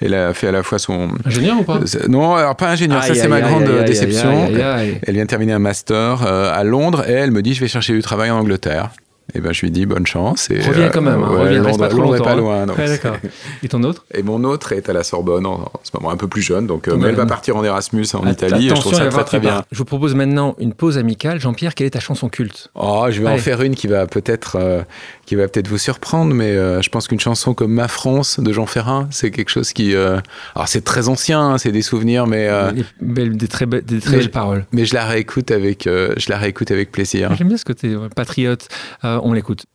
elle 0.01 0.15
a 0.15 0.33
fait 0.33 0.49
à 0.49 0.53
la 0.53 0.63
fois 0.63 0.79
son. 0.79 1.11
Ingénieur 1.27 1.61
ou 1.61 1.63
pas? 1.63 1.77
Euh, 1.79 2.09
Non, 2.09 2.35
alors 2.35 2.57
pas 2.57 2.71
ingénieur. 2.71 3.05
ça 3.05 3.15
c'est 3.15 3.29
ma 3.29 3.43
grande 3.43 3.65
aïe, 3.65 3.79
aïe, 3.81 3.85
déception. 3.85 4.47
aïe, 4.47 4.55
aïe, 4.57 4.63
aïe. 4.63 4.99
Elle 5.07 5.15
vient 5.15 5.25
de 5.25 5.29
terminer 5.29 5.53
un 5.53 5.59
master 5.59 6.23
euh, 6.27 6.51
à 6.53 6.65
Londres 6.65 7.05
et 7.09 7.13
elle 7.13 7.31
me 7.33 7.43
dit 7.43 7.53
je 7.55 7.61
vais 7.61 7.69
chercher 7.69 7.93
du 7.93 8.01
travail 8.03 8.31
en 8.31 8.39
Angleterre. 8.39 8.91
Et 9.35 9.41
ben 9.41 9.53
je 9.53 9.61
lui 9.63 9.71
dis 9.71 9.87
bonne 9.87 10.07
chance. 10.07 10.51
Et, 10.51 10.61
Reviens 10.61 10.89
quand 10.89 11.03
même, 11.03 11.23
hein, 11.23 11.31
ouais, 11.31 11.41
reviens, 11.45 11.63
reste 11.63 11.79
pas 11.79 11.89
trop 11.89 12.01
longtemps. 12.03 12.25
pas 12.25 12.33
hein. 12.33 12.37
loin. 12.37 12.67
donc 12.67 12.79
Ouais. 12.79 12.99
Et 13.63 13.69
ton 13.69 13.83
autre? 13.83 14.05
Et 14.15 14.23
mon 14.23 14.43
autre 14.45 14.73
est 14.73 14.89
à 14.89 14.93
la 14.93 15.03
Sorbonne 15.03 15.47
en, 15.47 15.53
en 15.63 15.71
ce 15.83 15.91
moment 15.95 16.11
un 16.11 16.17
peu 16.17 16.27
plus 16.29 16.43
jeune, 16.43 16.67
donc 16.67 16.89
euh, 16.89 16.97
mais 16.97 17.09
elle 17.09 17.15
va 17.15 17.27
partir 17.27 17.57
en 17.57 17.65
Erasmus 17.65 18.07
en 18.15 18.25
Att- 18.27 18.33
Italie. 18.33 18.67
et 18.67 18.71
je 18.71 18.75
trouve 18.75 18.95
ça 18.95 19.07
très 19.09 19.25
très 19.25 19.41
bien. 19.41 19.65
Je 19.71 19.79
vous 19.79 19.85
propose 19.85 20.15
maintenant 20.15 20.55
une 20.59 20.73
pause 20.73 20.99
amicale. 20.99 21.41
Jean-Pierre, 21.41 21.75
quelle 21.75 21.87
est 21.87 21.91
ta 21.91 22.01
chanson 22.01 22.29
culte? 22.29 22.69
Oh, 22.75 23.07
je 23.11 23.21
vais 23.21 23.29
Allez. 23.29 23.39
en 23.41 23.43
faire 23.43 23.63
une 23.63 23.75
qui 23.75 23.87
va 23.87 24.07
peut-être 24.07 24.57
euh, 24.61 24.83
qui 25.31 25.37
va 25.37 25.47
peut-être 25.47 25.69
vous 25.69 25.79
surprendre, 25.79 26.35
mais 26.35 26.57
euh, 26.57 26.83
je 26.83 26.91
pense 26.91 27.07
qu'une 27.07 27.21
chanson 27.21 27.55
comme 27.55 27.73
Ma 27.73 27.87
France 27.87 28.41
de 28.41 28.53
Jean 28.53 28.67
Ferrin, 28.67 29.07
c'est 29.13 29.31
quelque 29.31 29.49
chose 29.49 29.73
qui. 29.73 29.95
Euh, 29.95 30.19
alors 30.57 30.67
c'est 30.67 30.81
très 30.81 31.09
ancien, 31.09 31.41
hein, 31.41 31.57
c'est 31.57 31.71
des 31.71 31.83
souvenirs, 31.83 32.27
mais. 32.27 32.49
Euh, 32.49 32.73
des, 32.73 32.85
belles, 33.01 33.37
des, 33.37 33.47
très, 33.47 33.65
belles, 33.65 33.85
des 33.85 34.01
très 34.01 34.17
belles 34.17 34.33
paroles. 34.33 34.67
Mais 34.73 34.87
je 34.87 34.93
la 34.93 35.07
réécoute 35.07 35.53
avec, 35.53 35.85
je 35.85 36.31
la 36.31 36.37
réécoute 36.37 36.73
avec 36.73 36.91
plaisir. 36.91 37.33
J'aime 37.37 37.47
bien 37.47 37.57
ce 37.59 37.65
côté 37.65 37.95
patriote. 38.17 38.67
on 39.05 39.33
l'écoute. 39.33 39.67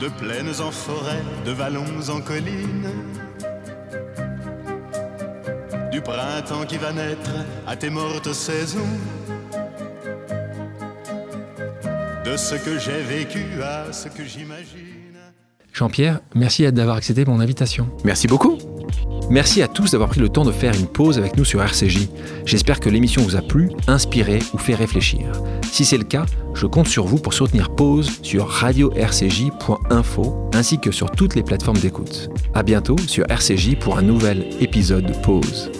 De 0.00 0.06
plaines 0.20 0.54
en 0.64 0.70
forêt, 0.70 1.24
de 1.44 1.50
vallons 1.50 2.08
en 2.08 2.20
collines. 2.20 2.86
Du 5.90 6.00
printemps 6.00 6.64
qui 6.64 6.76
va 6.76 6.92
naître 6.92 7.32
à 7.66 7.74
tes 7.74 7.90
mortes 7.90 8.32
saisons. 8.32 8.78
De 12.24 12.36
ce 12.36 12.54
que 12.54 12.78
j'ai 12.78 13.02
vécu 13.02 13.60
à 13.64 13.92
ce 13.92 14.06
que 14.06 14.24
j'imagine. 14.24 14.91
Jean-Pierre, 15.72 16.20
merci 16.34 16.70
d'avoir 16.70 16.96
accepté 16.96 17.24
mon 17.24 17.40
invitation. 17.40 17.88
Merci 18.04 18.26
beaucoup. 18.26 18.58
Merci 19.30 19.62
à 19.62 19.68
tous 19.68 19.92
d'avoir 19.92 20.10
pris 20.10 20.20
le 20.20 20.28
temps 20.28 20.44
de 20.44 20.52
faire 20.52 20.74
une 20.74 20.86
pause 20.86 21.16
avec 21.16 21.36
nous 21.36 21.44
sur 21.44 21.62
RCJ. 21.62 22.08
J'espère 22.44 22.80
que 22.80 22.90
l'émission 22.90 23.22
vous 23.22 23.36
a 23.36 23.40
plu, 23.40 23.70
inspiré 23.86 24.40
ou 24.52 24.58
fait 24.58 24.74
réfléchir. 24.74 25.32
Si 25.70 25.86
c'est 25.86 25.96
le 25.96 26.04
cas, 26.04 26.26
je 26.54 26.66
compte 26.66 26.88
sur 26.88 27.06
vous 27.06 27.18
pour 27.18 27.32
soutenir 27.32 27.74
Pause 27.74 28.10
sur 28.22 28.48
radio-rcj.info 28.48 30.50
ainsi 30.52 30.78
que 30.78 30.90
sur 30.90 31.10
toutes 31.10 31.34
les 31.34 31.42
plateformes 31.42 31.78
d'écoute. 31.78 32.28
À 32.52 32.62
bientôt 32.62 32.98
sur 33.06 33.24
RCJ 33.30 33.76
pour 33.76 33.96
un 33.96 34.02
nouvel 34.02 34.50
épisode 34.60 35.06
de 35.06 35.14
Pause. 35.14 35.70